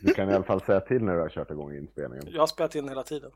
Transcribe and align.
Du 0.00 0.14
kan 0.14 0.30
i 0.30 0.34
alla 0.34 0.44
fall 0.44 0.60
säga 0.60 0.80
till 0.80 1.04
när 1.04 1.14
du 1.14 1.20
har 1.20 1.28
kört 1.28 1.50
igång 1.50 1.76
inspelningen. 1.76 2.26
Jag 2.30 2.42
har 2.42 2.46
spelat 2.46 2.74
in 2.74 2.88
hela 2.88 3.02
tiden. 3.02 3.30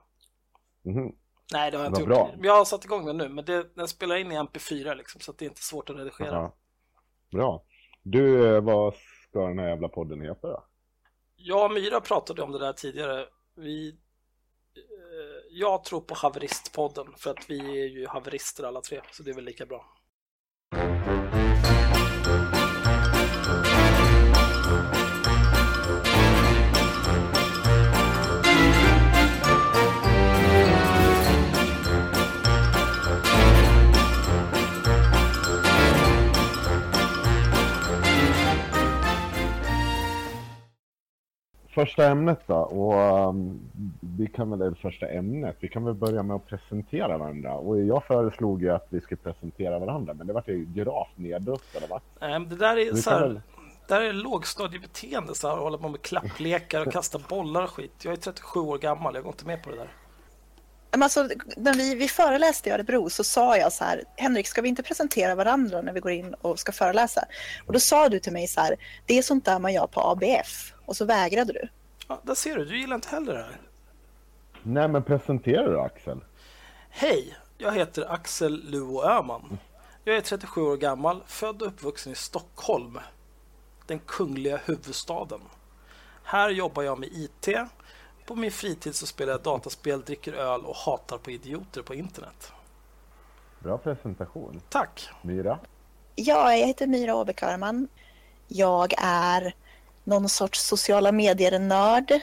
Mhm. 0.84 1.12
Nej, 1.52 1.70
det 1.70 1.76
har 1.76 1.84
jag 1.84 1.90
inte 1.90 2.00
gjort. 2.00 2.08
bra. 2.08 2.30
Jag 2.42 2.56
har 2.56 2.64
satt 2.64 2.84
igång 2.84 3.06
den 3.06 3.16
nu, 3.16 3.28
men 3.28 3.44
det, 3.44 3.76
den 3.76 3.88
spelar 3.88 4.16
in 4.16 4.32
i 4.32 4.34
MP4 4.36 4.94
liksom, 4.94 5.20
så 5.20 5.30
att 5.30 5.38
det 5.38 5.44
är 5.44 5.48
inte 5.48 5.62
svårt 5.62 5.90
att 5.90 5.96
redigera. 5.96 6.34
Ja. 6.34 6.56
Bra. 7.30 7.64
Du, 8.02 8.54
eh, 8.56 8.60
vad 8.60 8.94
ska 9.28 9.46
den 9.46 9.58
här 9.58 9.68
jävla 9.68 9.88
podden 9.88 10.20
heta 10.20 10.48
då? 10.48 10.64
Jag 11.36 11.64
och 11.64 11.72
Myra 11.72 12.00
pratade 12.00 12.42
om 12.42 12.52
det 12.52 12.58
där 12.58 12.72
tidigare. 12.72 13.26
Vi, 13.56 13.88
eh, 13.88 13.94
jag 15.50 15.84
tror 15.84 16.00
på 16.00 16.14
Haveristpodden 16.14 17.06
för 17.16 17.30
att 17.30 17.50
vi 17.50 17.82
är 17.82 17.86
ju 17.86 18.06
haverister 18.06 18.64
alla 18.64 18.80
tre, 18.80 19.00
så 19.12 19.22
det 19.22 19.30
är 19.30 19.34
väl 19.34 19.44
lika 19.44 19.66
bra. 19.66 19.84
Första 41.74 42.06
ämnet 42.06 42.38
då, 42.46 42.54
och 42.54 43.28
um, 43.28 43.60
vi 44.18 44.26
kan 44.26 44.58
väl, 44.58 44.74
första 44.74 45.08
ämnet, 45.08 45.56
vi 45.60 45.68
kan 45.68 45.84
väl 45.84 45.94
börja 45.94 46.22
med 46.22 46.36
att 46.36 46.46
presentera 46.46 47.18
varandra. 47.18 47.54
Och 47.54 47.80
jag 47.80 48.04
föreslog 48.04 48.62
ju 48.62 48.70
att 48.70 48.86
vi 48.88 49.00
skulle 49.00 49.20
presentera 49.20 49.78
varandra, 49.78 50.14
men 50.14 50.26
det 50.26 50.32
vart 50.32 50.48
ju 50.48 50.64
gravt 50.74 51.08
nedröstade 51.18 51.86
va? 51.86 52.00
Eh, 52.20 52.40
Det 52.40 52.56
där 52.56 52.76
är, 52.76 52.94
så 52.94 53.10
här, 53.10 53.20
väl- 53.20 53.40
det 53.88 53.94
där 53.94 54.00
är 54.00 54.12
lågstadiebeteende, 54.12 55.34
så 55.34 55.48
här, 55.48 55.54
att 55.54 55.62
hålla 55.62 55.78
på 55.78 55.88
med 55.88 56.02
klapplekar 56.02 56.86
och 56.86 56.92
kasta 56.92 57.18
bollar 57.28 57.62
och 57.62 57.70
skit. 57.70 57.92
Jag 58.04 58.12
är 58.12 58.16
37 58.16 58.60
år 58.60 58.78
gammal, 58.78 59.14
jag 59.14 59.24
går 59.24 59.32
inte 59.32 59.46
med 59.46 59.62
på 59.62 59.70
det 59.70 59.76
där. 59.76 59.88
Men 60.92 61.02
alltså, 61.02 61.28
när 61.56 61.74
vi, 61.74 61.94
vi 61.94 62.08
föreläste 62.08 62.68
i 62.68 62.72
Örebro 62.72 63.10
så 63.10 63.24
sa 63.24 63.56
jag 63.56 63.72
så 63.72 63.84
här, 63.84 64.02
Henrik, 64.16 64.46
ska 64.46 64.62
vi 64.62 64.68
inte 64.68 64.82
presentera 64.82 65.34
varandra 65.34 65.82
när 65.82 65.92
vi 65.92 66.00
går 66.00 66.12
in 66.12 66.34
och 66.34 66.58
ska 66.58 66.72
föreläsa? 66.72 67.24
Och 67.66 67.72
då 67.72 67.78
sa 67.80 68.08
du 68.08 68.18
till 68.20 68.32
mig 68.32 68.46
så 68.46 68.60
här, 68.60 68.76
det 69.06 69.18
är 69.18 69.22
sånt 69.22 69.44
där 69.44 69.58
man 69.58 69.72
gör 69.72 69.86
på 69.86 70.00
ABF. 70.00 70.74
Och 70.90 70.96
så 70.96 71.04
vägrade 71.04 71.52
du. 71.52 71.68
Ja, 72.08 72.20
där 72.22 72.34
ser 72.34 72.56
du, 72.56 72.64
du 72.64 72.78
gillar 72.78 72.94
inte 72.94 73.08
heller 73.08 73.34
det 73.34 73.42
här. 73.42 73.60
Nej, 74.62 74.88
men 74.88 75.02
presentera 75.02 75.70
då 75.70 75.80
Axel. 75.80 76.20
Hej, 76.88 77.36
jag 77.58 77.72
heter 77.72 78.12
Axel 78.12 78.70
Luo 78.70 79.02
Öhman. 79.04 79.58
Jag 80.04 80.16
är 80.16 80.20
37 80.20 80.60
år 80.60 80.76
gammal, 80.76 81.22
född 81.26 81.62
och 81.62 81.68
uppvuxen 81.68 82.12
i 82.12 82.14
Stockholm, 82.14 82.98
den 83.86 83.98
kungliga 83.98 84.56
huvudstaden. 84.56 85.40
Här 86.22 86.50
jobbar 86.50 86.82
jag 86.82 86.98
med 86.98 87.08
IT. 87.12 87.48
På 88.26 88.34
min 88.34 88.52
fritid 88.52 88.94
så 88.94 89.06
spelar 89.06 89.32
jag 89.32 89.42
dataspel, 89.42 90.02
dricker 90.02 90.32
öl 90.32 90.64
och 90.64 90.76
hatar 90.76 91.18
på 91.18 91.30
idioter 91.30 91.82
på 91.82 91.94
internet. 91.94 92.52
Bra 93.58 93.78
presentation. 93.78 94.60
Tack! 94.68 95.08
Myra? 95.22 95.58
Ja, 96.14 96.56
jag 96.56 96.66
heter 96.66 96.86
Myra 96.86 97.14
Åbekarman. 97.14 97.88
Jag 98.48 98.94
är 98.98 99.54
någon 100.10 100.28
sorts 100.28 100.60
sociala 100.60 101.12
medier-nörd. 101.12 102.20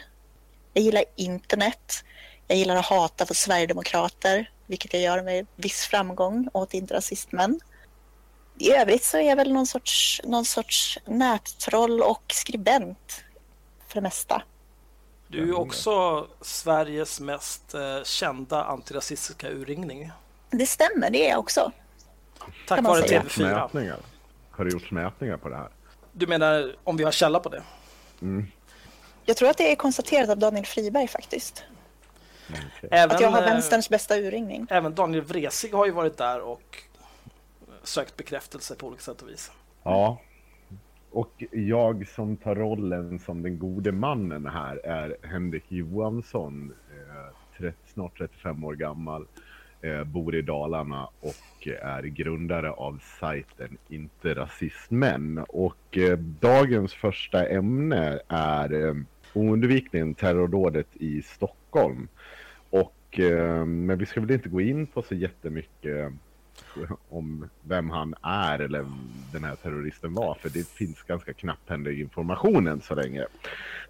Jag 0.74 0.84
gillar 0.84 1.04
internet. 1.16 2.04
Jag 2.48 2.58
gillar 2.58 2.76
att 2.76 2.86
hata 2.86 3.26
för 3.26 3.34
Sverigedemokrater, 3.34 4.52
vilket 4.66 4.94
jag 4.94 5.02
gör 5.02 5.24
med 5.24 5.48
viss 5.56 5.86
framgång 5.86 6.50
åt 6.54 6.74
inte 6.74 6.94
rasismen. 6.94 7.60
I 8.58 8.72
övrigt 8.72 9.04
så 9.04 9.18
är 9.18 9.22
jag 9.22 9.36
väl 9.36 9.54
någon 9.54 9.68
sorts, 9.68 10.22
någon 10.26 10.46
sorts 10.46 11.00
nättroll 11.06 12.02
och 12.02 12.24
skribent 12.28 13.24
för 13.88 13.96
det 13.96 14.02
mesta. 14.02 14.42
Du 15.28 15.50
är 15.50 15.60
också 15.60 16.28
Sveriges 16.42 17.20
mest 17.20 17.74
eh, 17.74 18.04
kända 18.04 18.64
antirasistiska 18.64 19.50
urringning. 19.50 20.12
Det 20.50 20.66
stämmer, 20.66 21.10
det 21.10 21.26
är 21.26 21.30
jag 21.30 21.40
också. 21.40 21.72
Tack 22.68 22.84
vare 22.84 23.08
säga. 23.08 23.22
TV4. 23.22 23.54
Mätningar. 23.54 23.98
Har 24.52 24.66
du 24.66 24.72
gjort 24.72 24.92
mätningar 24.92 25.38
på 25.38 25.50
det 25.50 25.56
här? 25.56 25.70
Du 26.12 26.28
menar 26.28 26.76
om 26.84 26.98
vi 26.98 27.04
har 27.04 27.12
källa 27.12 27.40
på 27.40 27.50
det? 27.50 27.64
Jag 29.26 29.38
tror 29.38 29.50
att 29.50 29.58
det 29.58 29.72
är 29.72 29.76
konstaterat 29.76 30.30
av 30.30 30.38
Daniel 30.38 30.66
Friberg 30.66 31.08
faktiskt. 31.08 31.64
Okej. 32.50 32.90
Även, 32.92 33.16
Att 33.16 33.22
jag 33.22 33.32
har 33.32 33.42
eh, 33.42 33.46
vänsterns 33.46 33.90
bästa 33.90 34.18
urringning. 34.18 34.68
Även 34.70 34.96
Daniel 34.96 35.24
Wresig 35.24 35.74
har 35.74 35.86
ju 35.86 35.92
varit 35.92 36.18
där 36.18 36.42
och 36.42 36.84
sökt 37.84 38.18
bekräftelse 38.18 38.76
på 38.76 38.88
olika 38.88 39.02
sätt 39.02 39.22
och 39.22 39.30
vis. 39.30 39.52
Ja. 39.84 40.22
Och 41.12 41.44
jag 41.52 42.08
som 42.08 42.38
tar 42.38 42.56
rollen 42.56 43.20
som 43.20 43.42
den 43.42 43.60
gode 43.60 43.92
mannen 43.92 44.46
här 44.46 44.78
är 44.86 45.18
Henrik 45.22 45.66
Johansson. 45.68 46.74
Eh, 46.92 47.36
30, 47.58 47.78
snart 47.94 48.18
35 48.18 48.64
år 48.64 48.74
gammal. 48.74 49.28
Eh, 49.82 50.04
bor 50.04 50.36
i 50.36 50.42
Dalarna 50.42 51.10
och 51.20 51.68
är 51.82 52.04
grundare 52.04 52.72
av 52.72 53.00
sajten 53.20 53.78
Inte 53.88 54.34
Rasistmän. 54.34 55.46
Och 55.50 55.98
eh, 55.98 56.18
dagens 56.18 56.94
första 56.94 57.48
ämne 57.48 58.20
är 58.28 58.88
eh, 58.88 58.96
oundvikligen 59.34 60.14
terrordådet 60.14 60.88
i 60.94 61.22
Stockholm. 61.22 62.08
Och, 62.70 63.20
eh, 63.20 63.66
men 63.66 63.98
vi 63.98 64.06
ska 64.06 64.22
väl 64.22 64.32
inte 64.32 64.50
gå 64.50 64.62
in 64.62 64.88
på 64.88 65.02
så 65.02 65.16
jättemycket 65.16 66.14
om 67.10 67.50
vem 67.62 67.90
han 67.90 68.16
är 68.22 68.60
eller 68.60 68.86
den 69.34 69.44
här 69.44 69.56
terroristen 69.56 70.14
var, 70.14 70.36
för 70.36 70.50
det 70.50 70.68
finns 70.68 71.04
ganska 71.04 71.34
knapphändig 71.34 72.02
information 72.02 72.68
än 72.68 72.82
så 72.82 72.96
länge. 72.96 73.26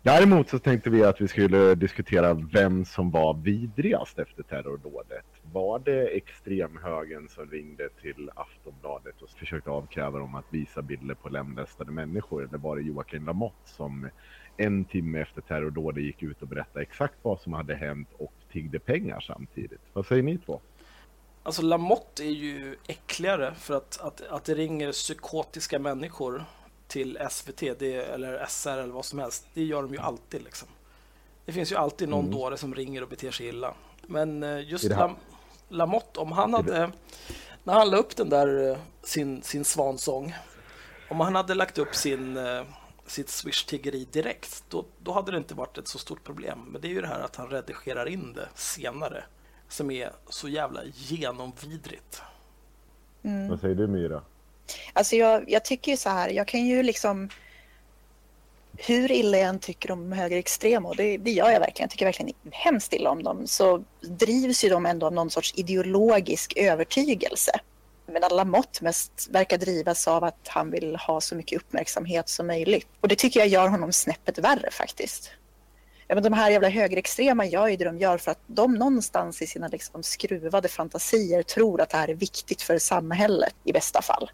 Däremot 0.02 0.50
så 0.50 0.60
tänkte 0.60 0.90
vi 0.90 1.04
att 1.04 1.22
vi 1.22 1.28
skulle 1.28 1.76
diskutera 1.76 2.34
vem 2.34 2.86
som 2.86 3.12
var 3.12 3.34
vidrigast 3.34 4.20
efter 4.20 4.44
terrordådet. 4.44 5.26
Var 5.54 5.80
det 5.80 6.08
extremhögern 6.08 7.28
som 7.30 7.52
ringde 7.52 7.90
till 8.02 8.30
Aftonbladet 8.36 9.22
och 9.22 9.30
försökte 9.30 9.70
avkräva 9.70 10.20
dem 10.20 10.36
att 10.36 10.46
visa 10.50 10.82
bilder 10.82 11.16
på 11.16 11.30
lemlästade 11.30 11.92
människor, 11.92 12.48
eller 12.48 12.58
var 12.58 12.76
det 12.76 12.82
Joakim 12.82 13.26
Lamotte 13.26 13.70
som 13.70 14.10
en 14.58 14.86
timme 14.86 15.20
efter 15.22 15.42
terrordådet 15.42 16.04
gick 16.04 16.24
ut 16.24 16.42
och 16.42 16.48
berättade 16.48 16.82
exakt 16.82 17.16
vad 17.22 17.42
som 17.42 17.54
hade 17.54 17.76
hänt 17.76 18.10
och 18.18 18.34
tiggde 18.52 18.80
pengar 18.80 19.20
samtidigt? 19.20 19.82
Vad 19.94 20.06
säger 20.06 20.24
ni 20.24 20.38
två? 20.38 20.62
Alltså 21.44 21.62
Lamotte 21.62 22.24
är 22.24 22.32
ju 22.32 22.76
äckligare 22.88 23.54
för 23.56 23.78
att, 23.78 24.00
att, 24.02 24.22
att 24.22 24.46
det 24.46 24.56
ringer 24.56 24.92
psykotiska 24.92 25.80
människor 25.80 26.44
till 26.88 27.18
SVT 27.30 27.60
det, 27.60 27.96
eller 27.96 28.46
SR 28.48 28.70
eller 28.70 28.94
vad 28.94 29.06
som 29.06 29.20
helst. 29.20 29.48
Det 29.54 29.64
gör 29.64 29.82
de 29.82 29.94
ju 29.94 30.00
alltid 30.00 30.44
liksom. 30.44 30.68
Det 31.46 31.52
finns 31.52 31.72
ju 31.72 31.76
alltid 31.76 32.10
någon 32.10 32.32
dåre 32.32 32.58
som 32.58 32.76
ringer 32.76 33.02
och 33.02 33.10
beter 33.10 33.32
sig 33.32 33.48
illa. 33.48 33.74
Men 34.02 34.44
eh, 34.44 34.70
just 34.70 34.84
Lam, 34.84 35.16
Lamotte, 35.70 36.20
om 36.20 36.32
han 36.32 36.54
hade, 36.54 36.92
när 37.64 37.74
han 37.74 37.90
la 37.90 37.98
upp 37.98 38.16
den 38.16 38.30
där 38.30 38.72
eh, 38.72 38.78
sin, 39.04 39.42
sin 39.42 39.66
svansång, 39.66 40.34
om 41.10 41.20
han 41.20 41.36
hade 41.36 41.54
lagt 41.54 41.78
upp 41.78 41.96
sin, 41.96 42.38
eh, 42.38 42.64
sitt 43.06 43.30
swish-tiggeri 43.30 44.08
direkt, 44.12 44.64
då, 44.70 44.86
då 45.04 45.12
hade 45.12 45.32
det 45.32 45.38
inte 45.38 45.56
varit 45.56 45.78
ett 45.78 45.88
så 45.88 45.98
stort 45.98 46.24
problem. 46.24 46.60
Men 46.72 46.82
det 46.82 46.88
är 46.88 46.92
ju 46.92 47.02
det 47.02 47.08
här 47.08 47.20
att 47.20 47.36
han 47.36 47.50
redigerar 47.50 48.06
in 48.06 48.34
det 48.34 48.48
senare 48.56 49.24
som 49.68 49.92
är 49.92 50.12
så 50.30 50.50
jävla 50.50 50.82
genomvidrigt. 50.84 52.22
Vad 53.50 53.60
säger 53.60 53.76
du 53.76 53.88
Myra? 53.88 54.22
Alltså 54.94 55.16
jag, 55.16 55.50
jag 55.50 55.66
tycker 55.66 55.92
ju 55.92 55.98
så 55.98 56.10
här, 56.10 56.30
jag 56.30 56.48
kan 56.48 56.66
ju 56.66 56.84
liksom 56.84 57.30
hur 58.78 59.12
illa 59.12 59.38
jag 59.38 59.48
än 59.48 59.60
tycker 59.60 59.92
om 59.92 60.12
högerextrema, 60.12 60.90
och 60.90 60.96
det, 60.96 61.18
det 61.18 61.32
gör 61.32 61.50
jag 61.50 61.60
verkligen, 61.60 61.84
jag 61.84 61.90
tycker 61.90 62.06
verkligen 62.06 62.34
hemskt 62.52 62.94
illa 62.94 63.10
om 63.10 63.24
dem, 63.24 63.48
så 63.48 63.84
drivs 64.02 64.64
ju 64.64 64.70
de 64.70 64.86
ändå 64.86 65.06
av 65.06 65.14
någon 65.14 65.30
sorts 65.30 65.54
ideologisk 65.56 66.54
övertygelse. 66.58 67.52
Men 68.12 68.24
alla 68.24 68.46
mått 68.46 68.82
mest 68.82 69.28
verkar 69.30 69.58
drivas 69.58 70.08
av 70.08 70.24
att 70.24 70.48
han 70.48 70.72
vill 70.72 70.96
ha 70.96 71.22
så 71.22 71.36
mycket 71.36 71.62
uppmärksamhet 71.62 72.30
som 72.30 72.48
möjligt. 72.48 72.88
Och 73.02 73.08
det 73.08 73.16
tycker 73.16 73.40
jag 73.40 73.50
gör 73.50 73.68
honom 73.68 73.92
snäppet 73.92 74.38
värre 74.38 74.72
faktiskt. 74.72 75.32
Ja, 76.08 76.16
men 76.16 76.24
de 76.24 76.34
här 76.34 76.52
jävla 76.52 76.70
högerextrema 76.70 77.46
gör 77.46 77.68
ju 77.68 77.76
det 77.76 77.86
de 77.86 78.00
gör 78.00 78.18
för 78.18 78.32
att 78.32 78.42
de 78.48 78.74
någonstans 78.74 79.42
i 79.42 79.48
sina 79.48 79.68
liksom 79.68 80.04
skruvade 80.04 80.68
fantasier 80.68 81.44
tror 81.44 81.82
att 81.82 81.90
det 81.90 81.98
här 81.98 82.08
är 82.08 82.14
viktigt 82.14 82.62
för 82.62 82.78
samhället 82.78 83.56
i 83.64 83.74
bästa 83.74 84.02
fall. 84.02 84.32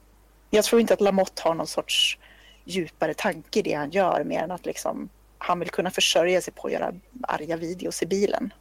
Jag 0.53 0.65
tror 0.65 0.81
inte 0.81 0.93
att 0.93 1.01
Lamotte 1.01 1.41
har 1.43 1.53
någon 1.53 1.67
sorts 1.67 2.17
djupare 2.63 3.13
tanke 3.13 3.59
i 3.59 3.61
det 3.61 3.73
han 3.73 3.91
gör 3.91 4.23
mer 4.23 4.43
än 4.43 4.51
att 4.51 4.65
liksom, 4.65 5.09
han 5.37 5.59
vill 5.59 5.69
kunna 5.69 5.91
försörja 5.91 6.41
sig 6.41 6.53
på 6.53 6.67
att 6.67 6.73
göra 6.73 6.93
arga 7.21 7.57
videos 7.57 8.01
i 8.01 8.05
bilen. 8.05 8.53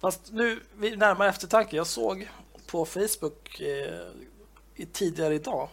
Fast 0.00 0.32
nu 0.32 0.60
vid 0.76 0.98
närmare 0.98 1.28
eftertanke, 1.28 1.76
jag 1.76 1.86
såg 1.86 2.28
på 2.66 2.84
Facebook 2.84 3.60
eh, 3.60 4.86
tidigare 4.92 5.34
idag 5.34 5.68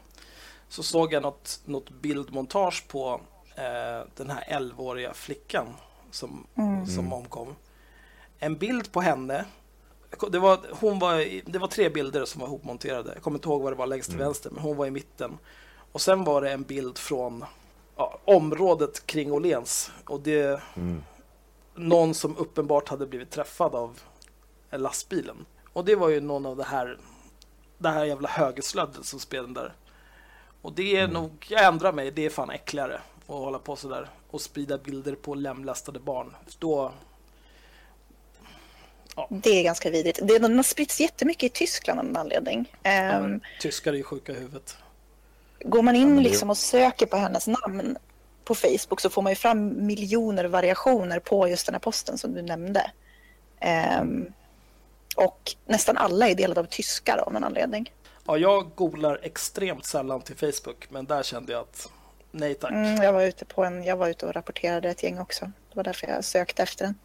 så 0.70 0.84
såg 0.84 1.14
jag 1.14 1.24
något, 1.24 1.60
något 1.66 1.90
bildmontage 1.90 2.88
på 2.88 3.22
eh, 3.56 4.08
den 4.16 4.30
här 4.30 4.60
11-åriga 4.60 5.14
flickan 5.14 5.68
som, 6.12 6.48
som 6.96 7.14
omkom. 7.14 7.56
En 8.40 8.58
bild 8.58 8.92
på 8.92 9.02
henne. 9.02 9.46
Det 10.30 10.40
var, 10.40 10.60
hon 10.72 11.00
var, 11.00 11.42
det 11.52 11.60
var 11.60 11.68
tre 11.68 11.90
bilder 11.90 12.26
som 12.26 12.42
var 12.42 12.48
ihopmonterade. 12.48 13.12
Jag 13.14 13.24
kommer 13.24 13.38
inte 13.38 13.48
ihåg 13.50 13.62
vad 13.62 13.72
det 13.72 13.78
var 13.78 13.88
längst 13.88 14.10
till 14.10 14.20
vänster, 14.20 14.50
men 14.50 14.64
hon 14.64 14.78
var 14.78 14.86
i 14.86 14.92
mitten. 14.92 15.38
Och 15.92 16.02
sen 16.02 16.24
var 16.24 16.42
det 16.42 16.52
en 16.52 16.64
bild 16.64 16.98
från 16.98 17.46
ja, 17.96 18.20
området 18.26 19.06
kring 19.06 19.32
Åhléns. 19.34 19.92
Och 20.06 20.20
det 20.20 20.62
Mm. 20.76 21.04
någon 21.76 22.14
som 22.14 22.38
uppenbart 22.38 22.90
hade 22.90 23.06
blivit 23.08 23.32
träffad 23.32 23.76
av 23.76 24.00
lastbilen. 24.72 25.46
Och 25.74 25.86
det 25.86 25.96
var 25.96 26.10
ju 26.10 26.22
någon 26.22 26.46
av 26.46 26.56
det 26.58 26.64
här, 26.64 26.98
det 27.78 27.90
här 27.90 28.06
jävla 28.06 28.30
högerslöddet 28.30 29.06
som 29.06 29.20
spelade 29.20 29.54
där. 29.54 29.74
Och 30.62 30.74
det 30.74 30.96
är 30.98 31.04
Mm. 31.04 31.14
nog, 31.14 31.46
jag 31.50 31.66
ändrar 31.66 31.92
mig, 31.94 32.12
det 32.12 32.26
är 32.26 32.30
fan 32.30 32.50
äckligare 32.50 32.96
att 32.96 33.28
hålla 33.28 33.60
på 33.60 33.76
sådär 33.76 34.10
och 34.30 34.42
sprida 34.42 34.78
bilder 34.78 35.16
på 35.16 35.36
lemlästade 35.36 36.00
barn. 36.00 36.36
Då, 36.60 36.92
Det 39.30 39.60
är 39.60 39.64
ganska 39.64 39.90
vidrigt. 39.90 40.20
Det, 40.24 40.40
den 40.40 40.56
har 40.56 40.64
spritts 40.64 41.00
jättemycket 41.00 41.44
i 41.44 41.50
Tyskland 41.50 42.00
av 42.00 42.06
någon 42.06 42.18
anledning. 42.18 42.72
ja, 42.84 43.20
men, 43.22 43.42
tyskar 43.60 43.94
är 43.94 43.98
ju 43.98 44.04
sjuka 44.04 44.32
i 44.32 44.36
huvudet. 44.36 44.78
Går 45.60 45.82
man 45.82 45.96
in 45.96 46.24
liksom 46.24 46.50
och 46.50 46.58
söker 46.58 47.06
på 47.06 47.18
hennes 47.18 47.48
namn 47.48 47.98
på 48.46 48.56
Facebook 48.56 49.02
så 49.02 49.10
får 49.10 49.22
man 49.22 49.32
ju 49.32 49.36
fram 49.36 49.86
miljoner 49.86 50.46
variationer 50.46 51.20
på 51.20 51.48
just 51.48 51.66
den 51.66 51.76
här 51.76 51.80
posten 51.80 52.18
som 52.18 52.34
du 52.34 52.42
nämnde. 52.42 52.92
Ehm, 53.60 54.34
och 55.16 55.56
nästan 55.66 55.98
alla 55.98 56.30
är 56.30 56.36
delade 56.36 56.60
av 56.60 56.66
tyskar 56.66 57.18
av 57.18 57.34
någon 57.34 57.44
anledning. 57.44 57.92
Ja, 58.26 58.38
jag 58.38 58.72
googlar 58.76 59.20
extremt 59.24 59.86
sällan 59.86 60.22
till 60.22 60.36
Facebook, 60.36 60.88
men 60.90 61.06
där 61.06 61.24
kände 61.24 61.52
jag 61.52 61.62
att 61.62 61.90
nej 62.32 62.56
tack. 62.56 62.72
Mm, 62.72 63.04
jag, 63.04 63.14
var 63.14 63.22
ute 63.22 63.46
på 63.46 63.64
en, 63.64 63.84
jag 63.84 63.98
var 63.98 64.08
ute 64.08 64.26
och 64.26 64.34
rapporterade 64.34 64.90
ett 64.90 65.04
gäng 65.04 65.20
också. 65.20 65.46
Det 65.46 65.76
var 65.76 65.84
därför 65.84 66.08
jag 66.08 66.26
sökte 66.26 66.64
efter 66.64 66.86
den. 66.86 66.96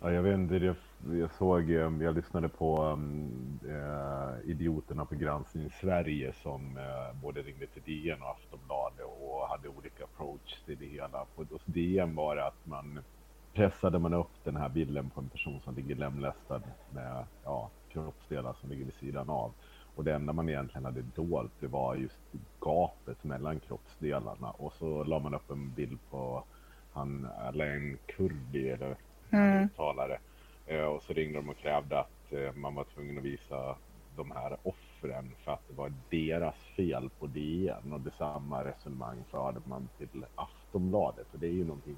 Ja, 0.00 0.12
jag 0.12 0.22
vet 0.22 0.34
inte, 0.34 0.56
jag, 0.56 0.76
jag 1.12 1.30
såg, 1.30 1.70
eh, 1.70 1.92
jag 2.00 2.14
lyssnade 2.14 2.48
på 2.48 2.82
um, 2.82 3.60
eh, 3.68 4.50
Idioterna 4.50 5.04
på 5.04 5.14
Granskning 5.14 5.70
Sverige 5.80 6.32
som 6.42 6.76
eh, 6.76 7.20
både 7.22 7.42
ringde 7.42 7.66
till 7.66 7.82
DN 7.82 8.22
och 8.22 8.30
Aftonbladet 8.30 9.06
och 9.20 9.48
hade 9.48 9.68
olika 9.68 10.04
approach 10.04 10.62
till 10.66 10.78
det 10.78 10.86
hela. 10.86 11.24
På, 11.36 11.44
hos 11.50 11.64
DN 11.64 12.14
var 12.14 12.36
det 12.36 12.46
att 12.46 12.66
man 12.66 13.00
pressade 13.54 13.98
man 13.98 14.14
upp 14.14 14.44
den 14.44 14.56
här 14.56 14.68
bilden 14.68 15.10
på 15.10 15.20
en 15.20 15.28
person 15.28 15.60
som 15.60 15.74
ligger 15.74 15.94
lemlästad 15.94 16.62
med 16.94 17.24
ja, 17.44 17.70
kroppsdelar 17.92 18.56
som 18.60 18.70
ligger 18.70 18.84
vid 18.84 18.94
sidan 18.94 19.30
av. 19.30 19.52
Och 19.94 20.04
det 20.04 20.14
enda 20.14 20.32
man 20.32 20.48
egentligen 20.48 20.84
hade 20.84 21.02
dolt 21.02 21.52
det 21.60 21.66
var 21.66 21.94
just 21.94 22.22
gapet 22.60 23.24
mellan 23.24 23.60
kroppsdelarna. 23.60 24.50
Och 24.50 24.72
så 24.72 25.04
la 25.04 25.18
man 25.18 25.34
upp 25.34 25.50
en 25.50 25.72
bild 25.74 25.98
på 26.10 26.44
han 26.92 27.28
Alain 27.38 27.98
Kurdi 28.06 28.68
eller 28.70 28.96
Mm. 29.30 29.64
uttalare. 29.64 30.18
Eh, 30.66 30.84
och 30.84 31.02
så 31.02 31.12
ringde 31.12 31.38
de 31.38 31.48
och 31.48 31.56
krävde 31.56 32.00
att 32.00 32.32
eh, 32.32 32.52
man 32.54 32.74
var 32.74 32.84
tvungen 32.84 33.18
att 33.18 33.24
visa 33.24 33.76
de 34.16 34.30
här 34.30 34.56
offren 34.62 35.32
för 35.44 35.52
att 35.52 35.68
det 35.68 35.74
var 35.74 35.92
deras 36.10 36.54
fel 36.76 37.10
på 37.18 37.26
DN. 37.26 37.92
Och 37.92 38.00
detsamma 38.00 38.64
resonemang 38.64 39.24
förde 39.30 39.60
man 39.64 39.88
till 39.98 40.24
Aftonbladet. 40.34 41.26
Och 41.32 41.38
det 41.38 41.46
är 41.46 41.52
ju 41.52 41.64
någonting 41.64 41.96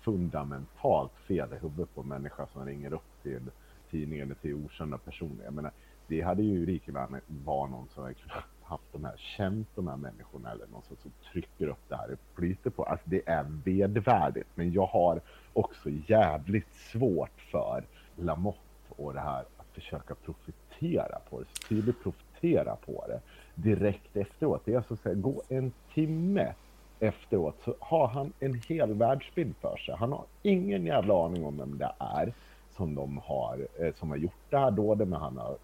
fundamentalt 0.00 1.12
fel 1.28 1.52
i 1.52 1.56
huvudet 1.56 1.94
på 1.94 2.00
en 2.00 2.08
människa 2.08 2.46
som 2.46 2.66
ringer 2.66 2.92
upp 2.92 3.22
till 3.22 3.50
tidningen 3.90 4.26
eller 4.26 4.34
till 4.34 4.54
okända 4.54 4.98
personer. 4.98 5.44
Jag 5.44 5.54
menar, 5.54 5.72
det 6.06 6.20
hade 6.20 6.42
ju 6.42 6.66
lika 6.66 6.92
gärna 6.92 7.20
var 7.26 7.66
någon 7.66 7.88
som 7.88 8.02
hade 8.02 8.14
kunnat 8.14 8.44
haft 8.66 8.92
de 8.92 9.04
här, 9.04 9.16
känt 9.16 9.68
de 9.74 9.88
här 9.88 9.96
människorna 9.96 10.50
eller 10.50 10.66
någon 10.66 10.82
som, 10.82 10.96
som 10.96 11.12
trycker 11.32 11.68
upp 11.68 11.88
det 11.88 11.96
här 11.96 12.12
och 12.12 12.18
flyter 12.34 12.70
på. 12.70 12.84
Alltså 12.84 13.10
det 13.10 13.22
är 13.28 13.46
vedvärdigt. 13.64 14.48
Men 14.54 14.72
jag 14.72 14.86
har 14.86 15.20
också 15.52 15.90
jävligt 16.06 16.74
svårt 16.74 17.40
för 17.50 17.84
Lamotte 18.16 18.58
och 18.88 19.14
det 19.14 19.20
här 19.20 19.44
att 19.56 19.66
försöka 19.72 20.14
profitera 20.14 21.18
på 21.30 21.40
det, 21.40 21.68
tydligt 21.68 22.02
profitera 22.02 22.76
på 22.76 23.04
det 23.08 23.20
direkt 23.54 24.16
efteråt. 24.16 24.62
Det 24.64 24.72
är 24.72 24.76
alltså 24.76 24.96
så 24.96 25.08
här, 25.08 25.16
gå 25.16 25.42
en 25.48 25.72
timme 25.94 26.54
efteråt 27.00 27.60
så 27.64 27.74
har 27.80 28.06
han 28.06 28.32
en 28.40 28.62
hel 28.68 28.94
världsbild 28.94 29.54
för 29.60 29.76
sig. 29.76 29.94
Han 29.98 30.12
har 30.12 30.24
ingen 30.42 30.86
jävla 30.86 31.24
aning 31.24 31.46
om 31.46 31.58
vem 31.58 31.78
det 31.78 31.92
är 31.98 32.32
som 32.76 32.94
de 32.94 33.18
har, 33.24 33.68
eh, 33.78 33.94
som 33.94 34.10
har 34.10 34.16
gjort 34.16 34.50
det 34.50 34.58
här 34.58 34.70
dådet, 34.70 35.08
men 35.08 35.20
han 35.20 35.36
har 35.36 35.56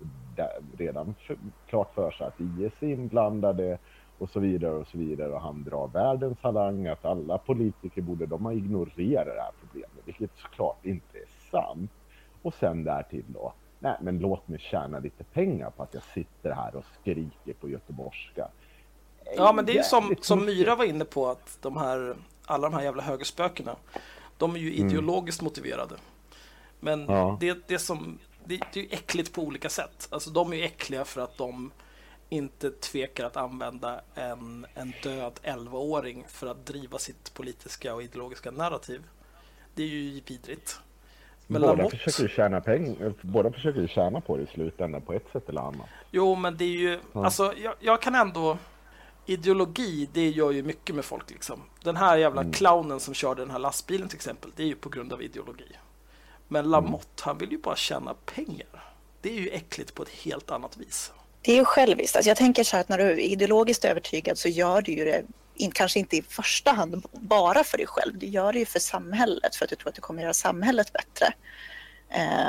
redan 0.76 1.14
för, 1.26 1.36
klart 1.68 1.94
för 1.94 2.10
sig 2.10 2.26
att 2.26 2.40
IS 2.40 2.72
är 2.80 2.86
inblandade 2.86 3.78
och 4.18 4.30
så 4.30 4.40
vidare 4.40 4.72
och 4.72 4.86
så 4.86 4.98
vidare. 4.98 5.32
Och 5.32 5.40
han 5.40 5.64
drar 5.64 5.88
världens 5.88 6.38
halang 6.40 6.86
att 6.86 7.04
alla 7.04 7.38
politiker 7.38 8.02
borde, 8.02 8.26
de 8.26 8.44
har 8.44 8.52
ignorerat 8.52 9.26
det 9.26 9.42
här 9.42 9.52
problemet, 9.60 10.02
vilket 10.04 10.30
såklart 10.36 10.86
inte 10.86 11.18
är 11.18 11.50
sant. 11.50 11.90
Och 12.42 12.54
sen 12.54 12.84
därtill 12.84 13.24
då, 13.28 13.52
nej 13.78 13.96
men 14.00 14.18
låt 14.18 14.48
mig 14.48 14.58
tjäna 14.58 14.98
lite 14.98 15.24
pengar 15.24 15.70
på 15.70 15.82
att 15.82 15.94
jag 15.94 16.02
sitter 16.02 16.50
här 16.50 16.76
och 16.76 16.84
skriker 17.00 17.52
på 17.60 17.68
göteborgska. 17.68 18.48
Ja, 19.36 19.52
men 19.52 19.66
det 19.66 19.78
är 19.78 19.82
som, 19.82 20.14
som. 20.20 20.44
Myra 20.44 20.76
var 20.76 20.84
inne 20.84 21.04
på 21.04 21.28
att 21.28 21.58
de 21.60 21.76
här, 21.76 22.16
alla 22.46 22.70
de 22.70 22.76
här 22.76 22.82
jävla 22.82 23.02
högerspökena, 23.02 23.76
de 24.38 24.54
är 24.54 24.58
ju 24.58 24.72
ideologiskt 24.72 25.42
motiverade. 25.42 25.94
Men 26.84 27.06
Ja. 27.08 27.36
det, 27.40 27.58
det, 27.68 27.78
som, 27.78 28.18
det, 28.44 28.60
det 28.72 28.80
är 28.80 28.84
ju 28.84 28.88
äckligt 28.90 29.32
på 29.32 29.42
olika 29.42 29.68
sätt. 29.68 30.08
Alltså 30.10 30.30
de 30.30 30.52
är 30.52 30.56
ju 30.56 30.62
äckliga 30.64 31.04
för 31.04 31.20
att 31.20 31.38
de 31.38 31.72
inte 32.28 32.70
tvekar 32.70 33.24
att 33.24 33.36
använda 33.36 34.00
en, 34.14 34.66
en 34.74 34.92
död 35.02 35.40
11-åring 35.42 36.24
för 36.28 36.46
att 36.46 36.66
driva 36.66 36.98
sitt 36.98 37.34
politiska 37.34 37.94
och 37.94 38.02
ideologiska 38.02 38.50
narrativ. 38.50 39.02
Det 39.74 39.82
är 39.82 39.86
ju 39.88 40.20
vidrigt. 40.26 40.80
Men 41.46 41.62
båda 41.62 41.74
Lamotte, 41.74 41.96
försöker 41.96 42.28
tjäna 42.34 42.60
pengar, 42.60 43.14
båda 43.20 43.52
försöker 43.52 43.80
ju 43.80 43.88
tjäna 43.88 44.20
på 44.20 44.36
det 44.36 44.42
i 44.42 44.46
slutändan 44.46 45.02
på 45.02 45.12
ett 45.12 45.26
sätt 45.32 45.48
eller 45.48 45.60
annat. 45.60 45.86
jo 46.10 46.34
men 46.34 46.56
det 46.56 46.64
är 46.64 46.68
ju, 46.78 47.00
alltså 47.12 47.54
jag, 47.56 47.74
jag 47.80 48.02
kan 48.02 48.14
ändå, 48.14 48.58
ideologi 49.26 50.08
det 50.12 50.28
gör 50.30 50.50
ju 50.50 50.62
mycket 50.62 50.94
med 50.94 51.04
folk 51.04 51.30
liksom. 51.30 51.62
Den 51.82 51.96
här 51.96 52.16
jävla 52.16 52.40
Mm. 52.40 52.52
clownen 52.52 53.00
som 53.00 53.14
körde 53.14 53.42
den 53.42 53.50
här 53.50 53.58
lastbilen 53.58 54.08
till 54.08 54.16
exempel, 54.16 54.50
det 54.56 54.62
är 54.62 54.66
ju 54.66 54.74
på 54.74 54.88
grund 54.88 55.12
av 55.12 55.22
ideologi. 55.22 55.76
Men 56.52 56.70
Lamotte, 56.70 57.22
han 57.22 57.38
vill 57.38 57.52
ju 57.52 57.58
bara 57.58 57.76
tjäna 57.76 58.14
pengar. 58.14 58.92
Det 59.20 59.28
är 59.30 59.34
ju 59.40 59.48
äckligt 59.48 59.94
på 59.94 60.02
ett 60.02 60.08
helt 60.08 60.50
annat 60.50 60.76
vis. 60.76 61.12
Det 61.42 61.52
är 61.52 61.56
ju 61.56 61.64
själviskt. 61.64 62.16
Alltså 62.16 62.30
jag 62.30 62.36
tänker 62.36 62.64
så 62.64 62.76
här 62.76 62.80
att 62.80 62.88
när 62.88 62.98
du 62.98 63.04
är 63.04 63.16
ideologiskt 63.18 63.84
övertygad 63.84 64.38
så 64.38 64.48
gör 64.48 64.82
du 64.82 64.92
ju 64.92 65.04
det 65.04 65.22
in, 65.54 65.70
kanske 65.70 65.98
inte 65.98 66.16
i 66.16 66.22
första 66.22 66.72
hand 66.72 67.04
bara 67.12 67.64
för 67.64 67.78
dig 67.78 67.86
själv. 67.86 68.18
Du 68.18 68.26
gör 68.26 68.52
det 68.52 68.58
ju 68.58 68.66
för 68.66 68.78
samhället 68.78 69.56
för 69.56 69.64
att 69.64 69.68
du 69.70 69.76
tror 69.76 69.88
att 69.88 69.94
det 69.94 70.00
kommer 70.00 70.22
göra 70.22 70.34
samhället 70.34 70.92
bättre. 70.92 71.34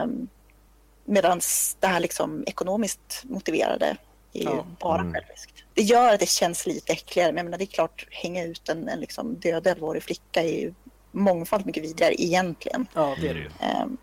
Um, 0.04 0.28
Medan 1.06 1.42
det 1.80 1.88
här 1.88 2.00
liksom 2.00 2.44
ekonomiskt 2.48 3.22
motiverade 3.24 3.98
är 4.34 4.40
ju 4.42 4.50
Ja. 4.50 4.66
bara 4.80 5.02
Mm. 5.02 5.14
själviskt. 5.14 5.64
Det 5.74 5.82
gör 5.82 6.14
att 6.14 6.20
det 6.20 6.30
känns 6.30 6.66
lite 6.66 6.94
äckligare. 6.94 7.32
Men 7.32 7.38
jag 7.38 7.44
menar, 7.46 7.58
det 7.58 7.64
är 7.64 7.66
klart, 7.66 8.08
hänga 8.12 8.44
ut 8.44 8.70
en, 8.70 8.90
en 8.90 9.00
liksom 9.00 9.36
död 9.36 9.68
11-årig 9.68 10.04
flicka 10.04 10.42
är 10.44 10.60
ju 10.60 10.74
mångfalt 11.14 11.66
mycket 11.66 11.84
vidare 11.84 12.22
egentligen. 12.22 12.88
Ja, 12.94 13.16
det 13.22 13.28
är 13.28 13.34
det 13.34 13.40
ju. 13.40 13.50
Ehm, 13.60 13.98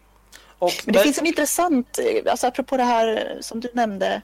Och, 0.58 0.72
men 0.86 0.92
det 0.92 0.98
finns 1.00 1.18
en 1.18 1.26
intressant, 1.26 1.98
eh, 1.98 2.30
alltså 2.30 2.46
apropå 2.46 2.76
det 2.76 2.82
här 2.82 3.38
som 3.40 3.60
du 3.60 3.68
nämnde 3.74 4.22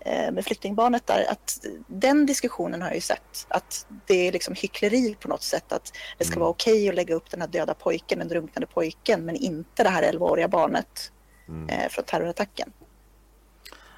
eh, 0.00 0.32
med 0.32 0.44
flyktingbarnet 0.44 1.06
där, 1.06 1.24
att 1.30 1.58
den 1.86 2.26
diskussionen 2.26 2.80
har 2.82 2.88
jag 2.88 2.94
ju 2.94 3.00
sett. 3.00 3.46
Att 3.48 3.86
det 4.06 4.28
är 4.28 4.32
liksom 4.32 4.54
hyckleri 4.54 5.14
på 5.20 5.28
något 5.28 5.42
sätt. 5.42 5.72
Att 5.72 5.92
det 6.18 6.24
ska 6.24 6.32
Mm. 6.34 6.40
vara 6.40 6.50
okej 6.50 6.88
att 6.88 6.94
lägga 6.94 7.14
upp 7.14 7.30
den 7.30 7.40
här 7.40 7.48
döda 7.48 7.74
pojken, 7.74 8.18
den 8.18 8.28
drunknade 8.28 8.66
pojken, 8.66 9.24
men 9.24 9.36
inte 9.36 9.82
det 9.82 9.88
här 9.88 10.02
11-åriga 10.02 10.48
barnet 10.48 11.12
Mm. 11.48 11.68
eh, 11.68 11.88
från 11.88 12.04
terrorattacken. 12.04 12.72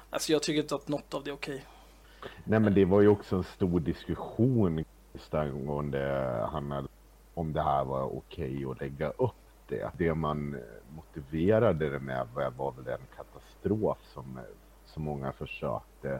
alltså, 0.09 0.31
jag 0.31 0.43
tycker 0.43 0.61
inte 0.61 0.75
att 0.75 0.87
något 0.87 1.13
av 1.13 1.23
det 1.23 1.29
är 1.29 1.33
okej. 1.33 1.65
Nej 2.43 2.59
men 2.59 2.73
det 2.73 2.85
var 2.85 3.01
ju 3.01 3.07
också 3.07 3.35
en 3.35 3.43
stor 3.43 3.79
diskussion 3.79 4.85
just 5.13 5.33
angående 5.33 5.99
han, 6.51 6.87
om 7.35 7.53
det 7.53 7.61
här 7.61 7.85
var 7.85 8.17
okej 8.17 8.65
att 8.65 8.79
lägga 8.79 9.09
upp 9.09 9.35
det. 9.67 9.91
Det 9.97 10.13
man 10.13 10.53
eh, 10.53 10.59
motiverade 10.95 11.89
det 11.89 11.99
med 11.99 12.27
var, 12.57 12.71
väl 12.71 12.87
en 12.87 13.07
katastrof 13.15 13.97
som, 14.13 14.37
eh, 14.37 14.43
som 14.85 15.03
många 15.03 15.31
försökte 15.31 16.19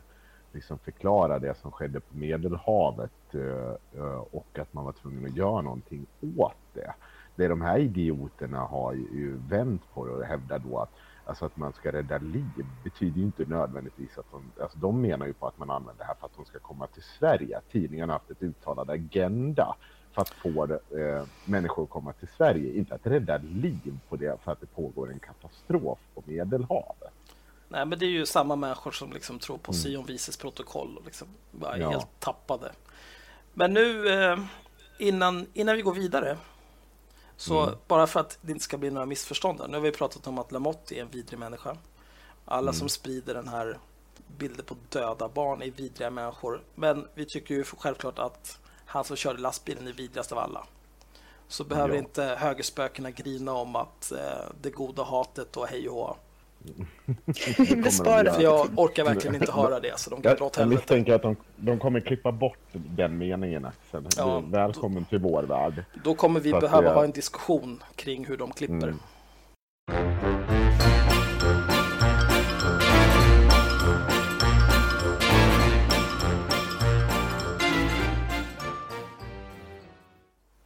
liksom 0.52 0.80
förklara 0.80 1.40
det 1.40 1.58
som 1.58 1.72
skedde 1.72 2.00
på 2.00 2.18
Medelhavet 2.18 3.34
eh, 3.34 4.20
och 4.32 4.60
att 4.60 4.74
man 4.74 4.86
var 4.86 4.92
tvungen 4.92 5.26
att 5.26 5.38
göra 5.38 5.62
någonting 5.62 6.06
åt 6.38 6.54
det. 6.74 6.94
Det 7.36 7.48
de 7.48 7.62
här 7.62 7.80
idioterna 7.80 8.60
har 8.60 8.94
ju 8.94 9.40
vänt 9.50 9.82
på 9.94 10.06
det 10.06 10.12
och 10.12 10.24
hävdar 10.24 10.60
då 10.60 10.80
att 10.80 10.92
Alltså 11.28 11.46
att 11.46 11.58
man 11.58 11.74
ska 11.74 11.92
rädda 11.92 12.18
liv 12.18 12.66
betyder 12.84 13.18
ju 13.18 13.24
inte 13.24 13.46
nödvändigtvis 13.46 14.18
att 14.18 14.32
de, 14.32 14.52
alltså 14.62 14.78
de 14.78 15.02
menar 15.02 15.26
ju 15.26 15.34
på 15.34 15.48
att 15.48 15.58
man 15.58 15.70
använder 15.72 16.04
det 16.04 16.08
här 16.08 16.16
för 16.20 16.26
att 16.26 16.36
de 16.36 16.46
ska 16.46 16.60
komma 16.60 16.88
till 16.88 17.04
Sverige. 17.04 17.62
Tidningarna 17.72 18.14
har 18.14 18.20
haft 18.20 18.32
ett 18.32 18.44
uttalad 18.44 18.90
agenda 18.90 19.76
för 20.16 20.22
att 20.22 20.30
få 20.30 20.64
eh, 20.74 21.24
människor 21.46 21.84
att 21.84 21.90
komma 21.90 22.14
till 22.14 22.28
Sverige. 22.38 22.74
Inte 22.78 22.96
att 22.96 23.08
rädda 23.08 23.38
liv 23.38 23.98
på 24.10 24.16
det 24.16 24.38
för 24.44 24.52
att 24.52 24.60
det 24.62 24.68
pågår 24.68 25.12
en 25.12 25.20
katastrof 25.20 26.00
på 26.14 26.24
Medelhavet. 26.26 27.14
Nej, 27.70 27.86
men 27.86 28.00
det 28.00 28.06
är 28.06 28.10
ju 28.10 28.26
samma 28.26 28.56
människor 28.56 28.92
som 28.92 29.14
liksom 29.14 29.40
tror 29.40 29.58
på 29.58 29.74
Sion 29.74 30.06
vises 30.06 30.38
protokoll 30.38 30.98
och 30.98 31.06
liksom 31.06 31.28
bara 31.52 31.78
Ja. 31.78 31.90
helt 31.90 32.20
tappade. 32.20 32.72
Men 33.54 33.74
nu 33.74 34.10
eh, 34.10 34.40
innan, 35.00 35.48
innan 35.54 35.76
vi 35.76 35.82
går 35.82 35.94
vidare 35.94 36.38
så 37.38 37.72
bara 37.88 38.08
för 38.08 38.20
att 38.20 38.38
det 38.42 38.52
inte 38.52 38.64
ska 38.64 38.78
bli 38.78 38.92
några 38.92 39.06
missförstånd 39.06 39.60
här. 39.62 39.68
Nu 39.68 39.74
har 39.74 39.82
vi 39.82 39.92
pratat 39.92 40.28
om 40.28 40.40
att 40.40 40.52
Lamotte 40.52 40.96
är 40.98 41.02
en 41.02 41.10
vidrig 41.10 41.40
människa. 41.40 41.78
Alla 42.46 42.74
som 42.74 42.90
sprider 42.90 43.34
den 43.34 43.48
här 43.48 43.80
bilder 44.38 44.64
på 44.64 44.76
döda 44.90 45.28
barn 45.30 45.62
är 45.62 45.72
vidriga 45.72 46.10
människor. 46.10 46.62
Men 46.76 47.08
vi 47.14 47.26
tycker 47.26 47.56
ju 47.56 47.64
självklart 47.64 48.20
att 48.20 48.60
han 48.96 49.04
som 49.04 49.16
körde 49.16 49.42
lastbilen 49.42 49.88
är 49.88 49.94
vidrigast 49.94 50.32
av 50.32 50.38
alla. 50.38 50.64
Så 51.48 51.64
behöver 51.64 51.94
Ja. 51.94 52.00
inte 52.00 52.24
högerspökena 52.24 53.12
grina 53.12 53.54
om 53.54 53.75
att 53.75 54.12
eh, 54.12 54.18
det 54.62 54.70
goda 54.70 55.04
hatet 55.04 55.58
och 55.58 55.68
hej 55.68 55.90
och 55.90 55.96
hå. 55.96 56.16
Bespara 57.84 58.42
jag 58.42 58.68
orkar 58.80 59.04
verkligen 59.06 59.36
inte 59.36 59.52
höra 59.52 59.80
det, 59.80 60.00
så 60.00 60.10
de 60.10 60.22
kan 60.22 60.30
Jag, 60.30 60.38
dra 60.40 60.46
åt 60.46 60.58
jag 60.58 60.68
misstänker 60.68 61.14
att 61.14 61.22
de, 61.22 61.36
de 61.56 61.80
kommer 61.80 62.00
klippa 62.00 62.32
bort 62.32 62.58
den 62.72 63.18
meningen 63.18 63.66
Axel. 63.66 64.08
Ja, 64.18 64.40
välkommen 64.48 65.06
till 65.06 65.20
vår 65.20 65.44
värld. 65.44 65.86
Då 66.04 66.16
kommer 66.16 66.40
vi 66.40 66.52
Så 66.52 66.60
behöva 66.60 66.82
det- 66.90 66.96
ha 66.96 67.04
en 67.04 67.12
diskussion 67.12 67.84
kring 67.96 68.25
hur 68.25 68.38
de 68.38 68.52
klipper. 68.52 68.74
Mm. 68.75 69.00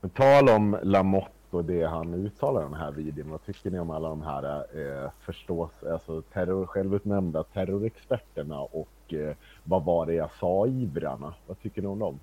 På 0.09 0.23
tal 0.23 0.49
om 0.49 0.79
Lamotte 0.83 1.29
och 1.49 1.65
det 1.65 1.83
han 1.83 2.13
uttalar 2.13 2.61
i 2.61 2.63
den 2.63 2.73
här 2.73 2.91
videon, 2.91 3.29
vad 3.29 3.45
tycker 3.45 3.71
ni 3.71 3.79
om 3.79 3.89
alla 3.89 4.09
de 4.09 4.21
här 4.21 4.65
eh, 4.73 5.11
förstås, 5.25 5.71
alltså 5.91 6.21
terror, 6.21 6.65
självutnämnda 6.65 7.43
terrorexperterna 7.43 8.59
och 8.59 9.13
eh, 9.13 9.35
vad 9.63 9.83
var 9.83 10.05
det 10.05 10.13
jag 10.13 10.29
sa-ivrarna? 10.39 11.33
Vad 11.47 11.61
tycker 11.61 11.81
ni 11.81 11.87
om 11.87 11.99
dem? 11.99 12.19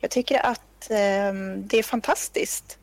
Jag 0.00 0.10
tycker 0.10 0.46
att 0.46 0.90
eh, 0.90 1.32
det 1.56 1.78
är 1.78 1.82
fantastiskt. 1.82 2.78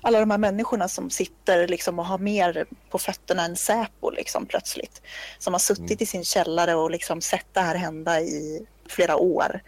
Alla 0.00 0.20
de 0.20 0.30
här 0.30 0.38
människorna 0.38 0.88
som 0.88 1.10
sitter 1.10 1.68
liksom 1.68 1.98
och 1.98 2.06
har 2.06 2.18
mer 2.18 2.66
på 2.90 2.98
fötterna 2.98 3.44
än 3.44 3.56
Säpo 3.56 4.10
liksom, 4.10 4.46
plötsligt. 4.46 5.02
Som 5.38 5.54
har 5.54 5.58
suttit 5.58 6.02
i 6.02 6.06
sin 6.06 6.24
källare 6.24 6.74
och 6.74 6.90
liksom 6.90 7.20
sett 7.20 7.46
det 7.52 7.60
här 7.60 7.74
hända 7.74 8.20
i 8.20 8.66
flera 8.88 9.16
år. 9.16 9.60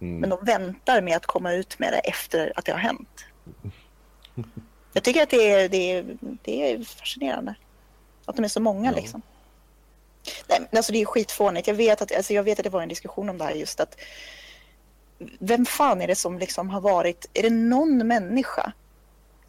Mm. 0.00 0.20
Men 0.20 0.30
de 0.30 0.44
väntar 0.44 1.02
med 1.02 1.16
att 1.16 1.26
komma 1.26 1.52
ut 1.52 1.78
med 1.78 1.92
det 1.92 1.98
efter 1.98 2.52
att 2.56 2.64
det 2.64 2.72
har 2.72 2.78
hänt. 2.78 3.27
Jag 4.92 5.04
tycker 5.04 5.22
att 5.22 5.30
det 5.30 5.52
är, 5.52 5.68
det 5.68 5.92
är, 5.92 6.16
det 6.42 6.72
är 6.72 6.84
fascinerande. 6.84 7.54
Att 8.24 8.36
de 8.36 8.44
är 8.44 8.48
så 8.48 8.60
många 8.60 8.90
Ja. 8.90 8.96
liksom. 8.96 9.22
Nej, 10.48 10.58
men 10.70 10.76
alltså 10.78 10.92
det 10.92 11.00
är 11.02 11.04
skitfånigt. 11.06 11.68
Jag 11.68 11.74
vet, 11.74 12.02
att, 12.02 12.16
alltså 12.16 12.32
jag 12.34 12.42
vet 12.42 12.58
att 12.58 12.64
det 12.64 12.70
var 12.70 12.82
en 12.82 12.88
diskussion 12.88 13.28
om 13.28 13.38
det 13.38 13.44
här 13.44 13.52
just 13.54 13.80
att 13.80 13.96
vem 15.38 15.66
fan 15.66 16.00
är 16.02 16.06
det 16.06 16.14
som 16.14 16.38
liksom 16.38 16.70
har 16.70 16.80
varit, 16.80 17.26
är 17.34 17.42
det 17.42 17.50
någon 17.50 18.06
människa 18.08 18.72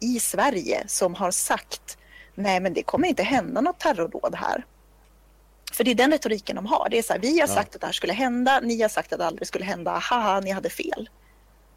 i 0.00 0.20
Sverige 0.20 0.84
som 0.88 1.14
har 1.14 1.30
sagt 1.30 1.98
nej 2.34 2.60
men 2.60 2.74
det 2.74 2.82
kommer 2.82 3.08
inte 3.08 3.22
hända 3.22 3.60
något 3.60 3.78
terrordåd 3.80 4.34
här. 4.34 4.64
För 5.72 5.84
det 5.84 5.90
är 5.90 5.94
den 5.94 6.10
retoriken 6.12 6.56
de 6.56 6.66
har. 6.66 6.88
Det 6.90 6.98
är 6.98 7.02
så 7.02 7.12
här, 7.12 7.20
vi 7.20 7.40
har 7.40 7.48
Ja. 7.48 7.54
sagt 7.54 7.74
att 7.74 7.80
det 7.80 7.86
här 7.86 7.92
skulle 7.94 8.12
hända, 8.12 8.60
ni 8.60 8.82
har 8.82 8.88
sagt 8.88 9.12
att 9.12 9.18
det 9.18 9.26
aldrig 9.26 9.48
skulle 9.48 9.64
hända, 9.64 9.90
haha, 9.98 10.40
ni 10.40 10.50
hade 10.50 10.70
fel. 10.70 11.08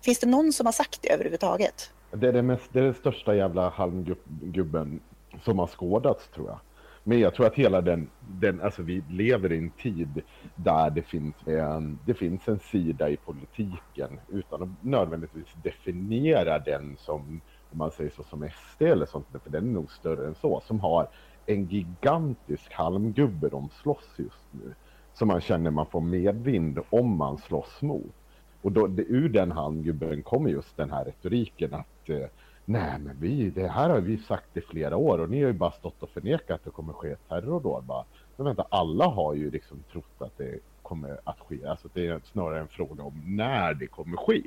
Finns 0.04 0.20
det 0.20 0.28
någon 0.28 0.54
som 0.54 0.66
har 0.66 0.74
sagt 0.74 1.02
det 1.02 1.14
överhuvudtaget? 1.14 1.92
Det 2.12 2.28
är, 2.28 2.34
det, 2.34 2.42
mest, 2.42 2.74
det 2.74 2.80
är 2.80 2.84
den 2.84 2.94
största 2.94 3.36
jävla 3.36 3.70
halmgubben 3.70 5.00
som 5.44 5.60
har 5.60 5.68
skådats 5.68 6.28
tror 6.28 6.48
jag. 6.48 6.60
Men 7.04 7.20
jag 7.20 7.36
tror 7.36 7.46
att 7.46 7.56
hela 7.56 7.82
den, 7.82 8.10
den, 8.20 8.62
alltså 8.62 8.82
vi 8.82 9.04
lever 9.10 9.52
i 9.52 9.58
en 9.58 9.70
tid 9.70 10.22
där 10.56 10.90
det 10.90 11.02
finns 11.02 11.36
en, 11.46 12.00
det 12.06 12.14
finns 12.14 12.48
en 12.48 12.60
sida 12.60 13.10
i 13.10 13.18
politiken 13.18 14.20
utan 14.30 14.64
att 14.64 14.70
nödvändigtvis 14.84 15.48
definiera 15.64 16.60
den 16.60 16.98
som, 17.00 17.42
om 17.72 17.78
man 17.78 17.92
säger 17.92 18.10
så, 18.10 18.24
som 18.24 18.50
SD 18.50 18.82
eller 18.82 19.06
sånt, 19.06 19.28
för 19.44 19.50
den 19.50 19.68
är 19.68 19.72
nog 19.72 19.92
större 19.92 20.28
än 20.28 20.36
så, 20.36 20.62
som 20.68 20.80
har 20.80 21.08
en 21.46 21.66
gigantisk 21.66 22.74
halmgubbe 22.74 23.50
de 23.50 23.70
slåss 23.82 24.10
just 24.18 24.46
nu. 24.52 24.74
Som 25.14 25.28
man 25.28 25.42
känner 25.42 25.72
man 25.72 25.86
får 25.86 26.02
medvind 26.02 26.80
om 26.90 27.18
man 27.18 27.38
slåss 27.38 27.82
mot. 27.82 28.16
Och 28.64 28.72
då, 28.72 28.88
det, 28.88 29.04
ur 29.04 29.30
den 29.30 29.52
halmgubben 29.52 30.24
kommer 30.24 30.50
just 30.50 30.78
den 30.78 30.92
här 30.92 31.06
retoriken 31.06 31.74
att 31.74 32.10
eh, 32.10 32.26
nej 32.66 33.00
men 33.00 33.18
vi, 33.20 33.50
det 33.50 33.68
här 33.68 33.90
har 33.90 34.00
vi 34.00 34.18
sagt 34.18 34.58
i 34.58 34.62
flera 34.62 34.98
år 34.98 35.18
och 35.18 35.30
ni 35.30 35.42
har 35.42 35.48
ju 35.48 35.54
bara 35.54 35.72
stått 35.72 36.04
och 36.04 36.10
förnekat 36.10 36.56
att 36.56 36.64
det 36.64 36.70
kommer 36.70 36.94
ske 36.94 37.16
terrordåd. 37.16 37.84
Bara, 37.84 38.06
men 38.36 38.46
vänta, 38.46 38.66
alla 38.70 39.06
har 39.06 39.34
ju 39.34 39.52
liksom 39.52 39.84
trott 39.92 40.16
att 40.18 40.38
det 40.38 40.60
kommer 40.82 41.18
att 41.24 41.40
ske. 41.40 41.66
Alltså 41.66 41.90
det 41.94 42.08
är 42.08 42.22
snarare 42.24 42.60
en 42.60 42.68
fråga 42.68 43.04
om 43.04 43.22
när 43.26 43.74
det 43.74 43.88
kommer 43.88 44.18
ske. 44.18 44.42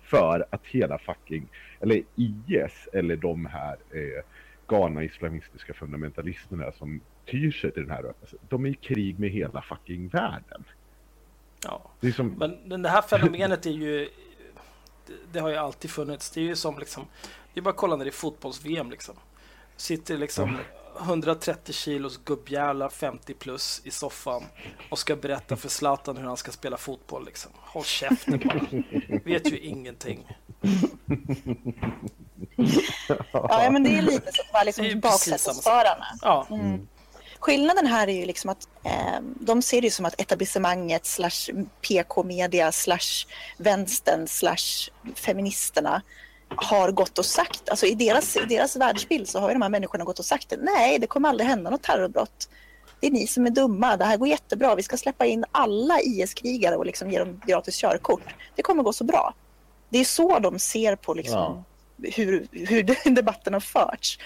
För 0.00 0.46
att 0.50 0.66
hela 0.66 0.98
fucking, 0.98 1.48
eller 1.80 2.02
IS 2.16 2.88
eller 2.92 3.16
de 3.16 3.46
här 3.46 3.76
eh, 3.90 4.24
galna 4.66 5.04
islamistiska 5.04 5.74
fundamentalisterna 5.74 6.72
som 6.72 7.00
tyr 7.24 7.50
sig 7.50 7.70
till 7.70 7.82
den 7.82 7.90
här 7.90 8.02
rörelsen, 8.02 8.38
de 8.48 8.66
är 8.66 8.70
i 8.70 8.74
krig 8.74 9.18
med 9.18 9.30
hela 9.30 9.62
fucking 9.62 10.08
världen. 10.08 10.64
Ja. 11.68 11.82
Det 12.00 12.08
är 12.08 12.12
som, 12.12 12.28
Men 12.66 12.82
det 12.82 12.88
här 12.88 13.02
fenomenet 13.02 13.66
är 13.66 13.70
ju... 13.70 14.08
det- 15.06 15.12
Det 15.32 15.38
har 15.40 15.48
ju 15.48 15.56
alltid 15.56 15.90
funnits. 15.90 16.30
Det 16.30 16.40
är 16.40 16.44
ju 16.44 16.56
som 16.56 16.78
liksom... 16.78 17.06
Det 17.54 17.60
är 17.60 17.62
bara 17.62 17.70
att 17.70 17.76
kolla 17.76 17.96
när 17.96 18.04
det 18.04 18.08
är 18.08 18.12
fotbolls-VM 18.12 18.90
liksom. 18.90 19.14
Sitter 19.76 20.18
liksom 20.18 20.56
130 21.00 21.72
kilos 21.72 22.20
gubbjävlar 22.24 22.88
50 22.88 23.34
plus 23.34 23.80
i 23.84 23.90
soffan 23.90 24.44
och 24.90 24.98
ska 24.98 25.16
berätta 25.16 25.56
för 25.56 25.68
Zlatan 25.68 26.16
hur 26.16 26.24
han 26.24 26.36
ska 26.36 26.50
spela 26.52 26.76
fotboll 26.76 27.24
liksom. 27.26 27.52
Håll 27.60 27.84
käften 27.84 28.40
bara. 28.44 29.18
Vet 29.24 29.52
ju 29.52 29.58
ingenting. 29.58 30.26
Ja, 33.32 33.68
men 33.72 33.82
det 33.84 33.98
är 33.98 34.02
lite 34.02 34.32
så 34.32 34.42
att 34.42 34.52
vara 34.52 34.62
liksom 34.64 35.00
baksätesförarna. 35.00 36.06
Ja, 36.22 36.46
Mm. 36.50 36.88
Skillnaden 37.40 37.86
här 37.86 38.08
är 38.08 38.12
ju 38.12 38.26
liksom 38.26 38.50
att 38.50 38.68
eh, 38.84 39.20
de 39.40 39.62
ser 39.62 39.82
det 39.82 39.90
som 39.90 40.04
att 40.04 40.20
etablissemanget 40.20 41.06
slash 41.06 41.52
PK-media 41.88 42.72
slash 42.72 43.26
vänstern 43.58 44.28
slash 44.28 44.90
feministerna 45.14 46.02
har 46.56 46.90
gått 46.90 47.18
och 47.18 47.24
sagt, 47.26 47.68
alltså 47.68 47.86
i 47.86 47.94
deras, 47.94 48.36
i 48.36 48.44
deras 48.48 48.76
världsbild 48.76 49.28
så 49.28 49.40
har 49.40 49.48
ju 49.48 49.52
de 49.52 49.62
här 49.62 49.68
människorna 49.68 50.04
gått 50.04 50.18
och 50.18 50.24
sagt. 50.24 50.52
Nej, 50.58 50.98
det 50.98 51.06
kommer 51.06 51.28
aldrig 51.28 51.48
hända 51.48 51.70
något 51.70 51.82
terrorbrott. 51.82 52.48
Det 53.00 53.06
är 53.06 53.10
ni 53.10 53.26
som 53.26 53.46
är 53.46 53.50
dumma. 53.50 53.96
Det 53.96 54.04
här 54.04 54.16
går 54.16 54.28
jättebra. 54.28 54.74
Vi 54.74 54.82
ska 54.82 54.96
släppa 54.96 55.26
in 55.26 55.44
alla 55.52 56.00
IS-krigare 56.00 56.76
och 56.76 56.86
liksom 56.86 57.10
ge 57.10 57.18
dem 57.18 57.40
gratis 57.46 57.76
körkort. 57.76 58.34
Det 58.54 58.62
kommer 58.62 58.82
gå 58.82 58.92
så 58.92 59.04
bra. 59.04 59.34
Det 59.88 59.98
är 59.98 60.04
så 60.04 60.38
de 60.38 60.58
ser 60.58 60.96
på 60.96 61.14
liksom 61.14 61.64
hur, 62.02 62.46
hur 62.52 63.10
debatten 63.14 63.52
har 63.52 63.60
förts. 63.60 64.18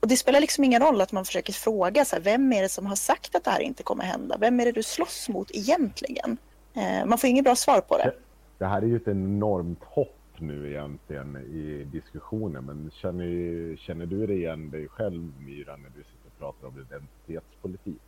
Och 0.00 0.08
det 0.08 0.16
spelar 0.16 0.40
liksom 0.40 0.64
ingen 0.64 0.82
roll 0.82 1.00
att 1.00 1.12
man 1.12 1.24
försöker 1.24 1.52
fråga 1.52 2.04
så 2.04 2.16
här, 2.16 2.22
vem 2.22 2.52
är 2.52 2.62
det 2.62 2.68
som 2.68 2.86
har 2.86 2.96
sagt 2.96 3.34
att 3.34 3.44
det 3.44 3.50
här 3.50 3.60
inte 3.60 3.82
kommer 3.82 4.04
hända? 4.04 4.36
Vem 4.40 4.60
är 4.60 4.64
det 4.64 4.72
du 4.72 4.82
slåss 4.82 5.28
mot 5.28 5.50
egentligen? 5.50 6.36
Eh, 6.74 7.06
man 7.06 7.18
får 7.18 7.30
inget 7.30 7.44
bra 7.44 7.56
svar 7.56 7.80
på 7.80 7.96
det. 7.98 8.12
Det 8.58 8.66
här 8.66 8.82
är 8.82 8.86
ju 8.86 8.96
ett 8.96 9.08
enormt 9.08 9.84
hopp 9.84 10.14
nu 10.38 10.70
egentligen 10.70 11.36
i 11.36 11.84
diskussionen. 11.92 12.64
Men 12.64 12.90
känner, 12.94 13.76
känner 13.76 14.06
du 14.06 14.26
dig 14.26 14.36
igen 14.36 14.70
dig 14.70 14.88
själv 14.88 15.32
Myra 15.38 15.76
när 15.76 15.88
du 15.88 16.02
sitter 16.04 16.26
och 16.26 16.38
pratar 16.38 16.68
om 16.68 16.86
identitetspolitik? 16.90 18.02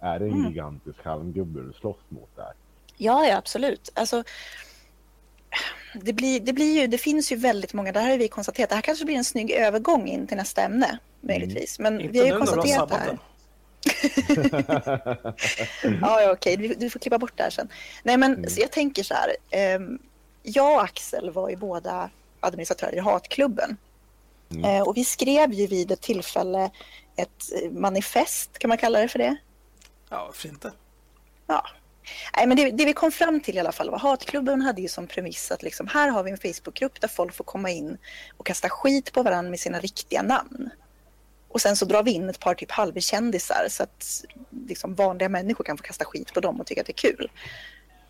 Är 0.00 0.18
det 0.18 0.24
en 0.24 0.32
Mm. 0.32 0.46
gigantisk 0.48 0.98
halmgubbe 1.04 1.60
du 1.60 1.72
slåss 1.72 1.96
mot 2.08 2.36
där? 2.36 2.52
Ja, 2.96 3.26
ja 3.26 3.36
absolut. 3.36 3.92
Alltså, 3.94 4.24
det, 5.94 6.12
blir, 6.12 6.40
det, 6.40 6.52
blir 6.52 6.80
ju, 6.80 6.86
det 6.86 6.98
finns 6.98 7.32
ju 7.32 7.36
väldigt 7.36 7.72
många, 7.72 7.92
det 7.92 8.00
här 8.00 8.10
har 8.10 8.18
vi 8.18 8.28
konstaterat, 8.28 8.68
det 8.68 8.74
här 8.74 8.82
kanske 8.82 9.04
blir 9.04 9.16
en 9.16 9.24
snygg 9.24 9.50
övergång 9.50 10.08
in 10.08 10.26
till 10.26 10.36
nästa 10.36 10.62
ämne 10.62 10.98
möjligtvis. 11.26 11.78
Men 11.78 12.00
inte 12.00 12.12
vi 12.12 12.18
har 12.18 12.26
ju 12.26 12.32
nu 12.32 12.38
när 12.38 12.46
du 12.46 12.50
har 12.50 12.56
konstaterat 12.56 12.88
det 12.88 12.96
här. 12.96 13.18
Ja, 16.00 16.22
ja 16.22 16.32
okej, 16.32 16.56
du, 16.56 16.74
du 16.74 16.90
får 16.90 17.00
klippa 17.00 17.18
bort 17.18 17.32
det 17.36 17.42
här 17.42 17.50
sen. 17.50 17.68
Nej, 18.02 18.16
men 18.16 18.34
Mm. 18.34 18.50
jag 18.56 18.72
tänker 18.72 19.02
så 19.02 19.14
här. 19.14 19.36
ehm, 19.50 19.98
jag 20.42 20.74
och 20.74 20.82
Axel 20.82 21.30
var 21.30 21.48
ju 21.50 21.56
båda 21.56 22.10
administratörer 22.40 22.96
i 22.96 22.98
Hatklubben. 22.98 23.76
Mm. 24.50 24.64
Eh, 24.64 24.82
och 24.82 24.96
vi 24.96 25.04
skrev 25.04 25.52
ju 25.52 25.66
vid 25.66 25.90
ett 25.92 26.00
tillfälle 26.00 26.70
ett 27.16 27.30
eh, 27.62 27.70
manifest, 27.70 28.58
kan 28.58 28.68
man 28.68 28.78
kalla 28.78 28.98
det 29.00 29.08
för 29.08 29.18
det? 29.18 29.36
Ja, 30.08 30.24
varför 30.26 30.48
inte? 30.48 30.72
Ja. 31.46 31.66
Nej, 32.36 32.46
men 32.46 32.56
det, 32.56 32.70
det 32.70 32.84
vi 32.84 32.92
kom 32.92 33.12
fram 33.12 33.40
till 33.40 33.56
i 33.56 33.60
alla 33.60 33.72
fall 33.72 33.90
var 33.90 33.98
Hatklubben 33.98 34.62
hade 34.62 34.82
ju 34.82 34.88
som 34.88 35.06
premiss 35.06 35.50
att 35.50 35.62
liksom, 35.62 35.88
här 35.88 36.08
har 36.08 36.22
vi 36.22 36.30
en 36.30 36.38
Facebookgrupp 36.38 37.00
där 37.00 37.08
folk 37.08 37.34
får 37.34 37.44
komma 37.44 37.70
in 37.70 37.98
och 38.36 38.46
kasta 38.46 38.68
skit 38.68 39.12
på 39.12 39.22
varandra 39.22 39.50
med 39.50 39.60
sina 39.60 39.80
riktiga 39.80 40.22
namn. 40.22 40.70
Och 41.56 41.60
sen 41.60 41.76
så 41.76 41.84
drar 41.84 42.02
vi 42.02 42.10
in 42.10 42.28
ett 42.28 42.40
par 42.40 42.54
typ 42.54 42.70
halvkändisar 42.70 43.66
så 43.68 43.82
att 43.82 44.24
liksom, 44.68 44.94
vanliga 44.94 45.28
människor 45.28 45.64
kan 45.64 45.76
få 45.76 45.82
kasta 45.82 46.04
skit 46.04 46.34
på 46.34 46.40
dem 46.40 46.60
och 46.60 46.66
tycka 46.66 46.80
att 46.80 46.86
det 46.86 46.90
är 46.92 47.10
kul. 47.12 47.30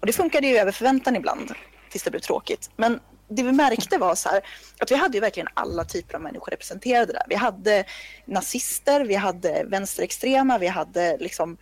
Och 0.01 0.07
det 0.07 0.13
funkade 0.13 0.47
ju 0.47 0.57
över 0.59 0.73
förväntan 0.73 1.17
ibland 1.17 1.53
tills 1.91 2.03
det 2.03 2.11
blev 2.11 2.21
tråkigt. 2.21 2.71
Men 2.77 3.01
det 3.29 3.43
vi 3.43 3.53
märkte 3.53 3.99
var 3.99 4.15
så 4.15 4.29
här 4.29 4.41
att 4.79 4.91
vi 4.91 4.95
hade 4.95 5.17
ju 5.17 5.21
verkligen 5.21 5.49
alla 5.55 5.85
typer 5.85 6.15
av 6.15 6.21
människor 6.21 6.51
representerade 6.51 7.13
där. 7.13 7.23
Vi 7.29 7.35
hade 7.35 7.85
nazister, 8.25 9.05
vi 9.05 9.15
hade 9.15 9.65
vänsterextrema, 9.65 10.59
vi 10.59 10.67
hade 10.67 11.17
liksom 11.19 11.57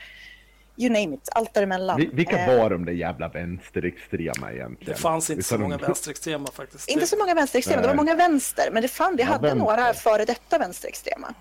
you 0.76 0.88
name 0.92 1.14
it, 1.16 1.28
allt 1.32 1.54
däremellan. 1.54 1.96
Vi- 2.00 2.10
Vilka 2.12 2.38
Eh, 2.38 2.56
var 2.58 2.70
de 2.70 2.84
där 2.84 2.92
jävla 2.92 3.28
vänsterextrema 3.28 4.52
egentligen? 4.52 4.94
Det 4.94 5.00
fanns 5.00 5.30
inte 5.30 5.42
så 5.42 5.58
många 5.58 5.76
de- 5.76 5.86
vänsterextrema 5.86 6.48
faktiskt. 6.52 6.88
Inte 6.88 7.06
så 7.06 7.16
många 7.18 7.34
vänsterextrema, 7.34 7.82
det 7.82 7.88
var 7.88 7.94
Nej. 7.94 8.04
många 8.04 8.14
vänster. 8.16 8.70
Men 8.72 8.82
det 8.82 8.88
fan, 8.88 9.16
vi 9.16 9.22
Ja, 9.22 9.28
hade 9.28 9.42
vänster. 9.48 9.58
några 9.58 9.94
före 9.94 10.24
detta 10.24 10.58
vänsterextrema. 10.58 11.34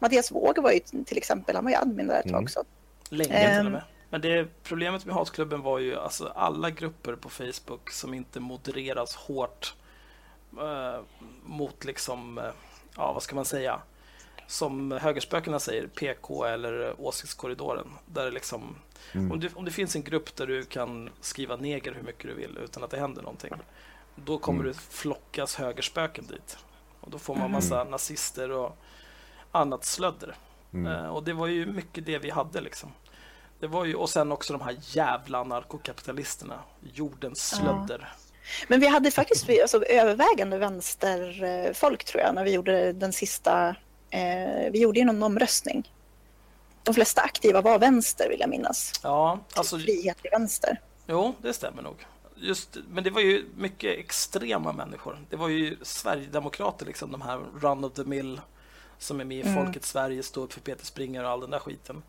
Mattias 0.00 0.30
Våg 0.32 0.58
var 0.58 0.70
ju 0.72 0.80
till 1.04 1.16
exempel, 1.18 1.54
han 1.56 1.64
var 1.64 1.70
ju 1.70 1.76
admin 1.76 2.06
där 2.06 2.16
ett 2.18 2.22
tag 2.22 2.30
Mm. 2.32 2.44
också. 2.44 2.64
Länge 3.08 3.28
till 3.28 3.36
Ehm. 3.60 3.66
och 3.66 3.72
med. 3.72 3.82
Men 4.10 4.20
det 4.20 4.48
problemet 4.62 5.06
med 5.06 5.14
hatklubben 5.14 5.62
var 5.62 5.78
ju 5.78 5.96
alltså 5.96 6.26
alla 6.34 6.70
grupper 6.70 7.14
på 7.16 7.28
Facebook 7.28 7.90
som 7.90 8.14
inte 8.14 8.40
modereras 8.40 9.16
hårt 9.16 9.74
eh, 10.60 11.00
mot 11.44 11.84
liksom, 11.84 12.38
eh, 12.38 12.44
ja 12.96 13.12
vad 13.12 13.22
ska 13.22 13.34
man 13.34 13.44
säga, 13.44 13.80
som 14.46 14.92
högerspökena 14.92 15.60
säger, 15.60 15.86
PK 15.86 16.44
eller 16.44 17.00
åsiktskorridoren. 17.00 17.86
Där 18.06 18.24
det 18.24 18.30
liksom, 18.30 18.76
Mm. 19.14 19.32
om, 19.32 19.40
det, 19.40 19.54
om 19.54 19.64
det 19.64 19.70
finns 19.70 19.96
en 19.96 20.02
grupp 20.02 20.36
där 20.36 20.46
du 20.46 20.64
kan 20.64 21.10
skriva 21.20 21.56
neger 21.56 21.92
hur 21.92 22.02
mycket 22.02 22.22
du 22.22 22.34
vill 22.34 22.58
utan 22.64 22.84
att 22.84 22.90
det 22.90 22.98
händer 23.00 23.22
någonting, 23.22 23.52
då 24.16 24.38
kommer 24.38 24.60
Mm. 24.60 24.72
det 24.72 24.78
flockas 24.78 25.54
högerspöken 25.56 26.26
dit. 26.26 26.56
Och 27.00 27.10
då 27.10 27.18
får 27.18 27.34
man 27.34 27.40
Mm. 27.42 27.52
massa 27.52 27.84
nazister 27.84 28.50
och 28.50 28.76
annat 29.52 29.84
slödder. 29.84 30.34
Mm. 30.74 30.92
Eh, 30.92 31.06
och 31.08 31.24
det 31.24 31.32
var 31.32 31.46
ju 31.46 31.66
mycket 31.66 32.06
det 32.06 32.18
vi 32.18 32.30
hade 32.30 32.60
liksom. 32.60 32.92
Det 33.60 33.66
var 33.66 33.84
ju, 33.84 33.94
och 33.94 34.10
sen 34.10 34.32
också 34.32 34.52
de 34.52 34.62
här 34.62 34.76
jävla 34.80 35.44
narkokapitalisterna, 35.44 36.58
jordens 36.94 37.52
Ja. 37.52 37.58
slödder. 37.58 38.12
Men 38.68 38.80
vi 38.80 38.86
hade 38.86 39.10
faktiskt 39.10 39.48
alltså, 39.62 39.84
övervägande 39.84 40.58
vänsterfolk 40.58 42.04
tror 42.04 42.22
jag 42.22 42.34
när 42.34 42.44
vi 42.44 42.52
gjorde 42.52 42.92
den 42.92 43.12
sista. 43.12 43.68
Eh, 44.10 44.70
vi 44.72 44.80
gjorde 44.80 44.98
ju 44.98 45.04
någon 45.04 45.22
omröstning. 45.22 45.92
De 46.82 46.94
flesta 46.94 47.20
aktiva 47.20 47.60
var 47.60 47.78
vänster 47.78 48.28
vill 48.28 48.40
jag 48.40 48.50
minnas. 48.50 48.92
Ja, 49.02 49.38
alltså, 49.54 49.78
Frihetlig 49.78 50.30
vänster. 50.32 50.80
jo, 51.06 51.34
det 51.42 51.52
stämmer 51.52 51.82
nog. 51.82 52.06
Just, 52.36 52.76
men 52.88 53.04
det 53.04 53.10
var 53.10 53.20
ju 53.20 53.44
mycket 53.56 53.98
extrema 53.98 54.72
människor. 54.72 55.18
Det 55.30 55.36
var 55.36 55.48
ju 55.48 55.76
Sverigedemokrater, 55.82 56.86
liksom, 56.86 57.12
de 57.12 57.22
här 57.22 57.38
run 57.60 57.84
of 57.84 57.92
the 57.92 58.04
mill 58.04 58.40
som 59.00 59.20
är 59.20 59.24
med 59.24 59.36
i 59.38 59.42
Mm. 59.42 59.54
Folket 59.64 59.84
Sverige, 59.84 60.22
står 60.22 60.42
upp 60.42 60.52
för 60.52 60.60
Peter 60.60 60.84
Springer 60.86 61.24
och 61.24 61.30
all 61.30 61.40
den 61.40 61.50
där 61.50 61.58
skiten. 61.58 62.02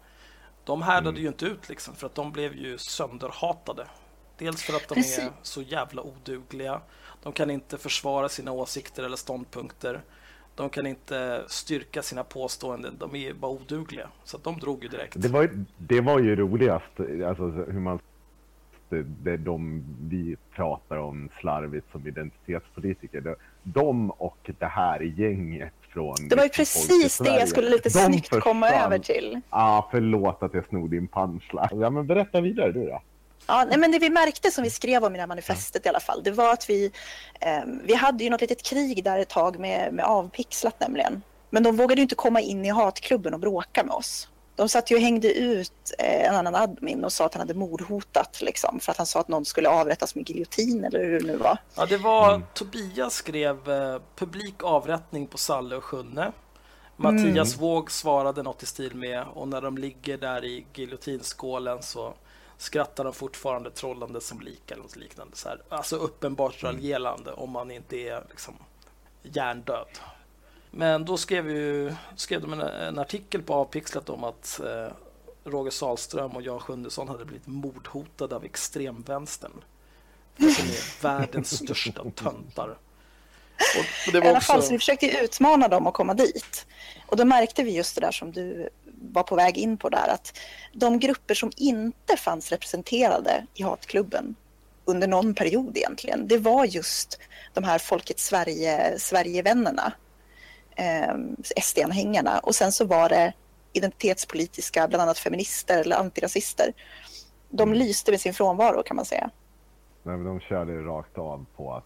De 0.63 0.81
härdade 0.81 1.09
Mm. 1.09 1.21
ju 1.21 1.27
inte 1.27 1.45
ut 1.45 1.69
liksom, 1.69 1.95
för 1.95 2.07
att 2.07 2.15
de 2.15 2.31
blev 2.31 2.55
ju 2.55 2.77
sönderhatade. 2.77 3.87
Dels 4.37 4.63
för 4.63 4.73
att 4.73 4.87
de 4.87 4.95
Precis. 4.95 5.19
är 5.19 5.29
så 5.41 5.61
jävla 5.61 6.01
odugliga. 6.01 6.81
De 7.23 7.33
kan 7.33 7.49
inte 7.49 7.77
försvara 7.77 8.29
sina 8.29 8.51
åsikter 8.51 9.03
eller 9.03 9.17
ståndpunkter. 9.17 10.01
De 10.55 10.69
kan 10.69 10.87
inte 10.87 11.43
styrka 11.47 12.01
sina 12.01 12.23
påståenden. 12.23 12.95
De 12.99 13.15
är 13.15 13.33
bara 13.33 13.51
odugliga. 13.51 14.07
Så 14.23 14.37
att 14.37 14.43
de 14.43 14.59
drog 14.59 14.83
ju 14.83 14.89
direkt. 14.89 15.13
Det 15.21 15.27
var, 15.27 15.41
ju- 15.41 15.65
det 15.77 16.01
var 16.01 16.19
ju 16.19 16.35
roligast, 16.35 16.99
alltså 17.27 17.43
hur 17.49 17.79
man... 17.79 17.99
Det, 18.89 19.03
det 19.03 19.37
de 19.37 19.83
vi 20.09 20.35
pratar 20.55 20.97
om 20.97 21.29
slarvigt 21.39 21.91
som 21.91 22.07
identitetspolitiker. 22.07 23.21
De, 23.21 23.35
de 23.63 24.11
och 24.11 24.51
det 24.59 24.65
här 24.65 24.99
gänget 24.99 25.73
från... 25.93 26.15
Det 26.29 26.35
var 26.35 26.43
ju 26.43 26.49
liksom 26.57 26.87
precis 26.87 27.17
det 27.17 27.39
jag 27.39 27.49
skulle 27.49 27.69
lite 27.69 27.89
de 27.89 28.05
snyggt 28.05 28.39
komma 28.39 28.67
försvann. 28.67 28.85
över 28.85 28.99
till. 28.99 29.41
Ah, 29.49 29.83
förlåt 29.91 30.43
att 30.43 30.53
jag 30.53 30.65
snor 30.69 30.89
din 30.89 31.07
punchline. 31.07 31.81
Ja, 31.81 31.89
men 31.89 32.07
berätta 32.07 32.41
vidare 32.41 32.71
du 32.71 32.85
då. 32.85 33.01
Ja, 33.47 33.65
nej, 33.69 33.77
men 33.77 33.91
det 33.91 33.99
vi 33.99 34.09
märkte 34.09 34.51
som 34.51 34.63
vi 34.63 34.69
skrev 34.69 35.03
om 35.03 35.13
i 35.13 35.17
det 35.17 35.21
här 35.21 35.27
manifestet 35.27 35.85
i 35.85 35.89
alla 35.89 35.99
fall, 35.99 36.23
det 36.23 36.31
var 36.31 36.53
att 36.53 36.69
vi, 36.69 36.91
eh, 37.39 37.63
vi 37.83 37.93
hade 37.93 38.23
ju 38.23 38.29
något 38.29 38.41
litet 38.41 38.63
krig 38.63 39.03
där 39.03 39.19
ett 39.19 39.29
tag 39.29 39.59
med, 39.59 39.93
med 39.93 40.05
avpixlat 40.05 40.79
nämligen. 40.79 41.21
Men 41.49 41.63
de 41.63 41.75
vågade 41.75 41.95
ju 41.95 42.03
inte 42.03 42.15
komma 42.15 42.41
in 42.41 42.65
i 42.65 42.69
hatklubben 42.69 43.33
och 43.33 43.39
bråka 43.39 43.83
med 43.83 43.93
oss. 43.93 44.27
De 44.55 44.69
satt 44.69 44.91
ju 44.91 44.95
och 44.95 45.01
hängde 45.01 45.33
ut 45.33 45.93
eh, 45.99 46.29
en 46.29 46.35
annan 46.35 46.55
admin 46.55 47.05
och 47.05 47.13
sa 47.13 47.25
att 47.25 47.33
han 47.33 47.41
hade 47.41 47.53
mordhotat 47.53 48.41
liksom, 48.41 48.79
för 48.79 48.91
att 48.91 48.97
han 48.97 49.05
sa 49.05 49.19
att 49.19 49.27
någon 49.27 49.45
skulle 49.45 49.69
avrättas 49.69 50.15
med 50.15 50.29
giljotin 50.29 50.83
eller 50.85 50.99
hur 50.99 51.19
det 51.19 51.25
nu 51.25 51.37
var. 51.37 51.57
Ja, 51.75 51.85
det 51.85 51.97
var 51.97 52.33
Mm. 52.33 52.47
Tobias 52.53 53.13
skrev 53.13 53.71
eh, 53.71 54.01
publik 54.15 54.63
avrättning 54.63 55.27
på 55.27 55.37
Salle 55.37 55.75
och 55.75 55.83
Sjunne. 55.83 56.31
Mattias 56.95 57.57
Våg 57.57 57.91
svarade 57.91 58.43
något 58.43 58.63
i 58.63 58.65
stil 58.65 58.95
med 58.95 59.25
och 59.33 59.47
när 59.47 59.61
de 59.61 59.77
ligger 59.77 60.17
där 60.17 60.45
i 60.45 60.65
giljotinskålen 60.73 61.83
så 61.83 62.13
skrattar 62.57 63.03
de 63.03 63.13
fortfarande 63.13 63.71
trollande 63.71 64.21
som 64.21 64.41
lik 64.41 64.71
eller 64.71 64.81
något 64.81 64.95
liknande. 64.95 65.37
Så 65.37 65.49
här. 65.49 65.61
Alltså 65.69 65.95
uppenbart 65.95 66.63
raljerande 66.63 67.31
om 67.31 67.49
man 67.51 67.71
inte 67.71 67.95
är 67.95 68.23
liksom 68.29 68.53
hjärndöd. 69.23 69.87
Men 70.71 71.05
då 71.05 71.17
skrev, 71.17 71.49
ju, 71.49 71.93
skrev 72.15 72.41
de 72.41 72.53
en, 72.53 72.61
en 72.61 72.99
artikel 72.99 73.41
på 73.41 73.53
Avpixlat 73.53 74.09
om 74.09 74.23
att 74.23 74.59
eh, 74.59 74.93
Roger 75.43 75.71
Salström 75.71 76.31
och 76.31 76.41
Jan 76.41 76.59
Sjundesson 76.59 77.07
hade 77.07 77.25
blivit 77.25 77.47
mordhotade 77.47 78.35
av 78.35 78.45
extremvänstern. 78.45 79.63
De 80.37 80.45
är 80.45 81.01
världens 81.03 81.57
största 81.57 82.03
töntar. 82.15 82.77
Och, 83.77 84.07
och 84.07 84.25
I 84.25 84.27
alla 84.27 84.41
fall, 84.41 84.57
också... 84.57 84.67
så 84.67 84.73
vi 84.73 84.79
försökte 84.79 85.23
utmana 85.23 85.67
dem 85.67 85.87
att 85.87 85.93
komma 85.93 86.13
dit. 86.13 86.65
Och 87.07 87.17
då 87.17 87.25
märkte 87.25 87.63
vi 87.63 87.71
just 87.71 87.95
det 87.95 88.01
där 88.01 88.11
som 88.11 88.31
du 88.31 88.69
var 89.01 89.23
på 89.23 89.35
väg 89.35 89.57
in 89.57 89.77
på 89.77 89.89
där, 89.89 90.07
att 90.07 90.39
de 90.73 90.99
grupper 90.99 91.33
som 91.33 91.51
inte 91.57 92.17
fanns 92.17 92.51
representerade 92.51 93.45
i 93.53 93.63
hatklubben 93.63 94.35
under 94.85 95.07
någon 95.07 95.33
period 95.33 95.77
egentligen, 95.77 96.27
det 96.27 96.37
var 96.37 96.65
just 96.65 97.19
de 97.53 97.63
här 97.63 97.79
Folket 97.79 98.19
Sverige, 98.19 98.99
Sverigevännerna, 98.99 99.93
eh, 100.75 101.15
SD-anhängarna. 101.61 102.39
Och 102.39 102.55
sen 102.55 102.71
så 102.71 102.85
var 102.85 103.09
det 103.09 103.33
identitetspolitiska, 103.73 104.87
bland 104.87 105.01
annat 105.01 105.17
feminister 105.17 105.81
eller 105.81 105.95
antirasister. 105.95 106.73
De 107.49 107.73
lyste 107.73 108.11
med 108.11 108.21
sin 108.21 108.33
frånvaro 108.33 108.83
kan 108.83 108.95
man 108.95 109.05
säga. 109.05 109.29
Nej, 110.03 110.17
men 110.17 110.25
de 110.25 110.39
körde 110.39 110.81
rakt 110.81 111.17
av 111.17 111.45
på 111.55 111.73
att 111.73 111.85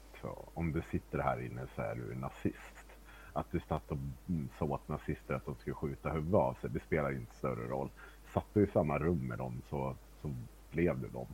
om 0.53 0.71
du 0.71 0.83
sitter 0.91 1.19
här 1.19 1.45
inne 1.45 1.61
så 1.75 1.81
är 1.81 1.95
du 1.95 2.15
nazist. 2.15 2.85
Att 3.33 3.45
du 3.51 3.61
satt 3.67 3.91
och 3.91 3.97
mm, 4.29 4.49
sa 4.59 4.65
åt 4.65 4.87
nazister 4.87 5.33
att 5.33 5.45
de 5.45 5.55
skulle 5.55 5.75
skjuta 5.75 6.09
huvudet 6.09 6.35
av 6.35 6.57
sig, 6.61 6.69
det 6.69 6.79
spelar 6.79 7.11
inte 7.11 7.35
större 7.35 7.67
roll. 7.67 7.89
Satt 8.33 8.45
du 8.53 8.63
i 8.63 8.67
samma 8.73 8.99
rum 8.99 9.27
med 9.27 9.37
dem 9.37 9.61
så, 9.69 9.95
så 10.21 10.35
blev 10.71 10.99
det 10.99 11.07
dem. 11.07 11.27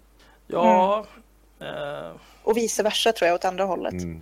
Ja, 0.48 1.06
eh, 1.60 2.12
Och 2.44 2.58
vice 2.58 2.84
versa 2.84 3.12
tror 3.12 3.28
jag 3.28 3.36
åt 3.36 3.46
andra 3.46 3.64
hållet. 3.64 3.94
Mm. 3.94 4.22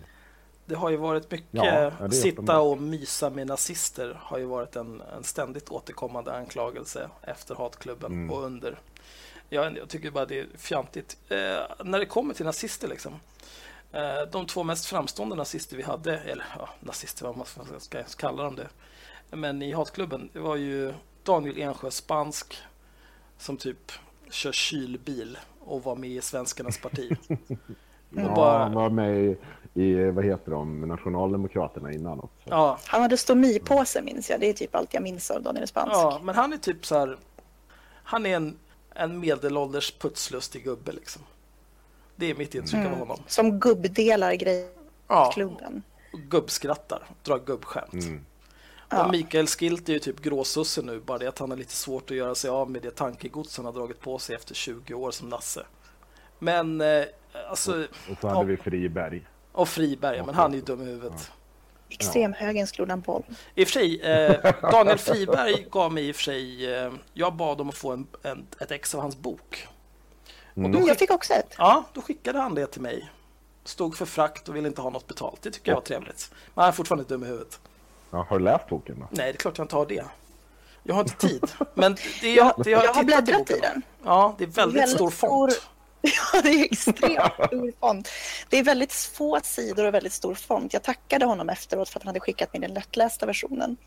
Det 0.69 0.75
har 0.75 0.89
ju 0.89 0.97
varit 0.97 1.31
mycket 1.31 1.47
Ja, 1.51 1.91
sitta 2.11 2.59
och 2.61 2.81
mysa 2.81 3.29
med 3.29 3.47
nazister 3.47 4.19
har 4.21 4.37
ju 4.37 4.45
varit 4.45 4.75
en, 4.75 5.01
en 5.17 5.23
ständigt 5.23 5.69
återkommande 5.69 6.33
anklagelse 6.33 7.09
efter 7.21 7.55
hatklubben 7.55 8.11
Mm. 8.11 8.31
och 8.31 8.43
under. 8.43 8.79
Jag, 9.49 9.77
jag 9.77 9.89
tycker 9.89 10.11
bara 10.11 10.25
det 10.25 10.39
är 10.39 10.47
fjantigt. 10.57 11.17
Eh, 11.29 11.85
när 11.85 11.99
det 11.99 12.05
kommer 12.05 12.33
till 12.33 12.45
nazister 12.45 12.87
liksom. 12.87 13.13
Eh, 13.91 14.21
de 14.31 14.45
två 14.45 14.63
mest 14.63 14.85
framstående 14.85 15.35
nazister 15.35 15.77
vi 15.77 15.83
hade, 15.83 16.17
eller 16.19 16.45
ja, 16.59 16.69
nazister, 16.79 17.25
vad 17.25 17.37
man 17.37 17.45
ska, 17.79 18.03
kalla 18.03 18.43
dem 18.43 18.55
det. 18.55 18.67
Men 19.35 19.61
i 19.61 19.71
hatklubben, 19.73 20.29
det 20.33 20.39
var 20.39 20.55
ju 20.55 20.93
Daniel 21.23 21.57
Ensjö 21.61 21.91
Spansk 21.91 22.57
som 23.37 23.57
typ 23.57 23.91
kör 24.31 24.51
kylbil 24.51 25.37
och 25.59 25.83
var 25.83 25.95
med 25.95 26.09
i 26.09 26.21
Svenskarnas 26.21 26.77
parti. 26.77 27.17
Ja, 28.15 28.35
bara- 28.35 28.59
han 28.59 28.73
var 28.73 28.89
med 28.89 29.19
i, 29.25 29.37
i, 29.73 29.93
vad 30.11 30.25
heter 30.25 30.51
de, 30.51 30.81
Nationaldemokraterna 30.81 31.91
innan 31.91 32.19
också. 32.19 32.49
Ja, 32.49 32.79
Han 32.85 33.01
hade 33.01 33.17
stomipåse 33.17 34.01
minns 34.01 34.29
jag. 34.29 34.39
Det 34.39 34.49
är 34.49 34.53
typ 34.53 34.75
allt 34.75 34.93
jag 34.93 35.03
minns 35.03 35.31
av 35.31 35.43
Daniel 35.43 35.67
Spansk. 35.67 35.93
Ja, 35.95 36.19
men 36.23 36.35
han 36.35 36.53
är 36.53 36.57
typ 36.57 36.85
så 36.85 36.97
här. 36.99 37.17
Han 38.03 38.25
är 38.25 38.35
en, 38.35 38.57
en 38.95 39.19
medelålders 39.19 39.91
putslustig 39.99 40.63
gubbe 40.63 40.91
liksom. 40.91 41.21
Det 42.15 42.25
är 42.31 42.35
mitt 42.35 42.55
intryck 42.55 42.85
av 42.85 42.91
honom. 42.99 43.19
Som 43.27 43.59
gubbdelar 43.59 44.33
grejer 44.33 44.65
i 44.65 44.69
Ja, 45.07 45.31
klubben. 45.33 45.83
och 46.13 46.19
gubbskrattar, 46.19 47.03
drar 47.23 47.39
gubbskämt. 47.39 47.93
Mm. 47.93 48.25
Ja. 48.89 49.05
Och 49.05 49.11
Mikael 49.11 49.47
Skilt 49.47 49.89
är 49.89 49.93
ju 49.93 49.99
typ 49.99 50.21
gråsusse 50.21 50.81
nu, 50.81 50.99
bara 50.99 51.17
det 51.17 51.27
att 51.27 51.39
han 51.39 51.49
har 51.49 51.57
lite 51.57 51.73
svårt 51.73 52.11
att 52.11 52.17
göra 52.17 52.35
sig 52.35 52.49
av 52.49 52.71
med 52.71 52.81
det 52.81 52.91
tankegods 52.95 53.57
han 53.57 53.65
har 53.65 53.73
dragit 53.73 53.99
på 53.99 54.19
sig 54.19 54.35
efter 54.35 54.55
20 54.55 54.93
år 54.93 55.11
som 55.11 55.29
Nasse. 55.29 55.65
Men 56.39 56.81
eh, 56.81 57.03
alltså, 57.49 57.85
Och 58.11 58.17
så 58.21 58.27
hade 58.27 58.39
Ja. 58.39 58.43
vi 58.43 58.57
Friberg. 58.57 59.27
Och 59.51 59.69
Friberg, 59.69 60.23
men 60.25 60.35
han 60.35 60.51
är 60.51 60.55
ju 60.55 60.61
dum 60.61 60.81
i 60.81 60.85
huvudet. 60.85 61.31
Extremhögern 61.89 62.67
slog 62.67 62.89
han 62.89 63.01
boll. 63.01 63.23
I 63.55 63.63
och 63.63 63.67
för 63.67 63.73
sig, 63.73 64.01
eh, 64.01 64.53
Daniel 64.61 64.97
Friberg 64.97 65.67
gav 65.71 65.93
mig 65.93 66.07
i 66.09 66.11
och 66.11 66.15
för 66.15 66.23
sig, 66.23 66.73
eh, 66.75 66.91
jag 67.13 67.33
bad 67.35 67.61
om 67.61 67.69
att 67.69 67.75
få 67.75 67.91
en, 67.91 68.07
en, 68.23 68.47
ett 68.59 68.71
ex 68.71 68.95
av 68.95 69.01
hans 69.01 69.17
bok. 69.17 69.67
Och 70.53 70.61
då 70.61 70.77
Mm, 70.77 70.87
jag 70.87 70.97
fick 70.97 71.11
också 71.11 71.33
ett. 71.33 71.55
Ja, 71.57 71.83
då 71.93 72.01
skickade 72.01 72.39
han 72.39 72.55
det 72.55 72.67
till 72.67 72.81
mig. 72.81 73.09
Stod 73.63 73.97
för 73.97 74.05
frakt 74.05 74.49
och 74.49 74.55
ville 74.55 74.67
inte 74.67 74.81
ha 74.81 74.89
något 74.89 75.07
betalt. 75.07 75.41
Det 75.41 75.51
tycker 75.51 75.71
jag 75.71 75.75
var 75.75 75.81
trevligt. 75.81 76.31
Men 76.31 76.61
han 76.61 76.67
är 76.67 76.71
fortfarande 76.71 77.05
dum 77.09 77.23
i 77.23 77.27
huvudet. 77.27 77.59
Ja, 78.11 78.25
har 78.29 78.39
du 78.39 78.45
läst 78.45 78.69
boken 78.69 78.99
då? 78.99 79.07
Nej, 79.11 79.31
det 79.31 79.37
är 79.37 79.39
klart 79.39 79.57
jag 79.57 79.65
inte 79.65 79.75
har 79.75 79.85
det. 79.85 80.03
Jag 80.83 80.95
har 80.95 81.01
inte 81.01 81.15
tid. 81.15 81.43
Men 81.73 81.97
det, 82.21 82.33
Jag, 82.33 82.53
det, 82.63 82.69
jag 82.69 82.79
har 82.79 82.87
tittat 82.87 83.05
bläddrat 83.05 83.51
i 83.51 83.59
den. 83.59 83.81
Ja, 84.03 84.35
det 84.37 84.43
är 84.43 84.47
väldigt, 84.47 84.89
stor 84.89 85.09
font. 85.09 85.61
Ja, 86.33 86.41
det 86.41 86.49
är 86.49 86.65
extremt 86.65 87.33
stor 87.47 87.73
font. 87.79 88.09
Det 88.49 88.57
är 88.59 88.63
väldigt 88.63 88.93
få 88.93 89.39
sidor 89.43 89.85
och 89.85 89.93
väldigt 89.93 90.13
stor 90.13 90.35
font. 90.35 90.73
Jag 90.73 90.83
tackade 90.83 91.25
honom 91.25 91.49
efteråt 91.49 91.89
för 91.89 91.99
att 91.99 92.03
han 92.03 92.07
hade 92.07 92.19
skickat 92.19 92.53
mig 92.53 92.61
den 92.61 92.73
lättlästa 92.73 93.25
versionen. 93.25 93.77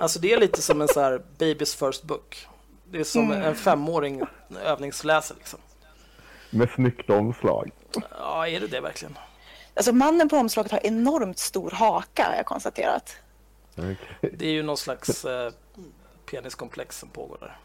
Alltså 0.00 0.18
det 0.18 0.32
är 0.32 0.40
lite 0.40 0.62
som 0.62 0.80
en 0.82 0.88
så 0.88 1.00
här 1.00 1.22
baby's 1.38 1.86
first 1.86 2.02
book. 2.02 2.46
Det 2.90 2.98
är 2.98 3.04
som 3.04 3.30
Mm. 3.32 3.42
en 3.42 3.54
femåring 3.54 4.22
övningsläser 4.64 5.36
liksom. 5.36 5.58
Med 6.50 6.70
snyggt 6.74 7.10
omslag. 7.10 7.70
Ja, 8.18 8.48
är 8.48 8.60
det 8.60 8.66
det 8.66 8.80
verkligen? 8.80 9.18
Alltså 9.74 9.92
mannen 9.92 10.28
på 10.28 10.36
omslaget 10.36 10.72
har 10.72 10.86
enormt 10.86 11.38
stor 11.38 11.70
haka 11.70 12.24
har 12.24 12.34
jag 12.34 12.46
konstaterat. 12.46 13.16
Okej. 13.76 13.96
Det 14.32 14.46
är 14.46 14.50
ju 14.52 14.62
någon 14.62 14.76
slags 14.76 15.24
eh, 15.24 15.52
peniskomplex 16.30 16.98
som 16.98 17.08
pågår 17.08 17.38
där. 17.40 17.56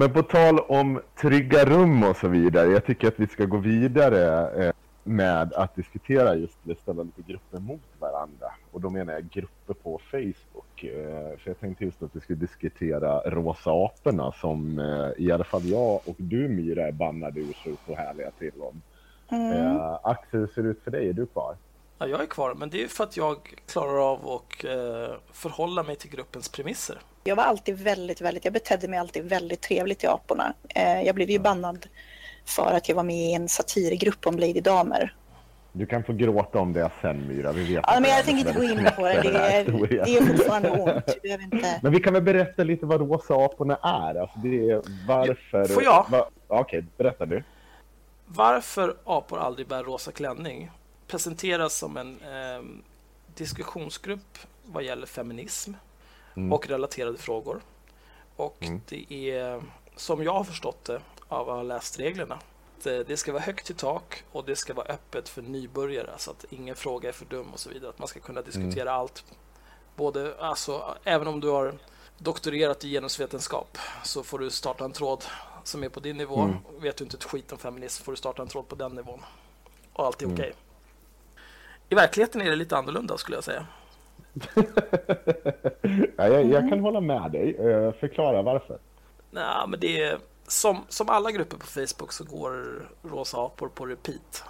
Men 0.00 0.12
på 0.12 0.22
tal 0.22 0.58
om 0.58 1.00
trygga 1.20 1.64
rum 1.64 2.04
och 2.04 2.16
så 2.16 2.28
vidare. 2.28 2.68
Jag 2.68 2.84
tycker 2.84 3.08
att 3.08 3.20
vi 3.20 3.26
ska 3.26 3.44
gå 3.44 3.56
vidare 3.56 4.50
eh, 4.64 4.72
med 5.04 5.52
att 5.52 5.74
diskutera 5.74 6.34
just 6.34 6.58
det, 6.62 6.78
ställa 6.78 7.02
lite 7.02 7.22
grupper 7.22 7.58
mot 7.58 7.80
varandra. 7.98 8.46
Och 8.70 8.80
då 8.80 8.90
menar 8.90 9.12
jag 9.12 9.28
grupper 9.30 9.74
på 9.74 10.00
Facebook. 10.10 10.84
Eh, 10.84 11.38
för 11.38 11.50
jag 11.50 11.60
tänkte 11.60 11.84
just 11.84 12.02
att 12.02 12.16
vi 12.16 12.20
skulle 12.20 12.38
diskutera 12.38 13.30
Rosa 13.30 13.70
aporna 13.70 14.32
som 14.32 14.78
eh, 14.78 15.24
i 15.24 15.32
alla 15.32 15.44
fall 15.44 15.64
jag 15.64 16.00
och 16.04 16.16
du 16.16 16.48
Myra 16.48 16.88
är 16.88 16.92
bannade 16.92 17.40
ur 17.40 17.56
så 17.86 17.94
härliga 17.94 18.30
till 18.30 18.60
om. 18.60 18.82
Mm. 19.28 19.78
Axel, 20.02 20.40
hur 20.40 20.46
ser 20.46 20.62
det 20.62 20.68
ut 20.68 20.82
för 20.84 20.90
dig? 20.90 21.08
Är 21.08 21.12
du 21.12 21.26
kvar? 21.26 21.56
Ja, 21.98 22.06
jag 22.06 22.22
är 22.22 22.26
kvar, 22.26 22.54
men 22.54 22.70
det 22.70 22.84
är 22.84 22.88
för 22.88 23.04
att 23.04 23.16
jag 23.16 23.36
klarar 23.66 24.12
av 24.12 24.28
att 24.28 24.64
eh, 24.64 25.16
förhålla 25.32 25.82
mig 25.82 25.96
till 25.96 26.10
gruppens 26.10 26.48
premisser. 26.48 26.98
Jag 27.24 27.36
var 27.36 27.44
alltid 27.44 27.78
väldigt, 27.78 28.20
väldigt, 28.20 28.44
jag 28.44 28.54
betedde 28.54 28.88
mig 28.88 28.98
alltid 28.98 29.24
väldigt 29.24 29.60
trevligt 29.60 29.98
till 29.98 30.08
aporna. 30.08 30.52
Eh, 30.68 31.02
jag 31.02 31.14
blev 31.14 31.30
ju 31.30 31.38
bannad 31.38 31.86
för 32.44 32.72
att 32.72 32.88
jag 32.88 32.96
var 32.96 33.02
med 33.02 33.30
i 33.30 33.32
en 33.32 33.48
satirgrupp 33.48 34.26
om 34.26 34.38
Lady 34.38 34.60
Damer. 34.60 35.14
Du 35.72 35.86
kan 35.86 36.04
få 36.04 36.12
gråta 36.12 36.58
om 36.58 36.72
det 36.72 36.90
sen 37.02 37.28
Myra, 37.28 37.52
vi 37.52 37.74
vet 37.74 37.84
Ja, 37.86 38.00
men 38.00 38.10
jag 38.10 38.24
tänker 38.24 38.48
inte 38.48 38.60
gå 38.60 38.64
in 38.64 38.88
på 38.96 39.02
det. 39.02 39.20
Det 39.22 39.38
är, 39.38 39.64
det 40.04 40.16
är 40.16 40.26
fortfarande 40.26 40.70
ont. 40.70 41.16
Inte... 41.24 41.80
Men 41.82 41.92
vi 41.92 42.00
kan 42.00 42.12
väl 42.12 42.22
berätta 42.22 42.64
lite 42.64 42.86
vad 42.86 43.00
rosa 43.00 43.34
aporna 43.34 43.76
är? 43.82 44.20
Alltså 44.20 44.38
det 44.38 44.70
är 44.70 44.82
varför... 45.08 45.64
Får 45.64 45.82
jag? 45.82 46.06
Va... 46.10 46.28
Okej, 46.48 46.84
berätta 46.96 47.26
du. 47.26 47.42
Varför 48.26 48.96
apor 49.04 49.38
aldrig 49.38 49.68
bär 49.68 49.84
rosa 49.84 50.12
klänning 50.12 50.70
presenteras 51.06 51.78
som 51.78 51.96
en 51.96 52.18
eh, 52.22 52.64
diskussionsgrupp 53.34 54.38
vad 54.64 54.82
gäller 54.82 55.06
feminism 55.06 55.72
Mm. 56.34 56.52
och 56.52 56.66
relaterade 56.68 57.18
frågor. 57.18 57.60
Och 58.36 58.56
Mm. 58.60 58.80
det 58.88 59.30
är, 59.30 59.62
som 59.96 60.22
jag 60.24 60.32
har 60.32 60.44
förstått 60.44 60.84
det 60.84 61.00
av 61.28 61.50
att 61.50 61.56
ha 61.56 61.62
läst 61.62 61.98
reglerna, 62.00 62.38
att 62.78 62.86
eh, 62.86 62.98
det 62.98 63.16
ska 63.16 63.32
vara 63.32 63.42
högt 63.42 63.70
i 63.70 63.74
tak 63.74 64.24
och 64.32 64.44
det 64.44 64.56
ska 64.56 64.74
vara 64.74 64.86
öppet 64.86 65.28
för 65.28 65.42
nybörjare 65.42 66.10
så 66.16 66.30
att 66.30 66.44
ingen 66.50 66.76
fråga 66.76 67.08
är 67.08 67.12
för 67.12 67.24
dum 67.24 67.46
och 67.52 67.60
så 67.60 67.70
vidare. 67.70 67.90
Att 67.90 67.98
man 67.98 68.08
ska 68.08 68.20
kunna 68.20 68.42
diskutera 68.42 68.92
allt. 68.92 69.24
Både, 69.96 70.34
alltså, 70.40 70.94
även 71.04 71.28
om 71.28 71.40
du 71.40 71.48
har 71.48 71.74
doktorerat 72.18 72.84
i 72.84 72.90
genusvetenskap 72.90 73.78
så 74.04 74.22
får 74.22 74.38
du 74.38 74.50
starta 74.50 74.84
en 74.84 74.92
tråd 74.92 75.24
som 75.64 75.84
är 75.84 75.88
på 75.88 76.00
din 76.00 76.16
nivå. 76.16 76.40
Mm. 76.40 76.56
Vet 76.78 76.96
du 76.96 77.04
inte 77.04 77.16
ett 77.16 77.24
skit 77.24 77.52
om 77.52 77.58
feminism 77.58 78.04
får 78.04 78.12
du 78.12 78.16
starta 78.16 78.42
en 78.42 78.48
tråd 78.48 78.68
på 78.68 78.74
den 78.74 78.92
nivån. 78.92 79.20
Och 79.92 80.06
allt 80.06 80.22
är 80.22 80.26
Mm. 80.26 80.36
okej. 80.38 80.52
I 81.88 81.94
verkligheten 81.94 82.40
är 82.40 82.50
det 82.50 82.56
lite 82.56 82.76
annorlunda 82.76 83.18
skulle 83.18 83.36
jag 83.36 83.44
säga. 83.44 83.66
ja, 86.16 86.28
jag, 86.28 86.46
jag 86.46 86.68
kan 86.68 86.80
hålla 86.80 87.00
med 87.00 87.32
dig. 87.32 87.56
Eh, 87.56 87.92
förklara 87.92 88.42
varför. 88.42 88.78
Nej, 89.30 89.68
men 89.68 89.80
det 89.80 90.02
är 90.02 90.18
som, 90.46 90.84
som 90.88 91.08
alla 91.08 91.30
grupper 91.30 91.56
på 91.56 91.66
Facebook 91.66 92.12
så 92.12 92.24
går 92.24 92.82
rosa 93.02 93.38
apor 93.44 93.68
på 93.68 93.86
repeat. 93.86 94.44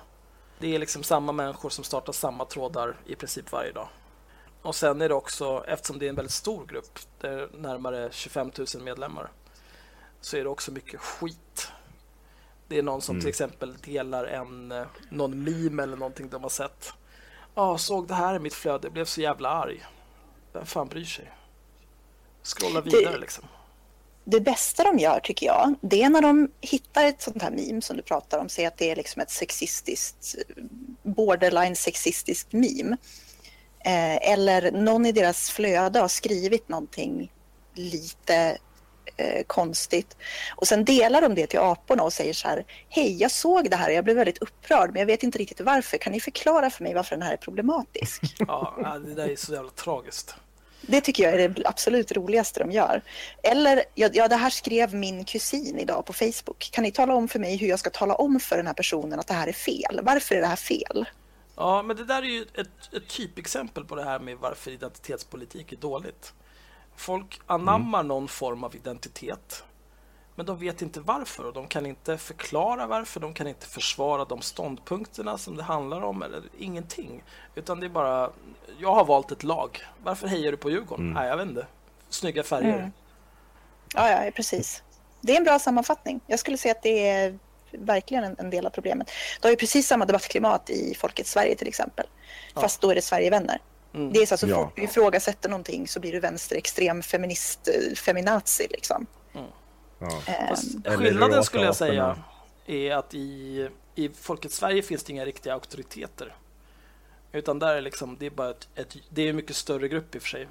Det 0.58 0.74
är 0.74 0.78
liksom 0.78 1.02
samma 1.02 1.32
människor 1.32 1.70
som 1.70 1.84
startar 1.84 2.12
samma 2.12 2.44
trådar 2.44 2.96
i 3.06 3.14
princip 3.14 3.52
varje 3.52 3.72
dag. 3.72 3.88
Och 4.62 4.74
sen 4.74 5.00
är 5.02 5.08
det 5.08 5.14
också, 5.14 5.64
eftersom 5.68 5.98
det 5.98 6.04
är 6.06 6.08
en 6.08 6.14
väldigt 6.14 6.32
stor 6.32 6.66
grupp, 6.66 6.98
det 7.20 7.28
är 7.28 7.48
närmare 7.58 8.08
25 8.12 8.50
000 8.58 8.66
medlemmar, 8.84 9.28
så 10.20 10.36
är 10.36 10.42
det 10.44 10.48
också 10.50 10.72
mycket 10.72 11.00
skit. 11.00 11.72
Det 12.68 12.78
är 12.78 12.82
någon 12.82 13.00
som 13.02 13.12
Mm. 13.14 13.20
till 13.20 13.28
exempel 13.28 13.74
delar 13.76 14.24
en, 14.24 14.72
eh, 14.72 14.86
någon 15.08 15.44
meme 15.44 15.82
eller 15.82 15.96
någonting 15.96 16.28
de 16.28 16.42
har 16.42 16.50
sett. 16.50 16.92
Ja, 17.54 17.78
såg 17.78 18.08
det 18.08 18.14
här 18.14 18.34
i 18.34 18.38
mitt 18.38 18.54
flöde, 18.54 18.90
blev 18.90 19.04
så 19.04 19.20
jävla 19.20 19.48
arg. 19.48 19.84
Vem 20.52 20.66
fan 20.66 20.88
bryr 20.88 21.04
sig? 21.04 21.30
Scrolla 22.42 22.80
Det- 22.80 22.96
vidare 22.98 23.18
liksom. 23.18 23.44
Det 24.24 24.40
bästa 24.40 24.84
de 24.84 24.98
gör 24.98 25.20
tycker 25.20 25.46
jag, 25.46 25.74
det 25.80 26.02
är 26.02 26.08
när 26.10 26.20
de 26.22 26.50
hittar 26.60 27.04
ett 27.04 27.22
sånt 27.22 27.42
här 27.42 27.50
meme 27.50 27.82
som 27.82 27.96
du 27.96 28.02
pratar 28.02 28.38
om, 28.38 28.48
säg 28.48 28.66
att 28.66 28.76
det 28.76 28.90
är 28.90 28.96
liksom 28.96 29.22
ett 29.22 29.30
sexistiskt, 29.30 30.34
borderline 31.02 31.76
sexistiskt 31.76 32.52
meme. 32.52 32.96
Eh, 33.84 34.30
eller 34.32 34.72
någon 34.72 35.06
i 35.06 35.12
deras 35.12 35.50
flöde 35.50 36.00
har 36.00 36.08
skrivit 36.08 36.68
någonting 36.68 37.32
lite 37.74 38.58
eh, 39.20 39.42
konstigt. 39.46 40.16
Och 40.56 40.68
sen 40.68 40.84
delar 40.84 41.22
de 41.22 41.34
det 41.34 41.46
till 41.46 41.58
aporna 41.58 42.02
och 42.02 42.12
säger 42.12 42.32
så 42.32 42.48
här, 42.48 42.64
hej 42.88 43.16
jag 43.20 43.30
såg 43.30 43.70
det 43.70 43.76
här 43.76 43.88
och 43.88 43.94
jag 43.94 44.04
blev 44.04 44.16
väldigt 44.16 44.38
upprörd 44.38 44.90
men 44.90 45.00
jag 45.00 45.06
vet 45.06 45.22
inte 45.22 45.38
riktigt 45.38 45.60
varför. 45.60 45.98
Kan 45.98 46.12
ni 46.12 46.20
förklara 46.20 46.70
för 46.70 46.84
mig 46.84 46.94
varför 46.94 47.16
den 47.16 47.22
här 47.22 47.32
är 47.32 47.36
problematisk? 47.36 48.22
Ja, 48.38 48.98
det 49.04 49.14
där 49.14 49.28
är 49.28 49.36
så 49.36 49.52
jävla 49.52 49.70
tragiskt. 49.70 50.34
Det 50.80 51.00
tycker 51.00 51.22
jag 51.22 51.40
är 51.40 51.48
det 51.48 51.66
absolut 51.66 52.12
roligaste 52.12 52.60
de 52.60 52.70
gör. 52.70 53.02
Eller, 53.42 53.84
ja, 53.94 54.08
ja, 54.12 54.28
det 54.28 54.36
här 54.36 54.50
skrev 54.50 54.94
min 54.94 55.24
kusin 55.24 55.78
idag 55.78 56.06
på 56.06 56.12
Facebook. 56.12 56.70
Kan 56.72 56.84
ni 56.84 56.92
tala 56.92 57.14
om 57.14 57.28
för 57.28 57.38
mig 57.38 57.56
hur 57.56 57.68
jag 57.68 57.78
ska 57.78 57.90
tala 57.90 58.14
om 58.14 58.40
för 58.40 58.56
den 58.56 58.66
här 58.66 58.74
personen 58.74 59.20
att 59.20 59.26
det 59.26 59.34
här 59.34 59.46
är 59.46 59.52
fel? 59.52 60.00
Varför 60.02 60.34
är 60.34 60.40
det 60.40 60.46
här 60.46 60.56
fel? 60.56 61.06
Ja, 61.56 61.82
men 61.82 61.96
det 61.96 62.04
där 62.04 62.22
är 62.22 62.26
ju 62.26 62.42
ett, 62.42 62.94
ett 62.94 63.08
typexempel 63.08 63.84
på 63.84 63.94
det 63.94 64.04
här 64.04 64.18
med 64.18 64.36
varför 64.36 64.70
identitetspolitik 64.70 65.72
är 65.72 65.76
dåligt. 65.76 66.32
Folk 66.96 67.40
anammar 67.46 68.02
någon 68.02 68.28
form 68.28 68.64
av 68.64 68.76
identitet, 68.76 69.64
men 70.34 70.46
de 70.46 70.58
vet 70.58 70.82
inte 70.82 71.00
varför 71.00 71.46
och 71.46 71.52
de 71.52 71.66
kan 71.66 71.86
inte 71.86 72.18
förklara 72.18 72.86
varför, 72.86 73.20
de 73.20 73.34
kan 73.34 73.46
inte 73.46 73.66
försvara 73.66 74.24
de 74.24 74.42
ståndpunkterna 74.42 75.38
som 75.38 75.56
det 75.56 75.62
handlar 75.62 76.02
om 76.02 76.22
eller 76.22 76.42
ingenting. 76.58 77.22
Utan 77.54 77.80
det 77.80 77.86
är 77.86 77.90
bara, 77.90 78.30
jag 78.78 78.94
har 78.94 79.04
valt 79.04 79.32
ett 79.32 79.42
lag. 79.42 79.86
Varför 80.04 80.26
hejar 80.26 80.50
du 80.50 80.56
på 80.56 80.70
Djurgården? 80.70 81.12
Nej, 81.12 81.28
jag 81.28 81.36
vet 81.36 81.48
inte. 81.48 81.66
Snygga 82.08 82.42
färger. 82.42 82.78
Mm. 82.78 82.92
Ja, 83.94 84.24
ja, 84.24 84.30
precis. 84.30 84.82
Det 85.20 85.32
är 85.32 85.36
en 85.36 85.44
bra 85.44 85.58
sammanfattning. 85.58 86.20
Jag 86.26 86.38
skulle 86.38 86.56
säga 86.56 86.72
att 86.72 86.82
det 86.82 87.08
är 87.08 87.38
verkligen 87.72 88.24
en, 88.24 88.36
en 88.38 88.50
del 88.50 88.66
av 88.66 88.70
problemet. 88.70 89.10
Det 89.40 89.48
har 89.48 89.50
ju 89.50 89.56
precis 89.56 89.86
samma 89.86 90.04
debattklimat 90.04 90.70
i 90.70 90.94
Folkets 90.94 91.30
Sverige 91.30 91.56
till 91.56 91.68
exempel. 91.68 92.06
Ja. 92.54 92.60
Fast 92.60 92.80
då 92.80 92.90
är 92.90 92.94
det 92.94 93.02
Sverigevänner. 93.02 93.60
Mm. 93.94 94.12
Det 94.12 94.22
är 94.22 94.26
så 94.26 94.34
att 94.34 94.40
så 94.40 94.48
Ja. 94.48 94.64
fort 94.64 94.76
du 94.76 94.82
ifrågasätter 94.82 95.48
någonting 95.48 95.88
så 95.88 96.00
blir 96.00 96.12
du 96.12 96.20
vänsterextrem 96.20 97.02
feminist, 97.02 97.68
eh, 97.68 97.94
feminazi 97.94 98.66
liksom. 98.70 99.06
Ja. 99.32 99.40
Eh, 100.26 100.48
Fast 100.48 100.64
Eller 100.86 100.96
skillnaden 100.96 101.44
skulle 101.44 101.64
jag 101.64 101.76
säga 101.76 102.18
är 102.66 102.90
att 102.96 103.14
i, 103.14 103.68
i 103.94 104.08
Folkets 104.08 104.56
Sverige 104.56 104.82
finns 104.82 105.02
det 105.04 105.12
inga 105.12 105.24
riktiga 105.24 105.54
auktoriteter. 105.54 106.34
Utan 107.32 107.58
där 107.58 107.74
är 107.74 107.80
liksom, 107.80 108.16
det 108.20 108.26
är 108.26 108.30
bara 108.30 108.50
ett, 108.50 108.68
ett, 108.74 108.96
det 109.10 109.22
är 109.22 109.30
en 109.30 109.36
mycket 109.36 109.56
större 109.56 109.88
grupp 109.88 110.14
i 110.14 110.18
och 110.18 110.22
för 110.22 110.28
sig. 110.28 110.48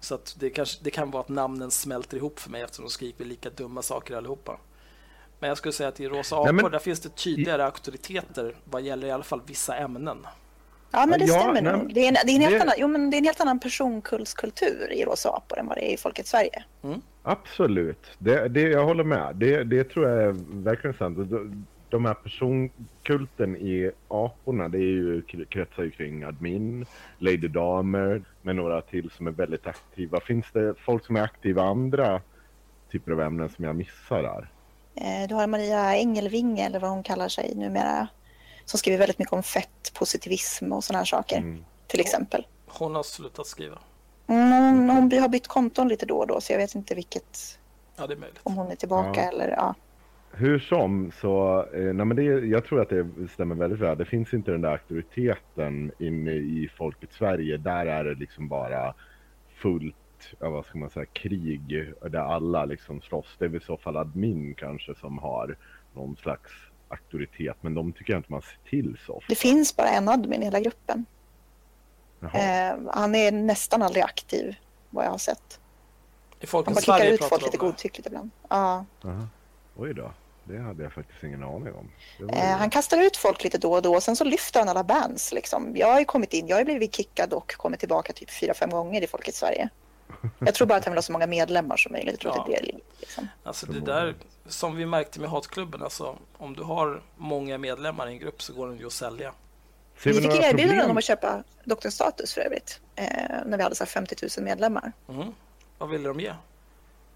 Så 0.00 0.14
att 0.14 0.34
det, 0.38 0.50
kanske, 0.50 0.84
det 0.84 0.90
kan 0.90 1.10
vara 1.10 1.20
att 1.22 1.28
namnen 1.28 1.70
smälter 1.70 2.16
ihop 2.16 2.40
för 2.40 2.50
mig 2.50 2.62
eftersom 2.62 2.84
de 2.84 2.90
skriver 2.90 3.24
lika 3.24 3.50
dumma 3.50 3.82
saker 3.82 4.16
allihopa. 4.16 4.58
Men 5.38 5.48
jag 5.48 5.58
skulle 5.58 5.72
säga 5.72 5.88
att 5.88 6.00
i 6.00 6.08
Rosa 6.08 6.36
apor, 6.36 6.44
Nej, 6.52 6.62
men- 6.62 6.72
där 6.72 6.78
finns 6.78 7.00
det 7.00 7.08
tydligare 7.16 7.64
auktoriteter 7.64 8.56
vad 8.64 8.82
gäller 8.82 9.08
i 9.08 9.10
alla 9.10 9.22
fall 9.24 9.40
vissa 9.46 9.76
ämnen. 9.76 10.26
Ja, 10.92 11.06
men 11.06 11.18
det 11.18 11.24
Ja, 11.24 11.40
stämmer 11.40 11.62
nej, 11.62 11.72
nog. 11.72 11.94
Det 11.94 12.00
är, 12.04 12.08
en, 12.08 12.14
det, 12.26 12.32
är 12.32 12.34
en 12.36 12.40
helt 12.40 12.54
det- 12.54 12.62
annan, 12.62 12.74
jo, 12.78 12.88
men 12.88 13.10
det 13.10 13.16
är 13.16 13.18
en 13.18 13.24
helt 13.24 13.40
annan 13.40 13.58
personkullskultur 13.60 14.92
i 14.92 15.04
Rosa 15.04 15.30
apor 15.30 15.58
än 15.58 15.66
vad 15.66 15.76
det 15.76 15.90
är 15.90 15.94
i 15.94 15.96
Folkets 15.96 16.30
Sverige. 16.30 16.64
Absolut, 17.22 18.06
det, 18.18 18.48
det, 18.48 18.60
jag 18.60 18.84
håller 18.84 19.04
med. 19.04 19.36
Det, 19.36 19.64
det 19.64 19.84
tror 19.84 20.08
jag 20.08 20.22
är 20.22 20.34
verkligen 20.64 20.94
sant. 20.96 21.16
De- 21.30 21.66
De 21.88 22.04
här 22.04 22.14
personkulten 22.14 23.56
i 23.56 23.90
aporna, 24.08 24.68
det 24.68 24.78
är 24.78 24.80
ju, 24.80 25.22
kretsar 25.48 25.82
ju 25.82 25.90
kring 25.90 26.22
admin, 26.24 26.86
Lady 27.18 27.48
Damer, 27.48 28.22
med 28.42 28.56
några 28.56 28.80
till 28.80 29.10
som 29.10 29.26
är 29.26 29.30
väldigt 29.30 29.66
aktiva. 29.66 30.20
Finns 30.20 30.46
det 30.52 30.74
folk 30.78 31.06
som 31.06 31.16
är 31.16 31.22
aktiva 31.22 31.62
i 31.62 31.66
andra 31.66 32.20
typer 32.92 33.12
av 33.12 33.20
ämnen 33.20 33.48
som 33.48 33.64
jag 33.64 33.76
missar 33.76 34.22
där? 34.22 34.48
Eh, 34.94 35.28
Du 35.28 35.34
har 35.34 35.46
Maria 35.46 35.96
Engelvinge, 35.96 36.66
eller 36.66 36.78
vad 36.80 36.90
hon 36.90 37.02
kallar 37.02 37.28
sig 37.28 37.54
numera, 37.54 38.08
som 38.64 38.78
skriver 38.78 38.98
väldigt 38.98 39.18
mycket 39.18 39.32
om 39.32 39.42
fett, 39.42 39.92
positivism 39.94 40.72
och 40.72 40.84
sådana 40.84 40.98
här 40.98 41.04
saker, 41.04 41.36
Mm. 41.38 41.64
till 41.86 42.00
exempel. 42.00 42.46
Hon 42.66 42.94
har 42.94 43.02
slutat 43.02 43.46
skriva. 43.46 43.78
Mm, 44.26 44.50
hon, 44.52 44.90
hon 44.90 45.20
har 45.20 45.28
bytt 45.28 45.48
konton 45.48 45.88
lite 45.88 46.06
då 46.06 46.16
och 46.18 46.26
då, 46.26 46.40
så 46.40 46.52
jag 46.52 46.58
vet 46.58 46.74
inte 46.74 46.94
vilket, 46.94 47.58
Ja, 47.96 48.06
det 48.06 48.14
är 48.14 48.18
möjligt. 48.18 48.40
om 48.42 48.54
hon 48.54 48.70
är 48.70 48.76
tillbaka 48.76 49.20
Ja. 49.22 49.28
eller 49.28 49.48
ja. 49.48 49.74
Hur 50.34 50.58
som, 50.58 51.12
så 51.20 51.66
eh, 51.74 51.80
nej 51.94 52.06
men 52.06 52.16
det, 52.16 52.22
jag 52.24 52.64
tror 52.64 52.80
att 52.82 52.88
det 52.88 53.06
stämmer 53.32 53.54
väldigt 53.54 53.78
bra. 53.78 53.94
Det 53.94 54.04
finns 54.04 54.34
inte 54.34 54.50
den 54.50 54.60
där 54.60 54.70
auktoriteten 54.72 55.92
inne 55.98 56.32
i 56.32 56.70
folkets 56.76 57.16
Sverige. 57.16 57.56
Där 57.56 57.86
är 57.86 58.04
det 58.04 58.14
liksom 58.14 58.48
bara 58.48 58.94
fullt, 59.54 59.94
ja, 60.40 60.50
vad 60.50 60.64
ska 60.64 60.78
man 60.78 60.90
säga, 60.90 61.06
krig 61.06 61.92
där 62.10 62.18
alla 62.18 62.64
liksom 62.64 63.00
slåss. 63.00 63.36
Det 63.38 63.44
är 63.44 63.48
väl 63.48 63.60
i 63.62 63.64
så 63.64 63.76
fall 63.76 63.96
admin 63.96 64.54
kanske 64.54 64.94
som 64.94 65.18
har 65.18 65.56
någon 65.94 66.16
slags 66.16 66.50
auktoritet. 66.92 67.56
Men 67.60 67.74
de 67.74 67.92
tycker 67.92 68.12
jag 68.12 68.18
inte 68.18 68.32
man 68.32 68.42
ser 68.42 68.70
till 68.70 68.98
så 69.06 69.12
ofta. 69.12 69.26
Det 69.28 69.34
finns 69.34 69.76
bara 69.76 69.88
en 69.88 70.08
admin 70.08 70.42
i 70.42 70.44
hela 70.44 70.60
gruppen. 70.60 71.06
Eh, 72.22 72.76
han 72.94 73.14
är 73.14 73.32
nästan 73.32 73.82
aldrig 73.82 74.04
aktiv, 74.04 74.54
vad 74.90 75.04
jag 75.04 75.10
har 75.10 75.18
sett. 75.18 75.60
I 76.40 76.46
Han 76.46 76.48
Folkets 76.48 76.86
bara 76.86 76.98
Sverige 76.98 77.14
ut 77.14 77.24
folk 77.24 77.42
lite 77.42 77.56
godtyckligt 77.56 78.06
ibland. 78.06 78.30
Ja. 78.48 78.84
Aha. 79.04 79.28
Oj 79.76 79.94
då, 79.94 80.12
det 80.44 80.58
hade 80.58 80.82
jag 80.82 80.92
faktiskt 80.92 81.24
ingen 81.24 81.42
aning 81.42 81.74
om. 81.74 81.90
Det 82.18 82.38
Eh, 82.38 82.56
han 82.56 82.70
kastar 82.70 83.02
ut 83.02 83.16
folk 83.16 83.44
lite 83.44 83.58
då 83.58 83.72
och 83.72 83.82
då 83.82 83.94
och 83.94 84.02
sen 84.02 84.16
så 84.16 84.24
lyfter 84.24 84.60
han 84.60 84.68
alla 84.68 84.84
bands. 84.84 85.32
Liksom. 85.32 85.76
Jag 85.76 85.86
har 85.86 85.98
ju 85.98 86.04
kommit 86.04 86.32
in, 86.32 86.48
jag 86.48 86.56
har 86.56 86.64
blivit 86.64 86.94
kickad 86.94 87.32
och 87.32 87.54
kommit 87.56 87.80
tillbaka 87.80 88.12
typ 88.12 88.30
fyra, 88.30 88.54
fem 88.54 88.70
gånger 88.70 89.02
i 89.02 89.06
Folkets 89.06 89.38
Sverige. 89.38 89.68
Jag 90.38 90.54
tror 90.54 90.66
bara 90.66 90.78
att 90.78 90.84
han 90.84 90.92
vill 90.92 90.96
ha 90.98 91.02
så 91.02 91.12
många 91.12 91.26
medlemmar 91.26 91.76
som 91.76 91.92
möjligt. 91.92 92.12
Jag 92.12 92.20
tror 92.20 92.34
Ja. 92.34 92.40
att 92.40 92.46
det 92.46 92.56
är 92.56 92.62
det. 92.72 92.78
Liksom. 93.00 93.28
Alltså 93.42 93.66
det 93.66 93.80
där 93.80 94.14
som 94.46 94.76
vi 94.76 94.86
märkte 94.86 95.20
med 95.20 95.30
hatklubben, 95.30 95.82
alltså 95.82 96.16
om 96.38 96.54
du 96.56 96.62
har 96.62 97.02
många 97.16 97.58
medlemmar 97.58 98.08
i 98.08 98.12
en 98.12 98.18
grupp 98.18 98.42
så 98.42 98.52
går 98.52 98.68
den 98.68 98.78
ju 98.78 98.86
att 98.86 98.92
sälja. 98.92 99.32
Vi 100.04 100.12
fick 100.14 100.24
erbjudanden 100.24 100.90
om 100.90 100.96
att 100.96 101.04
köpa 101.04 101.42
Dr. 101.64 101.88
Status 101.88 102.34
för 102.34 102.40
övrigt. 102.40 102.80
Eh, 102.96 103.04
när 103.46 103.56
vi 103.56 103.62
hade 103.62 103.74
så 103.74 103.84
här 103.84 103.88
50 103.88 104.16
000 104.38 104.44
medlemmar. 104.44 104.92
Mhm. 105.06 105.34
Vad 105.78 105.88
ville 105.90 106.08
de 106.08 106.20
ge? 106.20 106.32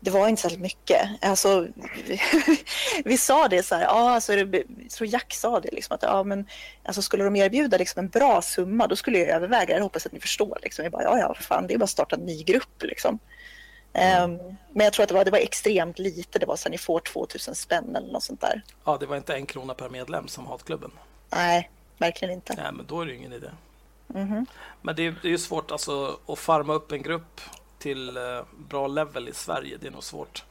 Det 0.00 0.10
var 0.10 0.28
inte 0.28 0.42
särskilt 0.42 0.62
mycket. 0.62 1.08
Alltså, 1.20 1.66
vi, 2.06 2.20
vi 3.04 3.18
sa 3.18 3.48
det 3.48 3.62
så 3.62 3.74
här, 3.74 3.82
ja, 3.82 4.10
alltså, 4.10 4.34
jag 4.34 4.64
tror 4.90 5.08
Jack 5.08 5.34
sa 5.34 5.60
det, 5.60 5.70
liksom, 5.72 5.94
att 5.94 6.02
ja, 6.02 6.22
men, 6.22 6.46
alltså, 6.84 7.02
skulle 7.02 7.24
de 7.24 7.36
erbjuda 7.36 7.76
liksom, 7.76 8.00
en 8.04 8.08
bra 8.08 8.42
summa 8.42 8.86
då 8.86 8.96
skulle 8.96 9.18
jag 9.18 9.28
överväga 9.28 9.66
det. 9.66 9.72
Jag 9.72 9.82
hoppas 9.82 10.06
att 10.06 10.12
ni 10.12 10.20
förstår. 10.20 10.58
Liksom. 10.62 10.82
Jag 10.82 10.92
bara, 10.92 11.02
ja, 11.02 11.18
ja, 11.18 11.34
för 11.34 11.42
fan, 11.42 11.66
det 11.66 11.74
är 11.74 11.78
bara 11.78 11.84
att 11.84 11.90
starta 11.90 12.16
en 12.16 12.26
ny 12.26 12.42
grupp. 12.42 12.82
Liksom. 12.82 13.18
Ehm, 13.92 14.38
men 14.72 14.84
jag 14.84 14.92
tror 14.92 15.02
att 15.02 15.08
det 15.08 15.14
var, 15.14 15.24
det 15.24 15.30
var 15.30 15.38
extremt 15.38 15.98
lite. 15.98 16.38
Det 16.38 16.46
var 16.46 16.56
så 16.56 16.64
här, 16.64 16.70
ni 16.70 16.78
får 16.78 17.00
2000 17.00 17.54
spänn 17.54 17.96
eller 17.96 18.12
något 18.12 18.22
sånt 18.22 18.40
där. 18.40 18.62
Ja, 18.84 18.96
det 19.00 19.06
var 19.06 19.16
inte 19.16 19.34
en 19.34 19.46
krona 19.46 19.74
per 19.74 19.88
medlem 19.88 20.28
som 20.28 20.46
hatklubben. 20.46 20.90
Nej, 21.30 21.70
verkligen 21.98 22.34
inte. 22.34 22.54
Nej, 22.54 22.72
men 22.72 22.86
då 22.86 23.00
är 23.00 23.06
det 23.06 23.12
ju 23.12 23.18
ingen 23.18 23.32
idé. 23.32 23.50
Mhm. 24.06 24.46
Men 24.82 24.96
det 24.96 25.06
är, 25.06 25.14
det 25.22 25.28
är 25.28 25.32
ju 25.32 25.38
svårt 25.38 25.70
alltså, 25.70 26.18
att 26.26 26.38
farma 26.38 26.72
upp 26.72 26.92
en 26.92 27.02
grupp 27.02 27.40
till 27.86 28.16
eh, 28.16 28.22
bra 28.68 28.86
level 28.86 29.28
i 29.28 29.32
Sverige. 29.32 29.76
Det 29.80 29.86
är 29.86 29.90
nog 29.90 30.02
svårt. 30.02 30.44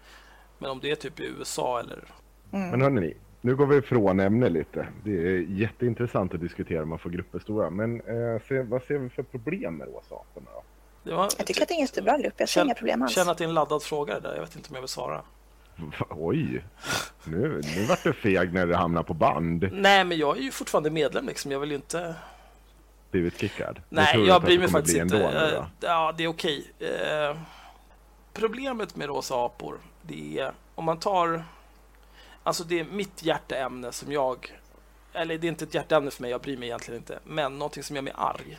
Men 0.57 0.69
om 0.71 0.79
det 0.79 0.91
är 0.91 0.95
typ 0.95 1.19
i 1.19 1.23
USA 1.39 1.79
eller... 1.79 2.03
Men 2.49 2.81
hörni, 2.81 3.13
nu 3.41 3.55
går 3.55 3.65
vi 3.65 3.75
ifrån 3.77 4.19
ämne 4.19 4.49
lite. 4.49 4.87
Det 5.03 5.11
är 5.11 5.39
jätteintressant 5.39 6.33
att 6.33 6.39
diskutera 6.39 6.83
om 6.83 6.89
man 6.89 6.99
får 6.99 7.09
grupper 7.09 7.39
stora. 7.39 7.69
Men 7.69 8.01
eh, 8.01 8.41
se, 8.47 8.61
vad 8.61 8.83
ser 8.83 8.97
vi 8.97 9.09
för 9.09 9.23
problem 9.23 9.75
med 9.77 9.87
råsaporna 9.87 10.47
då? 10.53 10.63
Det 11.03 11.15
var, 11.15 11.29
Jag 11.37 11.47
tycker 11.47 11.61
att 11.61 11.67
det 11.67 11.73
är 11.73 11.75
en 11.75 11.81
jättebra 11.81 12.17
grupp. 12.17 12.33
Jag 12.37 12.49
ser 12.49 12.59
Känn- 12.61 12.65
inga 12.67 12.75
problem 12.75 13.01
alls. 13.01 13.11
Känner 13.15 13.31
att 13.31 13.37
det 13.37 13.43
är 13.43 13.47
en 13.47 13.53
laddad 13.53 13.83
fråga 13.83 14.13
det 14.13 14.19
där. 14.27 14.33
Jag 14.35 14.41
vet 14.41 14.55
inte 14.55 14.69
om 14.69 14.75
jag 14.75 14.81
vill 14.81 14.89
svara. 14.89 15.21
Va- 15.75 16.05
Oj, 16.09 16.63
nu, 17.23 17.61
nu 17.75 17.85
vart 17.89 18.03
du 18.03 18.13
feg 18.13 18.53
när 18.53 18.67
det 18.67 18.75
hamnar 18.77 19.03
på 19.03 19.13
band. 19.13 19.69
Nej, 19.71 20.03
men 20.03 20.17
jag 20.17 20.37
är 20.37 20.41
ju 20.41 20.51
fortfarande 20.51 20.89
medlem 20.89 21.25
liksom. 21.27 21.51
Jag 21.51 21.59
vill 21.59 21.69
ju 21.69 21.75
inte... 21.75 22.15
Blivit 23.11 23.39
kickad. 23.39 23.81
Nej, 23.89 24.19
jag 24.27 24.41
bryr 24.41 24.59
mig 24.59 24.67
faktiskt 24.67 24.97
inte. 24.97 25.17
ändå 25.23 25.39
Eh? 25.39 25.65
Ja, 25.79 26.13
det 26.17 26.23
är 26.23 26.27
okej. 26.27 26.71
Eh, 26.79 27.37
Problemet 28.33 28.95
med 28.95 29.07
rosa 29.07 29.45
apor, 29.45 29.79
det 30.01 30.39
är 30.39 30.53
om 30.75 30.85
man 30.85 30.99
tar... 30.99 31.43
Alltså 32.43 32.63
det 32.63 32.79
är 32.79 32.83
mitt 32.83 33.23
hjärteämne 33.23 33.91
som 33.91 34.11
jag... 34.11 34.59
Eller 35.13 35.37
det 35.37 35.47
är 35.47 35.49
inte 35.49 35.65
ett 35.65 35.73
hjärteämne 35.73 36.11
för 36.11 36.21
mig, 36.21 36.31
jag 36.31 36.41
bryr 36.41 36.57
mig 36.57 36.67
egentligen 36.67 36.99
inte. 36.99 37.19
Men 37.23 37.57
någonting 37.59 37.83
som 37.83 37.95
gör 37.95 38.03
mig 38.03 38.13
arg, 38.15 38.57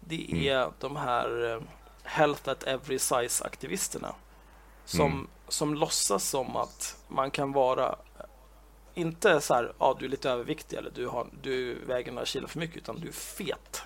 det 0.00 0.26
Mm. 0.32 0.46
är 0.46 0.70
de 0.80 0.96
här 0.96 1.52
eh, 1.52 1.60
Health 2.02 2.48
at 2.48 2.62
Every 2.64 2.98
Size-aktivisterna. 2.98 4.14
Som, 4.84 5.12
Mm. 5.12 5.28
som 5.48 5.74
låtsas 5.74 6.28
som 6.28 6.56
att 6.56 6.96
man 7.08 7.30
kan 7.30 7.52
vara 7.52 7.96
inte 8.94 9.40
så 9.40 9.54
här, 9.54 9.72
ja 9.78 9.96
du 9.98 10.04
är 10.04 10.08
lite 10.08 10.30
överviktig 10.30 10.76
eller 10.76 10.90
du, 10.90 11.06
har, 11.06 11.26
du 11.42 11.84
väger 11.84 12.12
några 12.12 12.26
kilo 12.26 12.48
för 12.48 12.58
mycket, 12.58 12.76
utan 12.76 13.00
du 13.00 13.08
är 13.08 13.12
fet. 13.12 13.82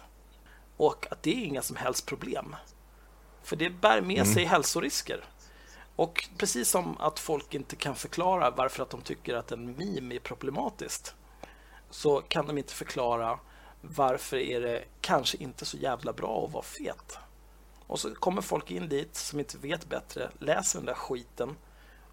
Och 0.76 1.06
att 1.10 1.22
det 1.22 1.30
är 1.30 1.44
inga 1.44 1.62
som 1.62 1.76
helst 1.76 2.06
problem. 2.06 2.56
För 3.42 3.56
det 3.56 3.70
bär 3.70 4.00
med 4.00 4.26
sig 4.26 4.44
hälsorisker. 4.44 5.24
Och 5.96 6.28
precis 6.36 6.70
som 6.70 6.96
att 6.98 7.18
folk 7.18 7.54
inte 7.54 7.76
kan 7.76 7.96
förklara 7.96 8.50
varför 8.50 8.82
att 8.82 8.90
de 8.90 9.00
tycker 9.00 9.34
att 9.34 9.52
en 9.52 9.72
meme 9.72 10.14
är 10.14 10.20
problematiskt, 10.20 11.14
så 11.90 12.20
kan 12.20 12.46
de 12.46 12.58
inte 12.58 12.74
förklara 12.74 13.38
varför 13.80 14.36
är 14.36 14.60
det 14.60 14.84
kanske 15.00 15.36
inte 15.36 15.64
så 15.64 15.76
jävla 15.76 16.12
bra 16.12 16.44
att 16.46 16.52
vara 16.52 16.62
fet. 16.62 17.18
Och 17.86 18.00
så 18.00 18.14
kommer 18.14 18.42
folk 18.42 18.70
in 18.70 18.88
dit 18.88 19.16
som 19.16 19.38
inte 19.38 19.58
vet 19.58 19.88
bättre, 19.88 20.30
läser 20.38 20.78
den 20.78 20.86
där 20.86 20.94
skiten 20.94 21.56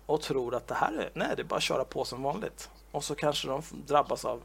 och 0.05 0.21
tror 0.21 0.55
att 0.55 0.67
det 0.67 0.75
här 0.75 0.93
är, 0.93 1.09
nej, 1.13 1.27
det 1.35 1.41
är 1.41 1.43
bara 1.43 1.55
att 1.55 1.63
köra 1.63 1.83
på 1.85 2.05
som 2.05 2.23
vanligt. 2.23 2.69
Och 2.91 3.03
så 3.03 3.15
kanske 3.15 3.47
de 3.47 3.61
drabbas 3.87 4.25
av 4.25 4.41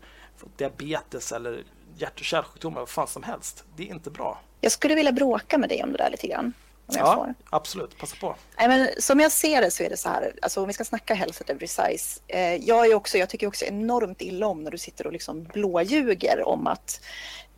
diabetes 0.56 1.32
eller 1.32 1.64
hjärt 1.96 2.18
och 2.18 2.24
kärlsjukdomar, 2.24 2.80
vad 2.80 2.88
fan 2.88 3.08
som 3.08 3.22
helst. 3.22 3.64
Det 3.76 3.82
är 3.82 3.94
inte 3.94 4.10
bra. 4.10 4.40
Jag 4.60 4.72
skulle 4.72 4.94
vilja 4.94 5.12
bråka 5.12 5.58
med 5.58 5.68
dig 5.68 5.82
om 5.82 5.92
det 5.92 5.98
där 5.98 6.10
lite 6.10 6.26
grann. 6.26 6.52
Ja, 6.86 7.14
får. 7.14 7.34
absolut. 7.50 7.98
Passa 7.98 8.16
på. 8.20 8.36
Nej, 8.58 8.68
men 8.68 8.88
som 8.98 9.20
jag 9.20 9.32
ser 9.32 9.60
det 9.60 9.70
så 9.70 9.82
är 9.82 9.90
det 9.90 9.96
så 9.96 10.08
här, 10.08 10.34
alltså 10.42 10.60
om 10.60 10.66
vi 10.66 10.72
ska 10.72 10.84
snacka 10.84 11.14
health 11.14 11.40
at 11.40 11.50
every 11.50 11.66
size. 11.66 12.20
Eh, 12.26 12.54
jag, 12.54 12.86
är 12.86 12.94
också, 12.94 13.18
jag 13.18 13.28
tycker 13.28 13.46
också 13.46 13.64
enormt 13.64 14.22
illa 14.22 14.46
om 14.46 14.64
när 14.64 14.70
du 14.70 14.78
sitter 14.78 15.06
och 15.06 15.12
liksom 15.12 15.44
blåljuger 15.44 16.48
om 16.48 16.66
att 16.66 17.00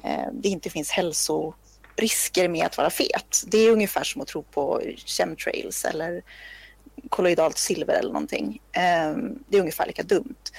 eh, 0.04 0.26
det 0.32 0.48
inte 0.48 0.70
finns 0.70 0.90
hälsorisker 0.90 2.48
med 2.48 2.66
att 2.66 2.78
vara 2.78 2.90
fet. 2.90 3.42
Det 3.46 3.58
är 3.58 3.70
ungefär 3.70 4.04
som 4.04 4.22
att 4.22 4.28
tro 4.28 4.42
på 4.42 4.82
chemtrails 5.06 5.84
eller 5.84 6.22
kolloidalt 7.08 7.58
silver 7.58 7.94
eller 7.94 8.12
någonting. 8.12 8.60
Eh, 8.72 9.16
det 9.48 9.56
är 9.56 9.60
ungefär 9.60 9.86
lika 9.86 10.02
dumt. 10.02 10.50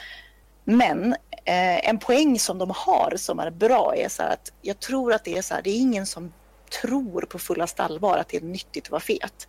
Men 0.64 1.14
eh, 1.46 1.90
en 1.90 2.00
poäng 2.00 2.40
som 2.40 2.58
de 2.58 2.72
har 2.76 3.14
som 3.18 3.40
är 3.40 3.52
bra 3.52 3.96
är 3.96 4.10
så 4.10 4.24
här 4.24 4.34
att 4.34 4.52
jag 4.62 4.80
tror 4.80 5.14
att 5.14 5.26
det 5.26 5.38
är 5.38 5.42
så 5.42 5.54
här, 5.54 5.62
det 5.62 5.70
är 5.70 5.78
ingen 5.78 6.06
som 6.06 6.34
tror 6.82 7.22
på 7.22 7.40
fullaste 7.40 7.84
allvar 7.84 8.18
att 8.18 8.30
det 8.30 8.38
är 8.38 8.42
nyttigt 8.42 8.86
att 8.86 8.92
vara 8.92 9.02
fet. 9.02 9.48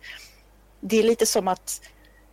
Det 0.79 0.99
är 0.99 1.03
lite 1.03 1.25
som 1.25 1.47
att 1.47 1.81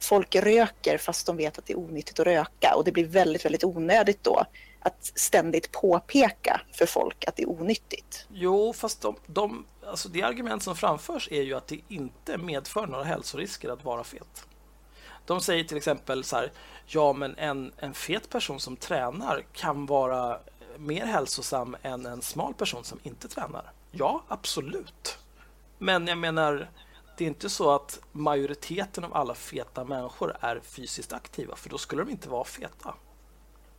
folk 0.01 0.35
röker 0.35 0.99
fast 0.99 1.27
de 1.27 1.37
vet 1.37 1.59
att 1.59 1.67
det 1.67 1.73
är 1.73 1.79
onyttigt 1.79 2.21
att 2.21 2.27
röka 2.27 2.75
och 2.77 2.85
det 2.85 2.93
blir 2.93 3.05
väldigt, 3.05 3.45
väldigt 3.45 3.65
onödigt 3.65 4.25
då 4.25 4.45
att 4.81 5.13
ständigt 5.15 5.73
påpeka 5.73 6.61
för 6.73 6.87
folk 6.87 7.25
att 7.25 7.37
det 7.37 7.43
är 7.43 7.51
onyttigt. 7.51 8.27
Jo, 8.33 8.73
fast 8.73 9.01
de, 9.01 9.17
de, 9.27 9.67
alltså 9.87 10.09
det 10.09 10.23
argument 10.23 10.63
som 10.63 10.77
framförs 10.77 11.29
är 11.31 11.43
ju 11.43 11.55
att 11.55 11.67
det 11.67 11.81
inte 11.89 12.39
medför 12.39 12.87
några 12.87 13.05
hälsorisker 13.05 13.69
att 13.69 13.85
vara 13.85 14.05
fet. 14.05 14.47
De 15.27 15.41
säger 15.41 15.65
till 15.65 15.77
exempel 15.77 16.25
så 16.25 16.37
här, 16.37 16.53
ja 16.87 17.13
men 17.13 17.35
en, 17.39 17.73
en 17.77 17.95
fet 17.95 18.29
person 18.29 18.61
som 18.61 18.77
tränar 18.77 19.45
kan 19.53 19.87
vara 19.87 20.39
mer 20.79 21.07
hälsosam 21.07 21.77
än 21.83 22.07
en 22.07 22.23
smal 22.23 22.55
person 22.55 22.85
som 22.85 22.99
inte 23.03 23.29
tränar. 23.29 23.73
Ja, 23.91 24.23
absolut. 24.29 25.19
Men 25.79 26.07
jag 26.07 26.19
menar, 26.19 26.71
det 27.17 27.25
är 27.25 27.29
inte 27.29 27.49
så 27.49 27.71
att 27.71 28.01
majoriteten 28.13 29.05
av 29.05 29.17
alla 29.17 29.35
feta 29.35 29.85
människor 29.85 30.37
är 30.41 30.61
fysiskt 30.61 31.13
aktiva, 31.13 31.57
för 31.57 31.71
då 31.71 31.79
skulle 31.79 32.03
de 32.03 32.11
inte 32.11 32.29
vara 32.29 32.45
feta. 32.45 32.95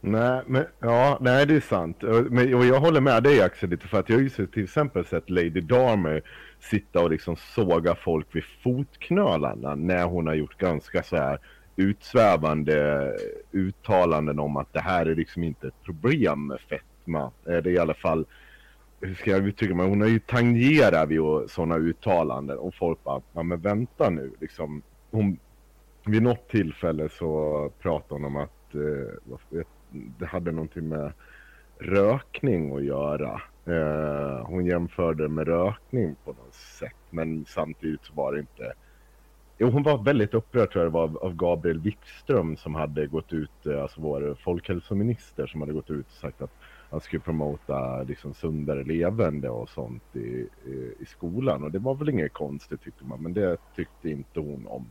Nej, 0.05 0.41
men 0.47 0.65
ja, 0.79 1.17
nej 1.21 1.45
det 1.45 1.55
är 1.55 1.59
sant. 1.59 2.03
Och- 2.03 2.31
Men, 2.31 2.53
och 2.53 2.65
jag 2.65 2.79
håller 2.79 3.01
med 3.01 3.23
dig 3.23 3.41
Axel 3.41 3.69
lite 3.69 3.87
för 3.87 3.99
att 3.99 4.09
jag 4.09 4.17
har 4.17 4.21
ju 4.21 4.29
till 4.29 4.63
exempel 4.63 5.05
sett 5.05 5.29
Lady 5.29 5.49
Darmer 5.61 6.21
sitta 6.59 7.01
och 7.03 7.09
liksom 7.09 7.35
såga 7.35 7.95
folk 7.95 8.27
vid 8.35 8.43
fotknölarna 8.63 9.75
när 9.75 10.05
hon 10.05 10.27
har 10.27 10.33
gjort 10.33 10.57
ganska 10.57 11.03
så 11.03 11.15
här 11.15 11.39
utsvävande 11.75 13.03
eh, 13.03 13.59
uttalanden 13.59 14.39
om 14.39 14.57
att 14.57 14.73
det 14.73 14.79
här 14.79 15.05
är 15.05 15.15
liksom 15.15 15.43
inte 15.43 15.67
ett 15.67 15.83
problem 15.83 16.47
med 16.47 16.59
fetma. 16.59 17.31
Det 17.43 17.51
är 17.57 17.67
i 17.67 17.77
alla 17.79 17.93
fall, 17.93 18.25
hur 19.01 19.15
ska 19.15 19.31
jag 19.31 19.47
uttrycka 19.47 19.75
mig, 19.75 19.87
hon 19.87 20.01
har 20.01 20.07
ju 20.07 20.19
tangerat 20.19 21.09
vid 21.09 21.19
sådana 21.49 21.77
uttalanden 21.77 22.57
och 22.57 22.75
folk 22.75 23.03
bara, 23.03 23.21
ja 23.33 23.43
men 23.43 23.59
vänta 23.61 24.09
nu 24.09 24.31
liksom. 24.41 24.81
Hon, 25.11 25.37
vid 26.05 26.21
något 26.23 26.49
tillfälle 26.49 27.09
så 27.09 27.71
pratade 27.81 28.13
hon 28.13 28.25
om 28.25 28.35
att 28.37 28.75
eh, 28.75 29.13
vad- 29.23 29.63
det 29.93 30.25
hade 30.25 30.51
någonting 30.51 30.89
med 30.89 31.13
rökning 31.79 32.75
att 32.75 32.83
göra. 32.83 33.41
Eh, 33.65 34.45
hon 34.45 34.65
jämförde 34.65 35.27
med 35.29 35.47
rökning 35.47 36.15
på 36.25 36.31
något 36.31 36.53
sätt, 36.53 36.95
men 37.09 37.45
samtidigt 37.45 38.05
så 38.05 38.13
var 38.13 38.33
det 38.33 38.39
inte... 38.39 38.73
Jo, 39.57 39.69
hon 39.69 39.83
var 39.83 40.03
väldigt 40.03 40.33
upprörd 40.33 40.71
tror 40.71 40.83
jag 40.83 40.93
det 40.93 40.95
var 40.95 41.25
av, 41.25 41.35
Gabriel 41.35 41.79
Wikström 41.79 42.57
som 42.57 42.75
hade 42.75 43.07
gått 43.07 43.33
ut, 43.33 43.65
eh, 43.65 43.81
alltså 43.81 44.01
vår 44.01 44.37
folkhälsominister 44.43 45.47
som 45.47 45.61
hade 45.61 45.73
gått 45.73 45.91
ut 45.91 46.05
och 46.05 46.13
sagt 46.13 46.41
att 46.41 46.53
han 46.89 47.01
skulle 47.01 47.19
promota 47.19 48.03
liksom 48.03 48.33
sundare 48.33 48.83
levande 48.83 49.49
och 49.49 49.69
sånt 49.69 50.15
i, 50.15 50.47
i, 50.65 50.93
i 50.99 51.05
skolan. 51.05 51.63
Och 51.63 51.71
det 51.71 51.79
var 51.79 51.95
väl 51.95 52.09
inget 52.09 52.33
konstigt 52.33 52.81
tyckte 52.81 53.05
man, 53.05 53.23
men 53.23 53.33
det 53.33 53.57
tyckte 53.75 54.09
inte 54.09 54.39
hon 54.39 54.67
om. 54.67 54.89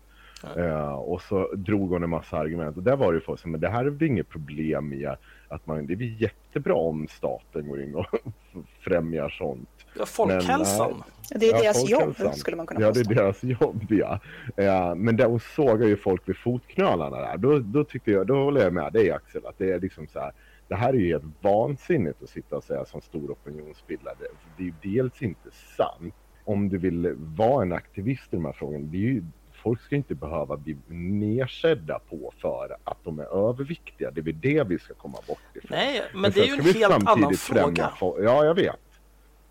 Eh, 0.57 0.93
och 0.95 1.23
så 1.23 1.53
drog 1.55 1.91
hon 1.91 2.03
en 2.03 2.11
massa 2.11 2.39
argument 2.39 2.77
och 2.77 2.83
där 2.83 2.97
var 2.97 3.13
det 3.13 3.17
ju 3.17 3.21
folk 3.25 3.41
som, 3.41 3.51
men 3.51 3.61
det 3.61 3.69
här 3.69 3.85
är 3.85 3.91
väl 3.91 4.09
inget 4.09 4.29
problem 4.29 4.89
med 4.89 5.17
att 5.49 5.67
man, 5.67 5.87
det 5.87 5.93
är 5.93 5.97
väl 5.97 6.21
jättebra 6.23 6.75
om 6.75 7.07
staten 7.09 7.69
går 7.69 7.83
in 7.83 7.95
och 7.95 8.07
främjar 8.81 9.29
sånt. 9.29 9.69
Ja, 9.99 10.07
folkhälsan. 10.07 11.03
Men, 11.31 11.41
Det 11.41 11.49
är 11.49 11.55
Ja, 11.55 11.63
deras 11.63 11.91
jobb 11.91 12.35
skulle 12.35 12.57
man 12.57 12.67
kunna 12.67 12.81
Ja, 12.81 12.93
det 12.93 13.01
är 13.01 13.05
påstå. 13.05 13.15
deras 13.23 13.43
jobb 13.45 13.87
ja. 13.89 14.21
Eh, 14.57 14.95
men 14.95 15.17
där 15.17 15.27
hon 15.27 15.41
sågar 15.41 15.87
ju 15.87 15.97
folk 15.97 16.29
vid 16.29 16.37
fotknölarna 16.37 17.17
där. 17.17 17.37
Då, 17.37 17.59
då 17.59 17.85
tyckte 17.85 18.11
jag, 18.11 18.27
då 18.27 18.35
håller 18.35 18.61
jag 18.63 18.73
med 18.73 18.93
dig 18.93 19.11
Axel, 19.11 19.47
att 19.47 19.59
det 19.59 19.73
är 19.73 19.81
liksom 19.81 20.07
så 20.07 20.21
här. 20.21 20.33
Det 20.69 20.75
här 20.75 20.89
är 20.89 20.99
ju 20.99 21.09
helt 21.09 21.25
vansinnigt 21.41 22.23
att 22.23 22.29
sitta 22.29 22.57
och 22.57 22.65
säga 22.65 22.85
som 22.85 23.01
stor 23.01 23.31
opinionsbildare. 23.31 24.15
Det 24.57 24.63
är 24.63 24.67
ju 24.67 24.99
dels 24.99 25.23
inte 25.23 25.51
sant. 25.77 26.15
Om 26.45 26.69
du 26.69 26.79
vill 26.79 27.15
vara 27.17 27.63
en 27.63 27.73
aktivist 27.73 28.35
i 28.35 28.37
de 28.37 28.45
här 28.45 28.53
frågorna, 28.53 28.85
det 28.91 28.97
är 28.97 29.01
ju, 29.01 29.25
folk 29.63 29.83
ska 29.83 29.97
inte 29.97 30.15
behöva 30.15 30.57
bli 30.57 30.77
nedsedda 30.89 31.99
på 31.99 32.33
för 32.39 32.77
att 32.85 32.99
de 33.05 33.19
är 33.19 33.49
överviktiga. 33.49 34.11
Det 34.11 34.21
är 34.21 34.23
väl 34.23 34.41
det 34.41 34.63
vi 34.69 34.79
ska 34.79 34.95
komma 34.95 35.19
bort 35.27 35.39
ifrån. 35.57 35.77
Nej, 35.79 36.03
men 36.15 36.31
det 36.33 36.41
är 36.41 36.47
ju 36.47 36.53
en 36.53 36.61
helt 36.75 37.09
annan 37.09 37.35
fråga. 37.35 37.93
fo- 37.99 38.25
Ja, 38.25 38.45
jag 38.45 38.55
vet. 38.55 38.77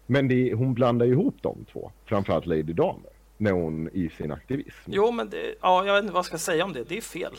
Men 0.05 0.27
det, 0.27 0.53
hon 0.53 0.73
blandar 0.73 1.05
ihop 1.05 1.35
de 1.41 1.65
två. 1.71 1.91
Framförallt 2.05 2.45
Lady 2.45 2.61
Damer. 2.73 3.09
när 3.37 3.51
hon 3.51 3.89
i 3.93 4.09
sin 4.17 4.31
aktivism. 4.31 4.75
Jo, 4.85 5.11
men 5.11 5.29
det, 5.29 5.55
ja, 5.61 5.85
jag 5.85 5.93
vet 5.93 6.01
inte 6.03 6.13
vad 6.13 6.19
jag 6.19 6.25
ska 6.25 6.37
säga 6.37 6.65
om 6.65 6.73
det. 6.73 6.83
Det 6.83 6.97
är 6.97 7.01
fel. 7.01 7.33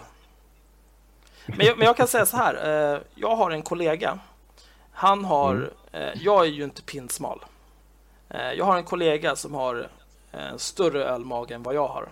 Men 1.46 1.66
jag, 1.66 1.78
men 1.78 1.86
jag 1.86 1.96
kan 1.96 2.06
säga 2.08 2.26
så 2.26 2.36
här. 2.36 2.54
Eh, 2.94 3.00
jag 3.14 3.36
har 3.36 3.50
en 3.50 3.62
kollega. 3.62 4.18
Han 4.92 5.24
har... 5.24 5.54
Mm. 5.54 5.68
Eh, 5.92 6.22
jag 6.22 6.44
är 6.46 6.50
ju 6.50 6.64
inte 6.64 6.82
pinsmal. 6.82 7.40
Eh, 8.28 8.52
jag 8.52 8.64
har 8.64 8.76
en 8.76 8.84
kollega 8.84 9.36
som 9.36 9.54
har 9.54 9.88
en 10.32 10.58
större 10.58 11.04
ölmage 11.04 11.50
än 11.52 11.62
vad 11.62 11.74
jag 11.74 11.88
har. 11.88 12.08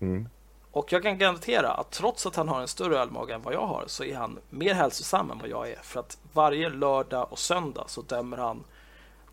Mm. 0.00 0.28
Och 0.70 0.92
jag 0.92 1.02
kan 1.02 1.18
garantera 1.18 1.72
att 1.72 1.90
trots 1.90 2.26
att 2.26 2.36
han 2.36 2.48
har 2.48 2.60
en 2.60 2.68
större 2.68 2.98
ölmage 2.98 3.30
än 3.30 3.42
vad 3.42 3.54
jag 3.54 3.66
har 3.66 3.84
så 3.86 4.04
är 4.04 4.16
han 4.16 4.38
mer 4.50 4.74
hälsosam 4.74 5.30
än 5.30 5.38
vad 5.38 5.48
jag 5.48 5.70
är. 5.70 5.80
För 5.82 6.00
att 6.00 6.18
varje 6.32 6.68
lördag 6.68 7.32
och 7.32 7.38
söndag 7.38 7.84
så 7.86 8.02
dömer 8.02 8.36
han 8.36 8.64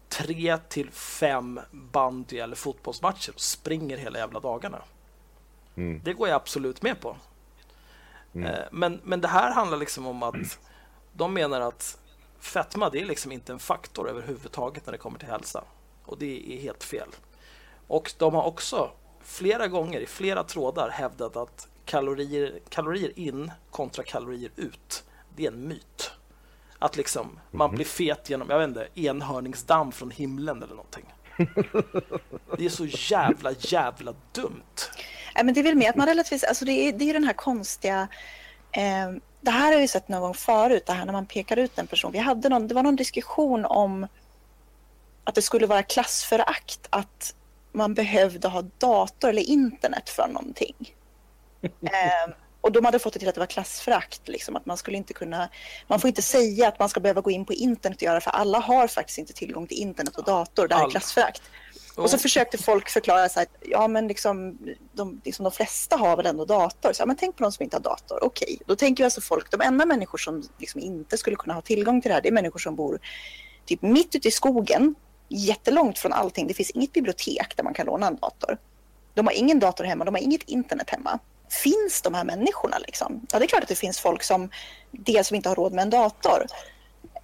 tre 0.10 0.58
till 0.58 0.92
fem 0.92 1.60
bandy 1.72 2.40
eller 2.40 2.56
fotbollsmatcher 2.56 3.34
och 3.34 3.42
springer 3.42 3.98
hela 3.98 4.20
jävla 4.20 4.40
dagarna. 4.40 4.82
Mm. 5.76 6.02
Det 6.04 6.14
går 6.14 6.28
jag 6.28 6.36
absolut 6.36 6.82
med 6.82 7.02
på. 7.02 7.18
Mm. 8.34 8.48
Eh, 8.48 8.66
Men, 8.72 9.00
men 9.04 9.22
det 9.22 9.28
här 9.28 9.54
handlar 9.54 9.78
liksom 9.78 10.08
om 10.08 10.24
att 10.24 10.60
de 11.14 11.34
menar 11.34 11.62
att 11.62 11.98
fetma 12.40 12.90
det 12.90 13.02
är 13.02 13.06
liksom 13.06 13.32
inte 13.32 13.54
en 13.54 13.60
faktor 13.60 14.10
överhuvudtaget 14.10 14.86
när 14.86 14.92
det 14.92 14.98
kommer 14.98 15.20
till 15.20 15.30
hälsa. 15.30 15.64
Och 16.06 16.18
det 16.18 16.54
är 16.54 16.62
helt 16.62 16.84
fel. 16.84 17.10
Och 17.88 18.14
de 18.18 18.34
har 18.34 18.44
också 18.44 18.92
flera 19.26 19.68
gånger 19.68 20.00
i 20.00 20.06
flera 20.06 20.44
trådar 20.44 20.90
hävdat 20.90 21.36
att 21.36 21.68
kalorier, 21.86 22.60
kalorier 22.70 23.20
in 23.20 23.52
kontra 23.72 24.04
kalorier 24.04 24.52
ut, 24.56 25.04
det 25.36 25.46
är 25.46 25.52
en 25.52 25.68
myt. 25.68 26.12
Att 26.80 26.98
liksom 26.98 27.40
man 27.52 27.76
blir 27.76 27.86
fet 27.86 28.30
genom, 28.30 28.50
jag 28.50 28.60
vet 28.60 28.68
inte, 28.68 28.88
enhörningsdamm 28.96 29.92
från 29.92 30.12
himlen 30.12 30.64
eller 30.64 30.76
någonting. 30.76 31.06
Det 32.58 32.66
är 32.66 32.70
så 32.70 32.86
jävla, 32.86 33.52
jävla 33.60 34.14
dumt. 34.32 34.62
Nej, 35.36 35.46
men 35.46 35.54
det 35.54 35.60
är 35.60 35.64
väl 35.64 35.76
mer 35.76 35.90
att 35.90 35.96
man 35.96 36.08
relativt, 36.08 36.44
alltså 36.44 36.66
det 36.66 36.72
är, 36.72 36.94
det 36.94 37.10
är 37.10 37.14
den 37.14 37.24
här 37.24 37.34
konstiga, 37.34 38.08
eh, 38.72 39.12
det 39.42 39.52
här 39.52 39.66
har 39.66 39.72
jag 39.72 39.82
ju 39.82 39.88
sett 39.88 40.08
någon 40.08 40.22
gång 40.22 40.34
förut, 40.34 40.86
det 40.86 40.94
här 40.94 41.06
när 41.06 41.14
man 41.14 41.26
pekar 41.26 41.58
ut 41.58 41.78
en 41.78 41.88
person. 41.88 42.12
Vi 42.12 42.20
hade 42.20 42.50
någon, 42.50 42.68
det 42.68 42.76
var 42.76 42.84
någon 42.84 42.96
diskussion 42.96 43.66
om 43.66 44.08
att 45.24 45.36
det 45.36 45.42
skulle 45.42 45.68
vara 45.68 45.84
klassförakt 45.84 46.88
att 46.90 47.36
man 47.76 47.94
behövde 47.94 48.48
ha 48.48 48.62
dator 48.78 49.30
eller 49.30 49.42
internet 49.42 50.10
för 50.10 50.28
någonting. 50.28 50.76
Eh, 51.82 52.34
och 52.62 52.72
de 52.72 52.86
hade 52.86 53.00
fått 53.00 53.14
det 53.14 53.20
till 53.20 53.30
att 53.30 53.36
det 53.36 53.40
var 53.40 53.48
klassförakt, 53.48 54.28
liksom, 54.28 54.56
att 54.56 54.66
man 54.66 54.78
skulle 54.78 54.98
inte 54.98 55.14
kunna, 55.14 55.50
man 55.88 56.00
får 56.00 56.08
inte 56.08 56.22
säga 56.22 56.68
att 56.68 56.80
man 56.80 56.90
ska 56.90 57.00
behöva 57.00 57.22
gå 57.22 57.32
in 57.32 57.46
på 57.46 57.54
internet 57.54 57.98
och 57.98 58.04
göra 58.04 58.22
för 58.22 58.32
alla 58.32 58.60
har 58.60 58.88
faktiskt 58.88 59.18
inte 59.18 59.34
tillgång 59.34 59.68
till 59.68 59.78
internet 59.78 60.16
och 60.16 60.24
dator, 60.24 60.68
det 60.68 60.76
här 60.76 60.82
är 60.82 60.86
Allt. 60.86 60.92
klassförakt. 60.92 61.42
Och 61.96 62.10
så 62.10 62.18
försökte 62.18 62.58
folk 62.58 62.90
förklara 62.90 63.30
så 63.30 63.40
här, 63.40 63.44
att, 63.46 63.58
ja 63.62 63.88
men 63.88 64.08
liksom 64.08 64.58
de, 64.94 65.22
liksom 65.26 65.44
de 65.44 65.52
flesta 65.52 65.98
har 65.98 66.18
väl 66.18 66.26
ändå 66.26 66.46
dator. 66.46 66.94
Så, 66.94 67.02
ja, 67.02 67.06
men 67.06 67.16
tänk 67.16 67.38
på 67.38 67.44
de 67.44 67.52
som 67.52 67.64
inte 67.64 67.76
har 67.76 67.82
dator. 67.82 68.24
Okej, 68.24 68.60
då 68.66 68.76
tänker 68.76 69.04
vi 69.04 69.06
alltså 69.06 69.22
folk, 69.22 69.52
de 69.52 69.62
enda 69.62 69.86
människor 69.86 70.18
som 70.18 70.44
liksom 70.60 70.82
inte 70.82 71.18
skulle 71.18 71.36
kunna 71.36 71.54
ha 71.54 71.62
tillgång 71.62 72.02
till 72.02 72.10
det 72.10 72.16
här, 72.16 72.22
det 72.22 72.30
är 72.30 72.34
människor 72.34 72.60
som 72.60 72.76
bor 72.76 73.00
typ 73.66 73.82
mitt 73.82 74.16
ute 74.16 74.28
i 74.28 74.32
skogen, 74.32 74.96
jättelångt 75.28 76.00
från 76.00 76.14
allting. 76.14 76.48
Det 76.48 76.54
finns 76.54 76.70
inget 76.70 76.94
bibliotek 76.94 77.58
där 77.58 77.64
man 77.64 77.74
kan 77.74 77.86
låna 77.86 78.08
en 78.08 78.16
dator. 78.16 78.58
De 79.14 79.28
har 79.28 79.34
ingen 79.34 79.60
dator 79.60 79.84
hemma, 79.84 80.06
de 80.06 80.16
har 80.16 80.22
inget 80.22 80.44
internet 80.44 80.90
hemma. 80.90 81.20
Finns 81.50 82.02
de 82.02 82.14
här 82.14 82.24
människorna 82.24 82.78
liksom? 82.78 83.22
Ja, 83.32 83.40
det 83.40 83.46
är 83.46 83.48
klart 83.48 83.64
att 83.64 83.70
det 83.70 83.76
finns 83.76 84.00
folk 84.00 84.24
som 84.24 84.50
dels 84.92 85.28
som 85.28 85.36
inte 85.36 85.50
har 85.50 85.56
råd 85.56 85.74
med 85.74 85.82
en 85.82 85.90
dator, 85.90 86.46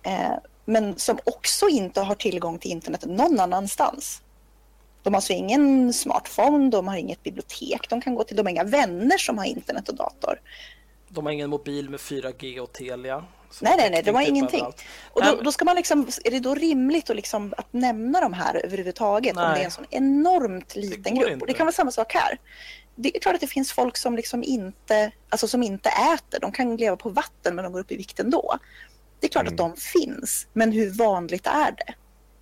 eh, 0.04 0.34
men 0.66 1.00
som 1.00 1.20
också 1.24 1.68
inte 1.68 2.02
har 2.02 2.16
tillgång 2.16 2.60
till 2.60 2.72
internet 2.72 3.06
någon 3.06 3.40
annanstans. 3.40 4.22
De 5.04 5.14
har 5.14 5.18
alltså 5.18 5.34
ingen 5.34 5.94
smartphone, 5.94 6.70
de 6.70 6.88
har 6.88 6.96
inget 6.98 7.24
bibliotek 7.24 7.90
de 7.90 8.02
kan 8.02 8.16
gå 8.16 8.24
till, 8.24 8.38
de 8.38 8.46
har 8.46 8.52
inga 8.52 8.64
vänner 8.64 9.18
som 9.18 9.38
har 9.38 9.46
internet 9.46 9.90
och 9.90 9.96
dator. 9.96 10.40
De 11.14 11.26
har 11.26 11.34
ingen 11.34 11.50
mobil 11.50 11.90
med 11.90 12.00
4G 12.00 12.60
och 12.60 12.74
Telia. 12.74 13.26
Så 13.52 13.66
Nej, 13.66 13.74
nej, 13.78 13.90
nej, 13.90 14.04
de 14.04 14.16
har 14.16 14.22
ingenting. 14.22 14.66
Och 15.12 15.24
då, 15.24 15.42
då 15.42 15.52
ska 15.52 15.66
man 15.66 15.76
liksom, 15.76 16.08
är 16.24 16.32
det 16.32 16.40
då 16.40 16.56
rimligt 16.56 17.10
att, 17.10 17.16
liksom, 17.16 17.54
att 17.58 17.74
nämna 17.74 18.22
de 18.22 18.34
här 18.34 18.66
överhuvudtaget 18.66 19.38
om 19.38 19.44
Nej. 19.44 19.54
det 19.56 19.62
är 19.62 19.66
en 19.66 19.72
sån 19.72 19.86
enormt 19.90 20.76
liten 20.76 21.16
grupp? 21.16 21.30
inte. 21.32 21.42
Och 21.44 21.48
det 21.48 21.54
kan 21.54 21.66
vara 21.66 21.74
samma 21.74 21.92
sak 21.92 22.14
här. 22.14 22.40
Det 22.96 23.18
är 23.18 23.20
klart 23.20 23.36
att 23.36 23.42
det 23.42 23.48
finns 23.48 23.72
folk 23.72 23.98
som 23.98 24.16
liksom 24.16 24.44
inte, 24.44 25.12
alltså 25.30 25.48
som 25.48 25.64
inte 25.64 25.90
äter, 25.90 26.40
de 26.40 26.52
kan 26.52 26.76
leva 26.76 26.96
på 26.98 27.10
vatten 27.10 27.56
men 27.56 27.64
de 27.64 27.74
går 27.74 27.80
upp 27.80 27.92
i 27.92 27.98
vikt 27.98 28.20
ändå. 28.20 28.58
Det 29.20 29.28
är 29.28 29.32
klart 29.32 29.42
Mm. 29.48 29.54
att 29.54 29.58
de 29.58 29.76
finns, 29.82 30.48
men 30.54 30.72
hur 30.72 30.90
vanligt 30.90 31.48
är 31.48 31.72
det? 31.72 31.94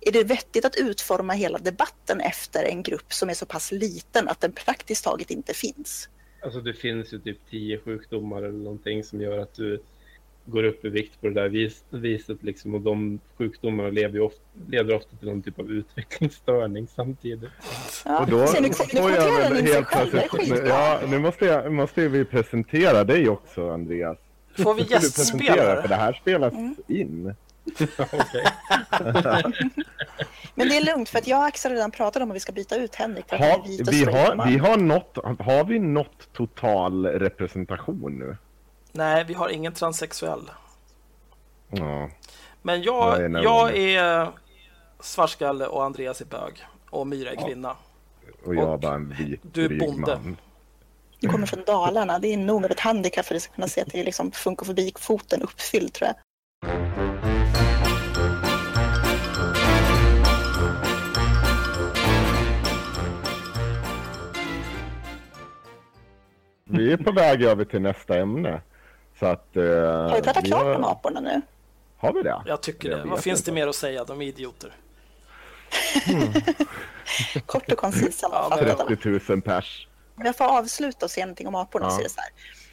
Är 0.08 0.12
det 0.12 0.24
vettigt 0.24 0.64
att 0.64 0.76
utforma 0.76 1.32
hela 1.32 1.58
debatten 1.58 2.20
efter 2.20 2.64
en 2.64 2.82
grupp 2.82 3.12
som 3.12 3.30
är 3.30 3.34
så 3.34 3.46
pass 3.46 3.72
liten 3.72 4.28
att 4.28 4.40
den 4.40 4.52
praktiskt 4.52 5.04
taget 5.04 5.30
inte 5.30 5.54
finns? 5.54 6.08
Alltså 6.42 6.60
det 6.60 6.72
finns 6.72 7.12
ju 7.12 7.18
typ 7.18 7.38
tio 7.50 7.78
sjukdomar 7.78 8.42
eller 8.42 8.58
någonting 8.58 9.04
som 9.04 9.20
gör 9.20 9.38
att 9.38 9.54
du 9.54 9.80
går 10.46 10.64
upp 10.64 10.84
i 10.84 10.88
vikt 10.88 11.20
på 11.20 11.28
det 11.28 11.34
där 11.34 11.48
vis, 11.48 11.84
viset 11.90 12.42
liksom 12.42 12.74
och 12.74 12.80
de 12.80 13.20
sjukdomarna 13.38 13.88
lever 13.90 14.14
ju 14.14 14.20
ofta, 14.20 14.40
leder 14.68 14.94
ofta 14.94 15.16
till 15.16 15.28
någon 15.28 15.42
typ 15.42 15.58
av 15.58 15.70
utvecklingsstörning 15.70 16.86
samtidigt. 16.94 17.50
Ja, 18.04 18.20
Och 18.20 18.30
då 18.30 18.46
se, 18.46 18.60
nu, 18.60 18.72
får 18.72 19.10
jag 19.10 19.50
väl 19.50 19.64
helt 19.66 19.88
plötsligt... 19.90 20.62
Ja, 20.66 21.00
nu 21.08 21.18
måste, 21.18 21.44
jag, 21.44 21.72
måste 21.72 22.08
vi 22.08 22.24
presentera 22.24 23.04
dig 23.04 23.28
också, 23.28 23.70
Andreas. 23.70 24.18
Får 24.56 24.74
vi 24.74 24.84
presentera, 24.84 25.38
för 25.38 25.52
gästspelare? 25.52 25.86
det 25.88 25.94
här 25.94 26.12
spelas 26.12 26.52
Mm. 26.54 26.74
in. 26.88 27.34
Okej. 27.98 28.44
Men 30.54 30.68
det 30.68 30.76
är 30.76 30.84
lugnt 30.84 31.08
för 31.08 31.18
att 31.18 31.26
jag 31.26 31.38
och 31.38 31.44
Axel 31.46 31.72
redan 31.72 31.90
pratat 31.90 32.22
om 32.22 32.30
att 32.30 32.36
vi 32.36 32.40
ska 32.40 32.52
byta 32.52 32.76
ut 32.76 32.94
Henrik 32.94 33.28
för 33.28 33.36
att 33.36 33.42
Ha, 33.42 33.50
han 33.50 33.60
är 33.64 33.68
vit 33.68 33.80
och 33.88 33.92
vi, 33.94 34.00
straight 34.00 34.38
har, 34.38 34.46
vi 34.46 34.58
har, 34.58 34.76
nått, 34.76 35.18
har 35.40 35.64
vi 35.64 35.78
nått 35.78 36.32
total 36.32 37.06
representation 37.06 38.18
nu? 38.18 38.36
Nej, 38.92 39.24
vi 39.24 39.34
har 39.34 39.48
ingen 39.48 39.72
transsexuell. 39.72 40.50
Ja. 41.70 42.10
Men 42.62 42.82
Jag 42.82 43.16
är 43.16 43.20
jag, 43.22 43.30
nog- 43.30 43.44
jag 43.44 43.76
är 43.76 44.28
svartskalle 45.00 45.66
och 45.66 45.84
Andreas 45.84 46.20
är 46.20 46.24
bög. 46.24 46.66
Och 46.90 47.06
Myra 47.06 47.30
är 47.30 47.46
kvinna. 47.46 47.76
Och 48.44 48.54
jag 48.54 48.64
är 48.64 48.68
Och 48.68 48.80
bara 48.80 48.94
en 48.94 49.08
vit 49.18 49.40
du 49.42 49.64
är 49.64 49.78
bonde. 49.78 50.16
man. 50.16 50.36
Du 51.20 51.28
kommer 51.28 51.46
från 51.46 51.64
Dalarna. 51.64 52.18
Det 52.18 52.28
är 52.32 52.36
nog 52.36 52.64
av 52.64 52.70
ett 52.70 52.80
handikapp 52.80 53.26
för 53.26 53.34
att 53.34 53.36
du 53.36 53.40
ska 53.40 53.52
kunna 53.54 53.68
se 53.68 53.80
att 53.80 53.92
det 53.92 54.00
är 54.00 54.04
liksom 54.04 54.30
funkofobi-foten 54.32 55.42
uppfylld 55.42 55.92
tror 55.92 56.08
jag. 56.08 56.16
Vi 66.70 66.92
är 66.92 66.96
på 66.96 67.12
väg 67.12 67.42
över 67.42 67.64
till 67.64 67.80
nästa 67.80 68.18
ämne. 68.18 68.60
Så 69.18 69.26
att... 69.26 69.56
eh, 69.56 69.62
Har 69.64 70.16
vi 70.16 70.22
pratat 70.22 70.44
vi 70.44 70.48
klart 70.48 70.62
har- 70.62 70.74
om 70.74 70.84
aporna 70.84 71.20
nu? 71.20 71.40
Har 71.96 72.12
vi 72.12 72.22
det? 72.22 72.42
Jag 72.46 72.60
tycker 72.60 72.90
det. 72.90 72.96
vet 72.96 73.06
Vad 73.06 73.20
finns 73.20 73.42
det 73.42 73.52
mer 73.52 73.66
att 73.68 73.74
säga? 73.76 74.04
De 74.04 74.22
är 74.22 74.26
idioter. 74.26 74.72
Kort 77.46 77.72
och 77.72 77.78
koncist 77.78 78.18
sammanfattat. 78.18 78.88
30 78.88 79.20
000 79.32 79.42
pers. 79.42 79.88
Om 80.16 80.26
jag 80.26 80.36
får 80.36 80.44
avsluta 80.44 81.06
och 81.06 81.10
säga 81.10 81.26
någonting 81.26 81.46
om 81.48 81.54
aporna 81.54 81.86
Ja. 81.86 81.90
så 81.90 81.98
är 82.00 82.04
det 82.04 82.10
så 82.10 82.20
här. 82.20 82.30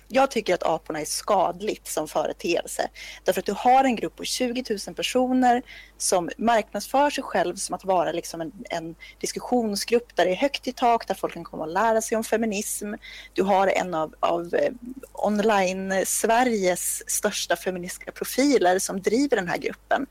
Jag 0.08 0.32
tycker 0.32 0.54
att 0.54 0.64
aporna 0.64 1.02
är 1.02 1.06
skadligt 1.06 1.88
som 1.88 2.08
företeelse. 2.08 2.90
Därför 3.24 3.40
att 3.42 3.46
du 3.46 3.54
har 3.58 3.84
en 3.84 3.96
grupp 3.96 4.16
på 4.16 4.24
20 4.24 4.64
000 4.88 4.96
personer 4.96 5.62
som 5.98 6.30
marknadsför 6.38 7.10
sig 7.10 7.24
själv 7.24 7.56
som 7.56 7.76
att 7.76 7.86
vara 7.86 8.12
liksom 8.12 8.42
en, 8.42 8.52
en 8.70 8.96
diskussionsgrupp 9.20 10.16
där 10.16 10.26
det 10.26 10.32
är 10.32 10.36
högt 10.36 10.68
i 10.68 10.72
tak, 10.72 11.08
där 11.08 11.16
folk 11.16 11.34
kan 11.34 11.44
komma 11.44 11.64
och 11.64 11.72
lära 11.72 12.02
sig 12.02 12.18
om 12.18 12.24
feminism. 12.24 12.94
Du 13.34 13.44
har 13.44 13.68
en 13.68 13.94
av, 13.94 14.16
av 14.20 14.56
eh, 14.56 14.72
online-Sveriges 15.14 17.10
största 17.10 17.56
feministiska 17.56 18.12
profiler 18.12 18.80
som 18.80 19.02
driver 19.02 19.38
den 19.38 19.48
här 19.48 19.58
gruppen. 19.58 20.06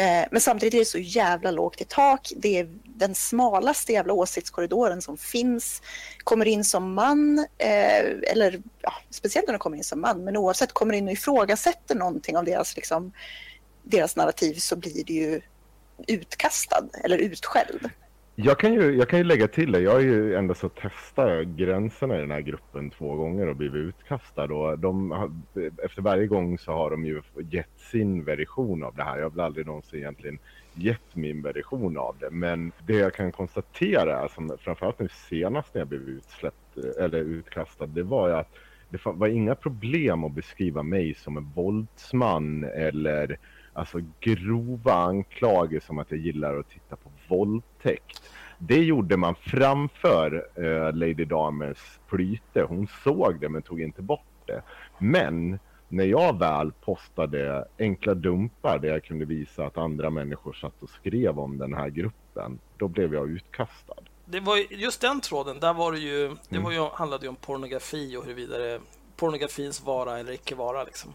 Eh, 0.00 0.24
Men 0.30 0.40
samtidigt 0.40 0.74
är 0.74 0.78
det 0.78 0.84
så 0.84 0.98
jävla 0.98 1.50
lågt 1.50 1.80
i 1.80 1.84
tak. 1.84 2.32
Det 2.36 2.58
är 2.58 2.68
den 2.84 3.14
smalaste 3.14 3.92
jävla 3.92 4.12
åsiktskorridoren 4.12 5.02
som 5.02 5.16
finns. 5.16 5.82
Kommer 6.24 6.46
in 6.48 6.64
som 6.64 6.94
man, 6.94 7.38
eh, 7.38 8.32
eller 8.32 8.62
ja, 8.82 8.92
speciellt 9.10 9.46
när 9.46 9.54
de 9.54 9.58
kommer 9.58 9.76
in 9.76 9.84
som 9.84 10.00
man, 10.00 10.24
men 10.24 10.36
oavsett 10.36 10.72
kommer 10.72 10.94
in 10.94 11.06
och 11.06 11.12
ifrågasätter 11.12 11.94
någonting 11.94 12.36
av 12.36 12.44
deras, 12.44 12.76
liksom, 12.76 13.12
deras 13.82 14.16
narrativ 14.16 14.54
så 14.54 14.76
blir 14.76 15.04
det 15.04 15.12
ju 15.12 15.40
utkastad 16.06 16.88
eller 17.04 17.18
utskälld. 17.18 17.90
Jag 18.42 18.58
kan, 18.58 18.74
ju, 18.74 18.96
jag 18.96 19.08
kan 19.08 19.18
ju 19.18 19.24
lägga 19.24 19.48
till 19.48 19.72
det. 19.72 19.80
Jag 19.80 19.92
har 19.92 20.00
ju 20.00 20.34
ändå 20.34 20.54
så 20.54 20.68
testat 20.68 21.46
gränserna 21.46 22.16
i 22.16 22.20
den 22.20 22.30
här 22.30 22.40
gruppen 22.40 22.90
två 22.90 23.14
gånger 23.14 23.46
och 23.46 23.56
blivit 23.56 23.74
utkastad. 23.74 24.44
Och 24.44 24.78
de 24.78 25.10
har, 25.10 25.30
efter 25.84 26.02
varje 26.02 26.26
gång 26.26 26.58
så 26.58 26.72
har 26.72 26.90
de 26.90 27.04
ju 27.04 27.22
gett 27.50 27.78
sin 27.78 28.24
version 28.24 28.84
av 28.84 28.94
det 28.94 29.02
här. 29.02 29.16
Jag 29.16 29.24
har 29.24 29.30
väl 29.30 29.40
aldrig 29.40 29.66
någonsin 29.66 29.98
egentligen 29.98 30.38
gett 30.74 31.16
min 31.16 31.42
version 31.42 31.98
av 31.98 32.16
det. 32.20 32.30
Men 32.30 32.72
det 32.86 32.94
jag 32.94 33.14
kan 33.14 33.32
konstatera, 33.32 34.28
som 34.28 34.56
framförallt 34.60 34.98
nu 34.98 35.08
senast 35.28 35.74
när 35.74 35.80
jag 35.80 35.88
blev 35.88 36.08
utsläppt, 36.08 36.76
eller 36.98 37.18
utkastad, 37.18 37.86
det 37.86 38.02
var 38.02 38.28
ju 38.28 38.34
att 38.34 38.58
det 38.90 39.00
var 39.04 39.28
inga 39.28 39.54
problem 39.54 40.24
att 40.24 40.32
beskriva 40.32 40.82
mig 40.82 41.14
som 41.14 41.36
en 41.36 41.52
våldsman 41.54 42.64
eller 42.64 43.38
alltså 43.72 43.98
grova 44.20 44.92
anklagelser 44.92 45.90
om 45.90 45.98
att 45.98 46.10
jag 46.10 46.20
gillar 46.20 46.58
att 46.58 46.68
titta 46.68 46.96
på 46.96 47.10
våldtäkt. 47.30 48.22
Det 48.58 48.82
gjorde 48.84 49.16
man 49.16 49.34
framför 49.34 50.48
eh, 50.54 50.92
Lady 50.92 51.24
Damers 51.24 51.98
plyte. 52.08 52.62
Hon 52.62 52.88
såg 53.04 53.40
det 53.40 53.48
men 53.48 53.62
tog 53.62 53.80
inte 53.80 54.02
bort 54.02 54.24
det. 54.46 54.62
Men 54.98 55.58
när 55.88 56.04
jag 56.04 56.38
väl 56.38 56.72
postade 56.72 57.64
enkla 57.78 58.14
dumpar 58.14 58.78
där 58.78 58.88
jag 58.88 59.04
kunde 59.04 59.24
visa 59.24 59.64
att 59.66 59.78
andra 59.78 60.10
människor 60.10 60.52
satt 60.52 60.82
och 60.82 60.90
skrev 60.90 61.38
om 61.38 61.58
den 61.58 61.74
här 61.74 61.88
gruppen, 61.88 62.58
då 62.76 62.88
blev 62.88 63.14
jag 63.14 63.28
utkastad. 63.30 63.94
Det 64.24 64.40
var 64.40 64.56
ju- 64.56 64.66
just 64.70 65.00
den 65.00 65.20
tråden, 65.20 65.60
där 65.60 65.72
var 65.74 65.92
det 65.92 65.98
ju, 65.98 66.36
det 66.48 66.58
var 66.58 66.72
ju, 66.72 66.88
handlade 66.92 67.24
ju 67.24 67.28
om 67.28 67.36
pornografi 67.36 68.16
och 68.16 68.24
huruvida 68.24 68.58
det 68.58 68.80
pornografins 69.16 69.84
vara 69.84 70.18
eller 70.18 70.32
icke 70.32 70.54
vara. 70.54 70.84
Liksom. 70.84 71.12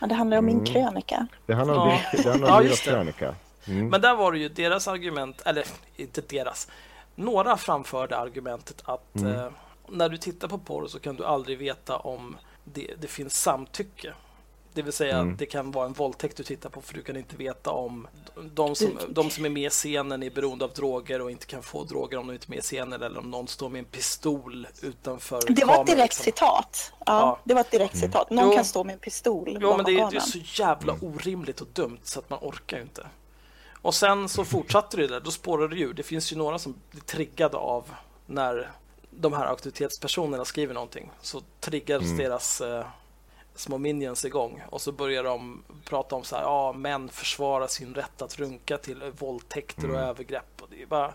Ja, 0.00 0.06
det 0.06 0.14
handlar 0.14 0.38
om 0.38 0.44
min 0.44 0.54
Mm. 0.58 0.66
krönika. 0.66 1.26
Det 1.46 1.54
handlar 1.54 1.76
om, 1.76 1.88
Ja. 1.88 2.00
det, 2.12 2.22
det 2.22 2.30
handlar 2.30 2.48
Ja, 2.52 2.58
om 2.58 2.64
deras 2.64 2.84
det. 2.84 2.90
krönika. 2.90 3.34
Mm. 3.66 3.88
Men 3.88 4.00
där 4.00 4.14
var 4.14 4.32
det 4.32 4.38
ju 4.38 4.48
deras 4.48 4.88
argument, 4.88 5.40
eller 5.44 5.64
inte 5.96 6.20
deras. 6.20 6.68
Några 7.14 7.56
framförde 7.56 8.16
argumentet 8.18 8.82
att 8.84 9.16
Mm. 9.16 9.32
eh, 9.34 9.48
när 9.88 10.08
du 10.08 10.16
tittar 10.18 10.48
på 10.48 10.58
porr 10.58 10.86
så 10.88 10.98
kan 11.00 11.16
du 11.16 11.24
aldrig 11.24 11.58
veta 11.58 11.96
om 11.96 12.36
det, 12.64 12.90
det 13.00 13.06
finns 13.08 13.40
samtycke. 13.42 14.12
Det 14.72 14.82
vill 14.82 14.92
säga 14.92 15.16
Mm. 15.18 15.32
att 15.32 15.38
det 15.38 15.46
kan 15.46 15.70
vara 15.70 15.86
en 15.86 15.92
våldtäkt 15.92 16.36
du 16.36 16.42
tittar 16.42 16.70
på 16.70 16.80
för 16.80 16.94
du 16.94 17.02
kan 17.02 17.16
inte 17.16 17.36
veta 17.36 17.70
om 17.70 18.06
de 18.52 18.74
som, 18.74 18.98
de 19.08 19.30
som 19.30 19.44
är 19.44 19.48
med 19.48 19.66
i 19.66 19.70
scenen 19.70 20.22
är 20.22 20.30
beroende 20.30 20.64
av 20.64 20.72
droger 20.72 21.20
och 21.20 21.30
inte 21.30 21.46
kan 21.46 21.62
få 21.62 21.84
droger 21.84 22.18
om 22.18 22.26
de 22.26 22.32
inte 22.32 22.46
är 22.46 22.50
med 22.50 22.58
i 22.58 22.62
scenen 22.62 23.02
eller 23.02 23.18
om 23.18 23.30
någon 23.30 23.48
står 23.48 23.68
med 23.68 23.78
en 23.78 23.84
pistol 23.84 24.66
utanför 24.82 25.40
Det 25.40 25.46
var 25.46 25.52
ett 25.52 25.58
kameran, 25.60 25.86
direkt 25.86 25.98
liksom. 25.98 26.24
citat. 26.24 26.92
Ja, 26.98 27.04
Ja. 27.06 27.40
Det 27.44 27.54
var 27.54 27.60
ett 27.60 27.70
direkt 27.70 27.96
citat. 27.98 28.30
Någon 28.30 28.44
Jo. 28.50 28.54
kan 28.56 28.64
stå 28.64 28.84
med 28.84 28.92
en 28.92 28.98
pistol 28.98 29.58
Jo, 29.60 29.76
men 29.76 29.84
det 29.86 29.92
är, 30.00 30.10
det 30.10 30.16
är 30.16 30.20
så 30.20 30.38
jävla 30.62 30.96
orimligt 31.02 31.60
och 31.60 31.68
dumt 31.72 31.98
så 32.02 32.18
att 32.18 32.30
man 32.30 32.38
orkar 32.42 32.76
ju 32.76 32.82
inte. 32.82 33.06
Och 33.82 33.94
sen 33.94 34.28
så 34.28 34.44
fortsatte 34.44 34.96
det 34.96 35.06
där, 35.06 35.20
då 35.20 35.30
spårade 35.30 35.74
det 35.74 35.82
ur. 35.82 35.94
Det 35.94 36.02
finns 36.02 36.32
ju 36.32 36.36
några 36.36 36.58
som 36.58 36.74
blir 36.90 37.02
triggade 37.02 37.56
av 37.56 37.90
när 38.26 38.70
de 39.10 39.32
här 39.32 39.46
auktoritetspersonerna 39.46 40.44
skriver 40.44 40.74
någonting. 40.74 41.10
Så 41.20 41.42
triggas 41.60 42.16
deras 42.16 42.60
eh, 42.60 42.86
små 43.54 43.78
minions 43.78 44.24
igång 44.24 44.62
och 44.70 44.80
så 44.80 44.92
börjar 44.92 45.24
de 45.24 45.62
prata 45.84 46.16
om 46.16 46.24
så 46.24 46.36
här, 46.36 46.42
ja, 46.42 46.72
män 46.72 47.08
försvarar 47.08 47.66
sin 47.66 47.94
rätt 47.94 48.22
att 48.22 48.38
runka 48.38 48.78
till 48.78 49.12
våldtäkter 49.18 49.90
och 49.90 50.00
övergrepp. 50.00 50.62
Och 50.62 50.68
det 50.70 50.82
är 50.82 50.86
bara, 50.86 51.14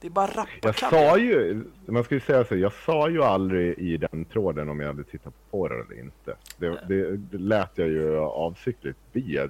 det 0.00 0.06
är 0.06 0.10
bara 0.10 0.30
Jag 0.34 0.38
rappakalja. 0.38 1.10
sa 1.10 1.18
ju, 1.18 1.64
man 1.86 2.04
ska 2.04 2.14
ju 2.14 2.20
säga 2.20 2.44
så, 2.44 2.56
jag 2.56 2.72
sa 2.72 3.08
ju 3.08 3.22
aldrig 3.24 3.78
i 3.78 3.96
den 3.96 4.24
tråden 4.24 4.68
om 4.68 4.80
jag 4.80 4.86
hade 4.86 5.04
tittat 5.04 5.34
på 5.50 5.58
porr 5.58 5.80
eller 5.86 6.00
inte. 6.00 6.36
Det, 6.56 6.80
det, 6.88 7.16
det 7.16 7.38
lät 7.38 7.70
jag 7.74 7.88
ju 7.88 8.16
avsiktligt 8.18 8.98
bli, 9.12 9.48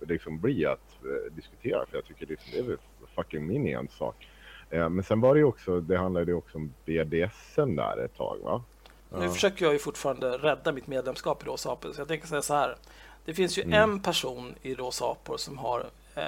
liksom 0.00 0.38
bli 0.38 0.66
att 0.66 1.04
eh, 1.04 1.32
diskutera, 1.34 1.86
för 1.86 1.96
jag 1.96 2.04
tycker 2.04 2.26
det, 2.26 2.36
det 2.52 2.58
är 2.58 2.62
väl 2.62 2.76
fucking 3.14 3.46
min 3.46 3.66
ensak. 3.66 4.28
Eh, 4.70 4.88
men 4.88 5.04
sen 5.04 5.20
var 5.20 5.34
det 5.34 5.38
ju 5.38 5.44
också, 5.46 5.80
det 5.80 5.96
handlade 5.98 6.26
ju 6.26 6.34
också 6.36 6.58
om 6.58 6.72
BDSM 6.84 7.76
där 7.76 8.04
ett 8.04 8.16
tag 8.16 8.36
va? 8.42 8.62
Nu 9.18 9.28
försöker 9.28 9.64
jag 9.64 9.72
ju 9.72 9.78
fortfarande 9.78 10.30
rädda 10.30 10.72
mitt 10.72 10.86
medlemskap 10.86 11.42
i 11.42 11.46
Rosa 11.46 11.72
Apor. 11.72 11.92
Så 11.92 12.00
jag 12.00 12.08
tänker 12.08 12.26
säga 12.26 12.42
så 12.42 12.54
här. 12.54 12.76
Det 13.24 13.34
finns 13.34 13.58
ju 13.58 13.62
Mm. 13.62 13.74
en 13.90 14.00
person 14.00 14.54
i 14.62 14.74
Rosa 14.74 15.04
Apor 15.04 15.36
som 15.36 15.58
har 15.58 15.86
eh, 16.14 16.22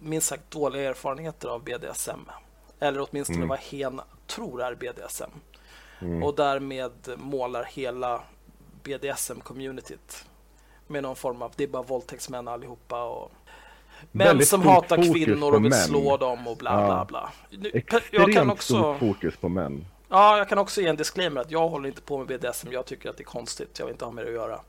minst 0.00 0.26
sagt 0.26 0.50
dåliga 0.50 0.82
erfarenheter 0.90 1.48
av 1.48 1.64
BDSM. 1.64 2.20
Eller 2.80 3.06
åtminstone 3.10 3.36
Mm. 3.38 3.48
vad 3.48 3.58
hen 3.58 4.00
tror 4.26 4.62
är 4.62 4.74
BDSM. 4.74 5.30
Mm. 6.00 6.22
Och 6.22 6.34
därmed 6.34 6.92
målar 7.16 7.64
hela 7.64 8.20
BDSM-communityt 8.82 10.24
med 10.86 11.02
någon 11.02 11.16
form 11.16 11.42
av, 11.42 11.52
det 11.56 11.64
är 11.64 11.68
bara 11.68 11.82
våldtäktsmän 11.82 12.48
allihopa 12.48 13.04
och 13.04 13.32
män 14.12 14.26
Väldigt 14.26 14.48
som 14.48 14.62
hatar 14.62 14.96
kvinnor 15.12 15.54
och 15.54 15.64
vill 15.64 15.70
män. 15.70 15.78
slå 15.80 16.16
dem 16.16 16.46
och 16.48 16.56
bla 16.56 16.86
bla 16.86 17.04
bla. 17.04 17.32
Nu, 17.50 17.70
Extremt 17.74 18.04
jag 18.10 18.32
kan 18.32 18.50
också... 18.50 18.74
stort 18.74 18.98
fokus 18.98 19.36
på 19.36 19.48
män. 19.48 19.86
Ja, 20.08 20.38
jag 20.38 20.48
kan 20.48 20.58
också 20.58 20.80
ge 20.80 20.88
en 20.88 20.96
disclaimer 20.96 21.40
att 21.40 21.50
jag 21.50 21.68
håller 21.68 21.88
inte 21.88 22.02
på 22.02 22.18
med 22.18 22.26
BDSM. 22.26 22.68
Jag 22.72 22.86
tycker 22.86 23.10
att 23.10 23.16
det 23.16 23.22
är 23.22 23.24
konstigt. 23.24 23.78
Jag 23.78 23.86
vill 23.86 23.92
inte 23.92 24.04
ha 24.04 24.12
med 24.12 24.24
det 24.24 24.28
att 24.28 24.34
göra. 24.34 24.60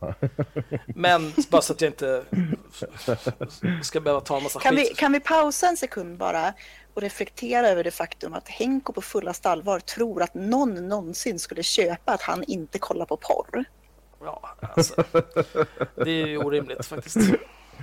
Men 0.86 1.34
bara 1.50 1.62
så 1.62 1.74
att 1.74 1.82
jag 1.82 1.90
inte 1.90 2.24
ska 3.84 4.00
behöva 4.00 4.22
ta 4.22 4.38
en 4.38 4.44
massa 4.44 4.60
Kan 4.60 4.76
vi, 4.76 4.82
skit. 4.86 4.98
kan 4.98 5.12
vi 5.12 5.20
pausa 5.20 5.68
en 5.68 5.78
sekund 5.78 6.18
bara 6.18 6.54
och 6.98 7.04
reflektera 7.04 7.68
över 7.68 7.84
det 7.84 7.92
faktum 7.92 8.34
att 8.34 8.48
Henko 8.50 8.94
på 8.94 9.02
fullast 9.02 9.46
allvar 9.46 9.80
tror 9.80 10.22
att 10.24 10.34
någon 10.34 10.88
någonsin 10.88 11.40
skulle 11.40 11.64
köpa 11.64 12.12
att 12.14 12.22
han 12.22 12.44
inte 12.44 12.80
kollar 12.80 13.06
på 13.06 13.18
porr? 13.18 13.64
Ja, 14.24 14.50
alltså, 14.76 15.04
det 15.96 16.12
är 16.12 16.28
ju 16.28 16.38
orimligt 16.38 16.86
faktiskt. 16.86 17.18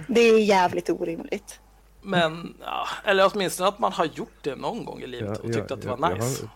Det 0.09 0.21
är 0.21 0.39
jävligt 0.39 0.91
orimligt. 0.91 1.61
Men, 2.03 2.57
ja, 2.61 2.87
eller 3.05 3.31
åtminstone 3.35 3.69
att 3.69 3.79
man 3.79 3.93
har 3.93 4.05
gjort 4.05 4.39
det 4.43 4.57
någon 4.57 4.85
gång 4.85 5.01
i 5.03 5.07
livet 5.07 5.39
och 5.39 5.45
Ja, 5.49 5.53
tyckt 5.55 5.71
ja, 5.71 5.75
att 5.77 5.83
det 5.83 5.89
var 5.89 6.15
nice. 6.15 6.43
har- 6.43 6.51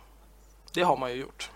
Det 0.74 0.82
har 0.82 0.96
man 0.96 1.10
ju 1.12 1.16
gjort. 1.20 1.50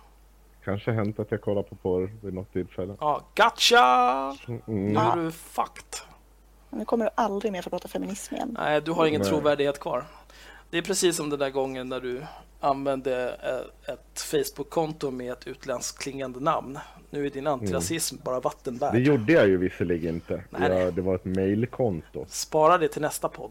Kanske 0.65 0.93
hänt 0.93 1.19
att 1.19 1.31
jag 1.31 1.41
kollar 1.41 1.63
på 1.63 1.75
porr 1.77 2.11
vid 2.23 2.35
något 2.35 2.53
tillfälle. 2.53 2.97
Ja, 3.01 3.21
gotcha! 3.37 4.37
Mm. 4.49 4.63
Nu 4.93 5.01
är 5.01 5.17
du 5.17 5.33
fucked. 5.33 5.95
Nu 6.71 6.85
kommer 6.85 7.05
du 7.05 7.11
aldrig 7.15 7.53
mer 7.53 7.63
få 7.63 7.71
prata 7.71 7.89
feminism 7.89 8.35
igen. 8.35 8.57
Nej, 8.61 8.81
du 8.81 8.93
har 8.93 9.07
ingen 9.07 9.21
Nej. 9.21 9.31
trovärdighet 9.31 9.81
kvar. 9.81 10.05
Det 10.73 10.79
är 10.79 10.83
precis 10.83 11.17
som 11.17 11.31
den 11.31 11.39
där 11.39 11.51
gången 11.51 11.89
när 11.89 12.01
du 12.01 12.23
använde 12.61 13.39
eh, 13.43 13.95
ett 13.95 14.21
Facebook-konto 14.21 15.11
med 15.11 15.33
ett 15.33 15.47
utländskt 15.47 15.99
klingande 15.99 16.41
namn. 16.41 16.79
Nu 17.11 17.27
är 17.27 17.31
din 17.31 17.47
antirasism 17.47 18.17
bara 18.25 18.41
vatten 18.41 18.79
värd. 18.79 18.95
Det 18.95 19.01
gjorde 19.01 19.33
jag 19.33 19.49
ju 19.49 19.57
visserligen 19.57 20.15
inte. 20.15 20.45
Nej. 20.51 20.71
Jag, 20.71 20.95
det 20.95 21.03
var 21.03 21.15
ett 21.15 21.25
mailkonto. 21.25 22.27
Spara 22.29 22.79
det 22.79 22.89
till 22.89 23.03
nästa 23.03 23.29
podd. 23.29 23.51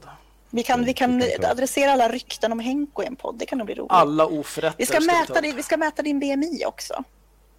Vi 0.50 0.64
kan, 0.64 0.86
vi 0.86 0.94
kan 0.94 1.18
Vi 1.20 1.46
adressera 1.46 1.92
alla 1.92 2.10
rykten 2.10 2.52
om 2.52 2.60
Henko 2.60 3.04
i 3.04 3.06
en 3.06 3.16
podd. 3.16 3.36
Det 3.40 3.46
kan 3.46 3.58
nog 3.58 3.66
bli 3.66 3.76
roligt. 3.76 3.92
Alla 3.92 4.26
oförrätter 4.26 4.78
Vi 4.78 4.86
ska, 4.86 5.00
vi 5.00 5.08
ta 5.08 5.14
mäta 5.14 5.42
din, 5.42 5.56
vi 5.56 5.64
ska 5.64 5.78
mäta 5.78 6.02
din 6.02 6.20
BMI 6.20 6.64
också. 6.66 7.04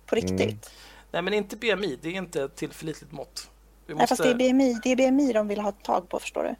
På 0.06 0.14
riktigt. 0.14 0.40
Mm. 0.40 0.58
Nej, 1.10 1.22
men 1.22 1.34
inte 1.34 1.56
BMI. 1.56 1.98
Det 2.02 2.08
är 2.08 2.12
inte 2.12 2.42
ett 2.42 2.56
tillförlitligt 2.56 3.12
mått. 3.12 3.50
Vi 3.86 3.94
Nej, 3.94 4.06
fast 4.06 4.22
det 4.22 4.28
är, 4.28 4.34
måste... 4.34 4.52
BMI, 4.52 4.80
det 4.82 4.92
är 4.92 4.96
BMI 4.96 5.32
de 5.32 5.48
vill 5.48 5.60
ha 5.60 5.72
tag 5.72 6.08
på, 6.08 6.18
förstår 6.18 6.44
du. 6.44 6.54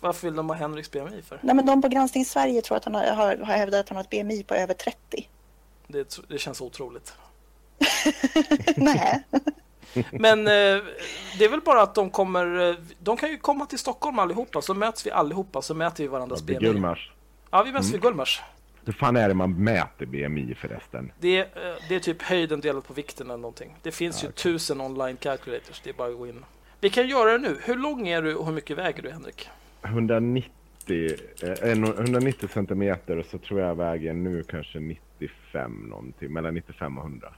Varför 0.00 0.26
vill 0.26 0.36
de 0.36 0.48
ha 0.48 0.56
Henriks 0.56 0.90
BMI 0.90 1.22
för? 1.22 1.38
Nej, 1.42 1.54
men 1.54 1.66
de 1.66 1.82
på 1.82 1.88
Granskning 1.88 2.24
Sverige 2.24 2.62
tror 2.62 2.76
att 2.76 2.84
han 2.84 2.94
har, 2.94 3.04
har, 3.06 3.36
har 3.36 3.54
hävdat 3.54 3.80
att 3.80 3.88
han 3.88 3.96
har 3.96 4.04
ett 4.04 4.10
BMI 4.10 4.42
på 4.42 4.54
över 4.54 4.74
30. 4.74 5.28
Det, 5.86 6.18
det 6.28 6.38
känns 6.38 6.60
otroligt. 6.60 7.14
Nej. 8.76 9.22
Men 10.12 10.38
eh, 10.38 10.82
det 11.38 11.44
är 11.44 11.48
väl 11.48 11.60
bara 11.60 11.82
att 11.82 11.94
de 11.94 12.10
kommer... 12.10 12.70
eh, 12.70 12.74
De 12.98 13.16
kan 13.16 13.28
ju 13.30 13.38
komma 13.38 13.66
till 13.66 13.78
Stockholm 13.78 14.18
allihopa, 14.18 14.62
så 14.62 14.74
möts 14.74 15.06
vi 15.06 15.10
allihopa, 15.10 15.62
så 15.62 15.74
mäter 15.74 16.04
vi 16.04 16.08
varandras 16.08 16.40
Vid 16.40 16.46
BMI. 16.46 16.58
Gullmars. 16.68 17.12
Ja, 17.50 17.62
vi 17.62 17.72
möts 17.72 17.92
vid 17.92 18.00
Gullmars. 18.02 18.42
Hur 18.84 18.92
fan 18.92 19.16
är 19.16 19.28
det 19.28 19.34
man 19.34 19.64
mäter 19.64 20.06
BMI 20.06 20.54
förresten? 20.54 21.12
Det 21.20 21.36
är, 21.38 21.42
eh, 21.70 21.74
det 21.88 21.94
är 21.94 22.00
typ 22.00 22.22
höjden 22.22 22.60
delat 22.60 22.86
på 22.88 22.94
vikten 22.94 23.26
eller 23.26 23.36
någonting. 23.38 23.76
Det 23.82 23.90
finns 23.92 24.24
ju 24.24 24.30
tusen 24.32 24.80
online 24.80 25.16
calculators, 25.16 25.80
det 25.84 25.90
är 25.90 25.94
bara 25.94 26.08
att 26.08 26.18
gå 26.18 26.26
in. 26.26 26.44
Vi 26.80 26.90
kan 26.90 27.08
göra 27.08 27.32
det 27.32 27.38
nu. 27.38 27.60
Hur 27.64 27.76
lång 27.76 28.08
är 28.08 28.22
du 28.22 28.34
och 28.34 28.46
hur 28.46 28.52
mycket 28.52 28.78
väger 28.78 29.02
du, 29.02 29.10
Henrik? 29.10 29.48
190, 29.86 30.50
eh, 31.42 31.70
en- 31.70 31.84
190 31.84 32.48
centimeter 32.52 33.16
och 33.16 33.26
så 33.26 33.38
tror 33.38 33.60
jag 33.60 33.74
väger 33.74 34.12
nu 34.12 34.42
kanske 34.42 34.78
95 34.80 35.72
någonting, 35.88 36.32
mellan 36.32 36.54
95 36.54 36.98
och 36.98 37.04
100. 37.04 37.34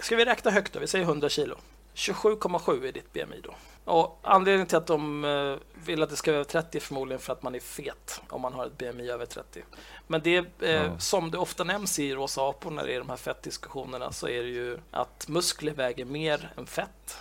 Ska 0.00 0.16
vi 0.16 0.24
räkna 0.24 0.50
högt 0.50 0.72
då? 0.72 0.80
Vi 0.80 0.86
säger 0.86 1.04
100 1.04 1.28
kilo. 1.28 1.56
27,7 1.94 2.84
är 2.88 2.92
ditt 2.92 3.12
BMI 3.12 3.40
då. 3.42 3.54
Och 3.84 4.18
anledningen 4.22 4.66
till 4.66 4.76
att 4.76 4.86
de 4.86 5.24
eh, 5.24 5.56
vill 5.86 6.02
att 6.02 6.10
det 6.10 6.16
ska 6.16 6.30
vara 6.30 6.40
över 6.40 6.50
30 6.50 6.78
är 6.78 6.80
förmodligen 6.80 7.20
för 7.20 7.32
att 7.32 7.42
man 7.42 7.54
är 7.54 7.60
fet 7.60 8.22
om 8.28 8.40
man 8.40 8.52
har 8.52 8.66
ett 8.66 8.78
BMI 8.78 9.10
över 9.10 9.26
30. 9.26 9.62
Men 10.06 10.20
det 10.24 10.36
är, 10.36 10.44
eh, 10.60 10.70
Ja. 10.70 10.98
som 10.98 11.30
det 11.30 11.38
ofta 11.38 11.64
nämns 11.64 11.98
i 11.98 12.14
Rosa 12.14 12.48
apor 12.48 12.70
när 12.70 12.86
det 12.86 12.94
är 12.94 12.98
de 12.98 13.08
här 13.08 13.16
fettdiskussionerna 13.16 14.12
så 14.12 14.28
är 14.28 14.42
det 14.42 14.48
ju 14.48 14.78
att 14.90 15.28
muskler 15.28 15.72
väger 15.72 16.04
mer 16.04 16.52
än 16.56 16.66
fett. 16.66 17.16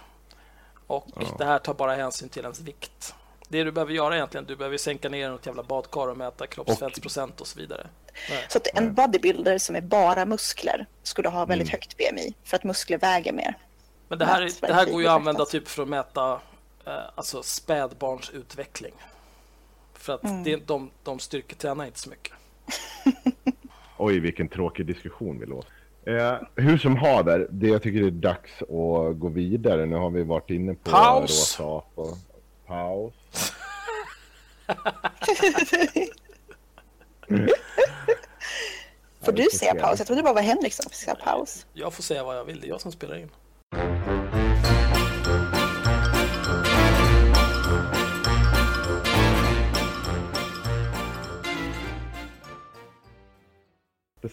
Och 0.88 1.08
Ja. 1.16 1.36
det 1.38 1.46
här 1.46 1.60
tar 1.60 1.74
bara 1.74 1.96
hänsyn 1.96 2.30
till 2.30 2.42
ens 2.42 2.62
vikt. 2.62 3.16
Det 3.54 3.64
du 3.64 3.72
behöver 3.72 3.93
göra 3.93 4.16
egentligen, 4.16 4.45
du 4.45 4.56
behöver 4.56 4.78
sänka 4.78 5.10
ner 5.10 5.30
något 5.30 5.45
jävla 5.45 5.64
badkar 5.64 6.08
och 6.08 6.18
mäta 6.18 6.47
kroppsfettsprocent 6.47 7.41
och 7.41 7.47
så 7.47 7.60
vidare. 7.60 7.88
Nej. 8.30 8.45
Så 8.49 8.58
att 8.58 8.68
en 8.74 8.93
bodybuilder 8.93 9.58
som 9.58 9.76
är 9.76 9.82
bara 9.82 10.26
muskler 10.26 10.86
skulle 11.04 11.30
ha 11.30 11.45
väldigt 11.45 11.68
Mm. 11.68 11.72
högt 11.72 11.97
BMI 11.97 12.34
för 12.43 12.58
att 12.58 12.64
muskler 12.64 12.97
väger 12.97 13.34
mer. 13.34 13.58
Men 14.08 14.20
det 14.20 14.26
här, 14.26 14.49
det 14.62 14.74
här 14.74 14.86
går 14.86 15.01
ju 15.01 15.08
att 15.08 15.14
använda 15.14 15.32
betraktas. 15.38 15.51
typ 15.51 15.68
för 15.68 15.84
att 15.84 15.89
mäta 15.89 16.34
eh, 16.86 16.93
alltså 17.16 17.43
spädbarns 17.43 18.30
utveckling. 18.30 18.93
För 19.93 20.14
att 20.14 20.24
Mm. 20.24 20.43
det, 20.43 20.68
de, 20.68 20.89
de 21.04 21.20
styrketränar 21.20 21.86
inte 21.86 21.99
så 21.99 22.10
mycket. 22.10 22.34
Oj, 23.97 24.20
vilken 24.20 24.47
tråkig 24.47 24.86
diskussion 24.86 25.39
vi 25.39 25.45
låter. 25.45 25.70
Eh, 26.06 26.38
hur 26.56 26.78
som 26.78 26.95
haver, 26.97 27.47
det 27.49 27.68
jag 27.68 27.82
tycker 27.84 27.99
det 28.01 28.08
är 28.08 28.12
dags 28.12 28.62
att 28.62 29.20
gå 29.20 29.28
vidare. 29.34 29.86
Nu 29.86 29.95
har 29.95 30.10
vi 30.10 30.24
varit 30.24 30.49
inne 30.49 30.74
på 30.74 30.91
Paus. 30.91 31.22
rosa 31.32 31.64
apor. 31.78 32.18
Paus. 32.68 33.14
Får 39.26 39.32
du 39.32 39.43
säga 39.43 39.76
paus? 39.76 39.99
Jag 39.99 40.07
trodde 40.07 40.22
det 40.22 40.24
bara 40.24 40.34
var 40.34 40.41
Henrik 40.41 40.74
som 40.74 40.89
fick 40.89 40.99
säga 40.99 41.16
paus. 41.16 41.66
Jag 41.74 41.93
får 41.93 42.03
säga 42.03 42.24
vad 42.24 42.38
jag 42.38 42.45
vill, 42.45 42.59
det 42.59 42.68
är 42.68 42.70
jag 42.70 42.82
som 42.82 42.91
spelar 42.91 43.18
in. 43.18 43.30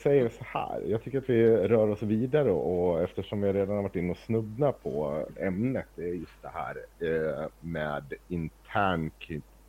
Säger 0.02 0.28
så 0.28 0.44
här. 0.44 0.82
Jag 0.86 1.02
tycker 1.02 1.18
att 1.18 1.30
vi 1.30 1.46
rör 1.56 1.88
oss 1.88 2.02
vidare 2.02 2.50
och 2.50 3.02
eftersom 3.02 3.40
vi 3.40 3.52
redan 3.52 3.76
har 3.76 3.82
varit 3.82 3.96
inne 3.96 4.10
och 4.10 4.18
snubbna 4.18 4.72
på 4.72 5.26
ämnet, 5.36 5.86
det 5.96 6.02
är 6.02 6.14
just 6.14 6.42
det 6.42 6.50
här 6.54 6.76
eh, 7.00 7.46
med 7.60 8.12
intern 8.28 9.10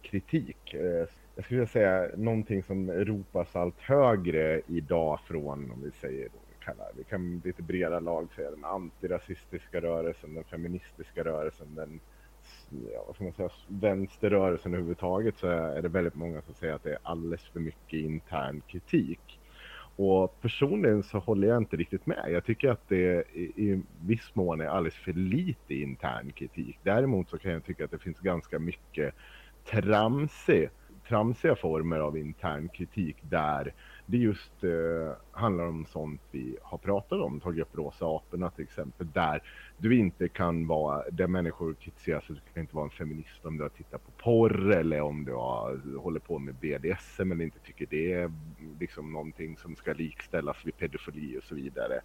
kritik. 0.01 0.73
Eh, 0.73 1.05
jag 1.35 1.45
skulle 1.45 1.59
vilja 1.59 1.67
säga 1.67 2.09
någonting 2.17 2.63
som 2.63 2.91
ropas 2.91 3.55
allt 3.55 3.79
högre 3.79 4.61
idag 4.67 5.19
från, 5.27 5.71
om 5.71 5.81
vi 5.83 5.91
säger 5.91 6.29
kallar, 6.65 6.91
vi 6.95 7.03
kan 7.03 7.41
lite 7.45 7.61
breda 7.61 7.99
lag 7.99 8.27
säga 8.35 8.51
den 8.51 8.65
antirasistiska 8.65 9.81
rörelsen, 9.81 10.33
den 10.33 10.43
feministiska 10.43 11.23
rörelsen, 11.23 11.75
den 11.75 11.99
ja, 12.93 13.03
vad 13.07 13.15
ska 13.15 13.23
man 13.23 13.33
säga, 13.33 13.49
vänsterrörelsen 13.67 14.73
överhuvudtaget 14.73 15.37
så 15.37 15.47
är 15.47 15.81
det 15.81 15.89
väldigt 15.89 16.15
många 16.15 16.41
som 16.41 16.53
säger 16.53 16.73
att 16.73 16.83
det 16.83 16.91
är 16.91 16.99
alldeles 17.03 17.43
för 17.43 17.59
mycket 17.59 17.99
intern 17.99 18.61
kritik. 18.67 19.39
Och 19.95 20.41
personligen 20.41 21.03
så 21.03 21.19
håller 21.19 21.47
jag 21.47 21.57
inte 21.57 21.77
riktigt 21.77 22.05
med. 22.05 22.25
Jag 22.31 22.45
tycker 22.45 22.69
att 22.69 22.89
det 22.89 23.23
i, 23.33 23.41
i 23.41 23.81
viss 24.05 24.35
mån 24.35 24.61
är 24.61 24.65
alldeles 24.65 24.95
för 24.95 25.13
lite 25.13 25.75
intern 25.75 26.31
kritik. 26.31 26.79
Däremot 26.83 27.29
så 27.29 27.37
kan 27.37 27.51
jag 27.51 27.65
tycka 27.65 27.85
att 27.85 27.91
det 27.91 27.99
finns 27.99 28.19
ganska 28.19 28.59
mycket 28.59 29.13
tramsig, 29.71 30.69
tramsiga 31.07 31.55
former 31.55 31.99
av 31.99 32.17
intern 32.17 32.69
kritik 32.69 33.17
där 33.21 33.73
det 34.11 34.17
just 34.17 34.63
eh, 34.63 35.13
handlar 35.31 35.65
om 35.65 35.85
sånt 35.85 36.21
vi 36.31 36.57
har 36.61 36.77
pratat 36.77 37.19
om, 37.19 37.39
tagit 37.39 37.61
upp 37.61 37.77
rosa 37.77 38.05
aporna 38.05 38.49
till 38.49 38.63
exempel, 38.63 39.07
där 39.13 39.43
du 39.77 39.97
inte 39.97 40.27
kan 40.27 40.67
vara, 40.67 41.03
där 41.11 41.27
människor 41.27 41.73
kritiseras 41.73 42.23
att 42.29 42.35
du 42.35 42.53
kan 42.53 42.61
inte 42.61 42.75
vara 42.75 42.85
en 42.85 42.91
feminist 42.91 43.45
om 43.45 43.57
du 43.57 43.63
har 43.63 43.69
tittat 43.69 44.05
på 44.05 44.11
porr 44.11 44.71
eller 44.71 45.01
om 45.01 45.25
du 45.25 45.33
har, 45.33 45.97
håller 45.97 46.19
på 46.19 46.39
med 46.39 46.55
BDSM 46.55 47.31
eller 47.31 47.45
inte 47.45 47.59
tycker 47.59 47.87
det 47.89 48.13
är 48.13 48.31
liksom 48.79 49.13
någonting 49.13 49.57
som 49.57 49.75
ska 49.75 49.93
likställas 49.93 50.57
vid 50.65 50.77
pedofili 50.77 51.37
och 51.37 51.43
så 51.43 51.55
vidare. 51.55 52.01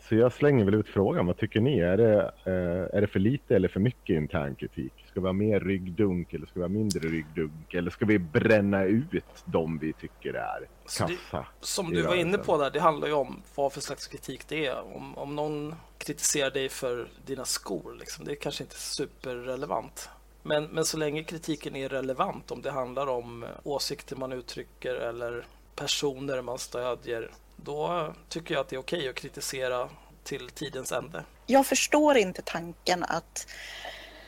Så 0.00 0.14
jag 0.14 0.32
slänger 0.32 0.64
väl 0.64 0.74
ut 0.74 0.88
frågan, 0.88 1.26
vad 1.26 1.36
tycker 1.36 1.60
ni? 1.60 1.78
Är 1.78 1.96
det, 1.96 2.32
eh, 2.44 2.96
är 2.96 3.00
det 3.00 3.06
för 3.06 3.20
lite 3.20 3.56
eller 3.56 3.68
för 3.68 3.80
mycket 3.80 4.14
intern 4.14 4.54
kritik? 4.54 4.92
Ska 5.10 5.20
vi 5.20 5.26
ha 5.26 5.32
mer 5.32 5.60
ryggdunk 5.60 6.34
eller 6.34 6.46
ska 6.46 6.54
vi 6.54 6.64
ha 6.64 6.68
mindre 6.68 7.08
ryggdunk? 7.08 7.74
Eller 7.74 7.90
ska 7.90 8.04
vi 8.04 8.18
bränna 8.18 8.84
ut 8.84 9.14
de 9.44 9.78
vi 9.78 9.92
tycker 9.92 10.34
är 10.34 10.68
kassa? 10.82 11.06
Det, 11.06 11.44
som 11.60 11.90
du 11.90 12.02
var 12.02 12.14
inne 12.14 12.38
på 12.38 12.58
där, 12.58 12.70
det 12.70 12.80
handlar 12.80 13.08
ju 13.08 13.14
om 13.14 13.42
vad 13.54 13.72
för 13.72 13.80
slags 13.80 14.06
kritik 14.06 14.48
det 14.48 14.66
är. 14.66 14.96
Om, 14.96 15.18
om 15.18 15.36
någon 15.36 15.74
kritiserar 15.98 16.50
dig 16.50 16.68
för 16.68 17.08
dina 17.26 17.44
skor, 17.44 17.96
liksom, 17.98 18.24
det 18.24 18.32
är 18.32 18.36
kanske 18.36 18.64
inte 18.64 18.76
superrelevant. 18.76 20.10
Men, 20.42 20.64
men 20.64 20.84
så 20.84 20.96
länge 20.96 21.24
kritiken 21.24 21.76
är 21.76 21.88
relevant, 21.88 22.50
om 22.50 22.62
det 22.62 22.70
handlar 22.70 23.06
om 23.06 23.44
åsikter 23.62 24.16
man 24.16 24.32
uttrycker 24.32 24.94
eller 24.94 25.46
personer 25.76 26.42
man 26.42 26.58
stödjer 26.58 27.30
då 27.64 28.14
tycker 28.28 28.54
jag 28.54 28.60
att 28.60 28.68
det 28.68 28.76
är 28.76 28.80
okej 28.80 29.08
att 29.08 29.14
kritisera 29.14 29.88
till 30.24 30.50
tidens 30.50 30.92
ände. 30.92 31.24
Jag 31.46 31.66
förstår 31.66 32.16
inte 32.16 32.42
tanken 32.42 33.04
att 33.04 33.46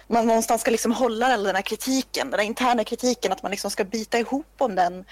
man 0.07 0.26
någonstans 0.26 0.61
ska 0.61 0.70
liksom 0.70 0.93
hålla 0.93 1.26
all 1.26 1.43
den 1.43 1.55
här 1.55 1.62
kritiken, 1.62 2.31
den 2.31 2.41
här 2.41 2.47
interna 2.47 2.85
kritiken, 2.85 3.33
att 3.33 3.43
man 3.43 3.51
liksom 3.51 3.70
ska 3.70 3.85
bita 3.85 4.18
ihop 4.18 4.55
om 4.59 4.74
den. 4.74 5.05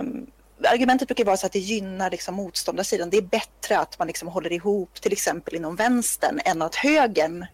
Um, 0.00 0.26
argumentet 0.64 1.08
brukar 1.08 1.24
vara 1.24 1.36
så 1.36 1.46
att 1.46 1.52
det 1.52 1.58
gynnar 1.58 2.10
liksom 2.10 2.34
motståndarsidan. 2.34 3.10
Det 3.10 3.16
är 3.16 3.22
bättre 3.22 3.78
att 3.78 3.98
man 3.98 4.08
liksom 4.08 4.28
håller 4.28 4.52
ihop 4.52 4.94
till 4.94 5.12
exempel 5.12 5.54
inom 5.54 5.76
vänstern 5.76 6.40
än 6.44 6.62
att 6.62 6.74
högern, 6.74 7.46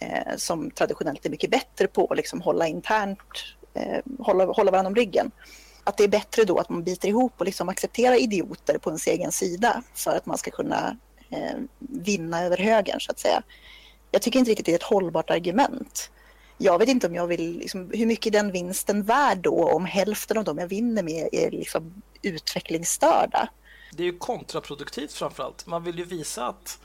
eh, 0.00 0.36
som 0.36 0.70
traditionellt 0.70 1.26
är 1.26 1.30
mycket 1.30 1.50
bättre 1.50 1.86
på 1.86 2.06
att 2.06 2.16
liksom 2.16 2.40
hålla 2.40 2.66
internt, 2.66 3.18
eh, 3.74 3.98
hålla, 4.18 4.44
hålla 4.44 4.70
varandra 4.70 4.88
om 4.88 4.94
ryggen, 4.94 5.30
att 5.88 5.96
det 5.96 6.04
är 6.04 6.08
bättre 6.08 6.44
då 6.44 6.58
att 6.58 6.68
man 6.68 6.84
biter 6.84 7.08
ihop 7.08 7.32
och 7.36 7.46
liksom 7.46 7.68
accepterar 7.68 8.14
idioter 8.14 8.78
på 8.78 8.90
ens 8.90 9.06
egen 9.06 9.32
sida 9.32 9.82
för 9.94 10.16
att 10.16 10.26
man 10.26 10.38
ska 10.38 10.50
kunna 10.50 10.96
eh, 11.30 11.58
vinna 11.78 12.42
över 12.44 12.56
högern 12.56 13.00
så 13.00 13.10
att 13.10 13.18
säga. 13.18 13.42
Jag 14.10 14.22
tycker 14.22 14.38
inte 14.38 14.50
riktigt 14.50 14.66
det 14.66 14.72
är 14.72 14.76
ett 14.76 14.82
hållbart 14.82 15.30
argument. 15.30 16.10
Jag 16.58 16.78
vet 16.78 16.88
inte 16.88 17.06
om 17.06 17.14
jag 17.14 17.26
vill, 17.26 17.58
liksom, 17.58 17.90
hur 17.94 18.06
mycket 18.06 18.26
är 18.26 18.30
den 18.30 18.52
vinsten 18.52 19.02
värd 19.02 19.38
då 19.38 19.70
om 19.70 19.84
hälften 19.84 20.38
av 20.38 20.44
dem 20.44 20.58
jag 20.58 20.66
vinner 20.66 21.02
med 21.02 21.28
är 21.32 21.50
liksom 21.50 22.02
utvecklingsstörda? 22.22 23.48
Det 23.92 24.02
är 24.02 24.06
ju 24.06 24.18
kontraproduktivt 24.18 25.12
framförallt. 25.12 25.66
Man 25.66 25.84
vill 25.84 25.98
ju 25.98 26.04
visa 26.04 26.46
att 26.46 26.78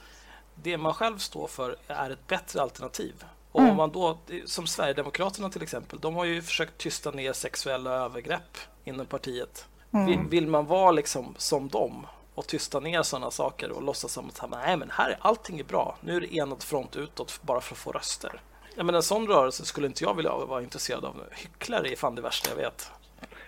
det 0.64 0.78
man 0.78 0.94
själv 0.94 1.18
står 1.18 1.48
för 1.48 1.76
är 1.88 2.10
ett 2.10 2.28
bättre 2.28 2.62
alternativ. 2.62 3.24
Och 3.54 3.60
mm. 3.60 3.72
om 3.72 3.78
man 3.78 3.92
då, 3.92 4.18
som 4.46 4.68
Sverigedemokraterna 4.68 5.50
till 5.50 5.64
exempel, 5.64 6.00
de 6.00 6.16
har 6.16 6.26
ju 6.26 6.42
försökt 6.42 6.78
tysta 6.78 7.12
ner 7.12 7.34
sexuella 7.34 7.92
övergrepp 7.92 8.58
inom 8.84 9.06
partiet. 9.06 9.66
Mm. 9.94 10.06
Vill, 10.06 10.20
vill, 10.30 10.48
man 10.48 10.66
vara 10.66 10.92
liksom 10.92 11.36
som 11.38 11.68
dem 11.68 12.08
och 12.36 12.48
tysta 12.48 12.80
ner 12.80 13.04
sådana 13.04 13.32
saker 13.32 13.72
och 13.72 13.84
låtsas 13.84 14.12
som 14.12 14.30
att 14.30 14.50
nej, 14.52 14.78
men 14.78 14.90
här 14.90 15.10
är 15.10 15.18
allting 15.22 15.60
är 15.60 15.64
bra. 15.64 15.98
Nu 16.02 16.16
är 16.16 16.22
det 16.22 16.36
enad 16.36 16.64
front 16.64 16.96
utåt 16.96 17.40
bara 17.42 17.62
för 17.62 17.76
att 17.76 17.80
få 17.80 17.92
röster. 17.92 18.42
Ja, 18.76 18.84
men 18.84 18.96
en 18.96 19.04
sån 19.04 19.28
rörelse 19.28 19.66
skulle 19.66 19.88
inte 19.88 20.04
jag 20.04 20.16
vilja 20.16 20.32
vara 20.32 20.62
intresserad 20.62 21.06
av. 21.06 21.24
Hycklare 21.32 21.92
är 21.92 21.96
fan 21.96 22.16
det 22.16 22.22
värsta 22.22 22.50
jag 22.50 22.56
vet. 22.56 22.92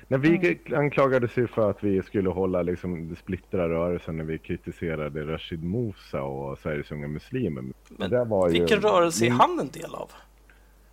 När 0.07 0.17
vi 0.17 0.59
anklagades 0.75 1.37
ju 1.37 1.47
för 1.47 1.69
att 1.69 1.83
vi 1.83 2.01
skulle 2.03 2.29
hålla 2.29 2.61
liksom 2.61 3.15
splittra 3.23 3.69
rörelsen 3.69 4.17
när 4.17 4.23
vi 4.23 4.37
kritiserade 4.37 5.23
Rashid 5.23 5.63
Musa 5.63 6.21
och 6.21 6.59
Sveriges 6.59 6.91
unga 6.91 7.07
muslimer. 7.07 7.63
Men 7.89 8.09
det 8.09 8.25
var 8.25 8.49
vilken 8.49 8.81
ju... 8.81 8.87
rörelse 8.87 9.25
är 9.25 9.29
han 9.29 9.59
en 9.59 9.69
del 9.69 9.95
av? 9.95 10.11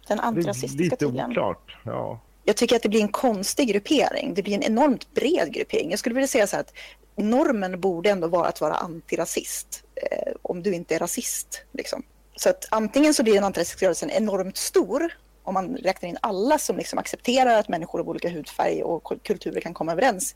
Den 0.09 0.21
antirasistiska 0.21 0.97
tydligen. 0.97 1.29
Lite 1.29 1.41
oklart, 1.41 1.77
ja 1.83 2.21
jag 2.45 2.57
tycker 2.57 2.77
att 2.77 2.83
det 2.83 2.89
blir 2.89 3.01
en 3.01 3.09
konstig 3.09 3.69
gruppering. 3.69 4.35
Det 4.35 4.43
blir 4.43 4.55
en 4.55 4.63
enormt 4.63 5.15
bred 5.15 5.53
gruppering. 5.53 5.91
Jag 5.91 5.99
skulle 5.99 6.15
vilja 6.15 6.29
säga 6.29 6.47
så 6.47 6.57
här 6.57 6.61
att 6.61 6.75
normen 7.17 7.81
borde 7.81 8.11
ändå 8.11 8.29
vara 8.29 8.49
att 8.49 8.61
vara 8.61 8.75
antirasist 8.75 9.85
eh, 9.95 10.33
om 10.43 10.63
du 10.63 10.75
inte 10.75 10.95
är 10.95 10.99
rasist. 10.99 11.65
Liksom. 11.73 12.03
Så 12.37 12.49
att 12.49 12.69
antingen 12.71 13.15
så 13.15 13.23
blir 13.23 13.35
den 13.35 13.45
antirasistiska 13.45 13.87
rörelsen 13.87 14.11
enormt 14.11 14.57
stor 14.57 15.13
om 15.43 15.55
man 15.55 15.77
räknar 15.77 16.09
in 16.09 16.19
alla 16.21 16.59
som 16.59 16.77
liksom 16.77 16.99
accepterar 16.99 17.59
att 17.59 17.69
människor 17.69 18.01
av 18.01 18.09
olika 18.09 18.29
hudfärg 18.29 18.83
och 18.83 19.13
kulturer 19.23 19.61
kan 19.61 19.75
komma 19.75 19.93
överens. 19.93 20.35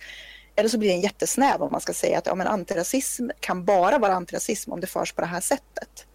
Eller 0.54 0.68
så 0.68 0.78
blir 0.78 0.88
den 0.88 1.00
jättesnäv 1.00 1.62
om 1.62 1.72
man 1.72 1.80
ska 1.80 1.92
säga 1.92 2.18
att 2.18 2.26
ja, 2.26 2.34
men 2.34 2.46
antirasism 2.46 3.30
kan 3.40 3.64
bara 3.64 3.98
vara 3.98 4.14
antirasism 4.14 4.72
om 4.72 4.80
det 4.80 4.86
förs 4.86 5.12
på 5.12 5.20
det 5.20 5.26
här 5.26 5.40
sättet. 5.40 6.06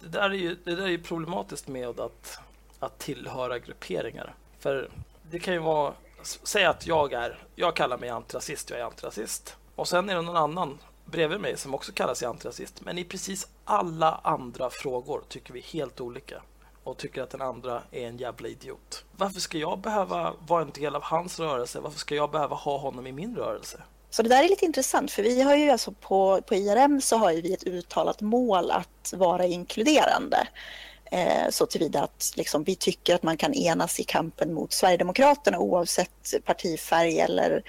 Det 0.00 0.08
där 0.08 0.30
är 0.30 0.34
ju, 0.34 0.56
det 0.64 0.74
där 0.74 0.82
är 0.82 0.88
ju 0.88 1.02
problematiskt 1.02 1.68
med 1.68 2.00
att, 2.00 2.38
att 2.78 2.98
tillhöra 2.98 3.58
grupperingar. 3.58 4.34
För 4.58 4.90
det 5.30 5.38
kan 5.38 5.54
ju 5.54 5.60
vara, 5.60 5.94
säg 6.22 6.64
att 6.64 6.86
jag 6.86 7.12
är, 7.12 7.38
jag 7.54 7.76
kallar 7.76 7.98
mig 7.98 8.08
antirasist, 8.08 8.70
jag 8.70 8.80
är 8.80 8.84
antirasist. 8.84 9.56
Och 9.74 9.88
sen 9.88 10.08
är 10.08 10.14
det 10.14 10.22
någon 10.22 10.36
annan 10.36 10.78
bredvid 11.04 11.40
mig 11.40 11.56
som 11.56 11.74
också 11.74 11.92
kallar 11.92 12.14
sig 12.14 12.28
antirasist. 12.28 12.80
Men 12.80 12.98
i 12.98 13.04
precis 13.04 13.48
alla 13.64 14.20
andra 14.24 14.70
frågor 14.70 15.22
tycker 15.28 15.52
vi 15.52 15.60
helt 15.60 16.00
olika 16.00 16.42
och 16.88 16.96
tycker 16.96 17.22
att 17.22 17.30
den 17.30 17.42
andra 17.42 17.82
är 17.90 18.06
en 18.06 18.18
jävla 18.18 18.48
idiot. 18.48 19.04
Varför 19.16 19.40
ska 19.40 19.58
jag 19.58 19.78
behöva 19.78 20.34
vara 20.46 20.62
en 20.62 20.70
del 20.70 20.96
av 20.96 21.02
hans 21.02 21.40
rörelse? 21.40 21.80
Varför 21.80 21.98
ska 21.98 22.14
jag 22.14 22.30
behöva 22.30 22.56
ha 22.56 22.78
honom 22.78 23.06
i 23.06 23.12
min 23.12 23.36
rörelse? 23.36 23.82
Så 24.10 24.22
det 24.22 24.28
där 24.28 24.44
är 24.44 24.48
lite 24.48 24.64
intressant 24.64 25.10
för 25.10 25.22
vi 25.22 25.42
har 25.42 25.56
ju 25.56 25.70
alltså 25.70 25.92
på, 25.92 26.40
på 26.46 26.54
IRM 26.54 27.00
så 27.00 27.16
har 27.16 27.32
vi 27.32 27.52
ett 27.52 27.66
uttalat 27.66 28.20
mål 28.20 28.70
att 28.70 29.14
vara 29.16 29.46
inkluderande. 29.46 30.48
Eh, 31.10 31.50
så 31.50 31.66
tillvida 31.66 32.02
att 32.02 32.32
liksom, 32.36 32.64
vi 32.64 32.74
tycker 32.74 33.14
att 33.14 33.22
man 33.22 33.36
kan 33.36 33.54
enas 33.54 34.00
i 34.00 34.04
kampen 34.04 34.54
mot 34.54 34.72
Sverigedemokraterna 34.72 35.58
oavsett 35.58 36.34
partifärg 36.44 37.20
eller 37.20 37.62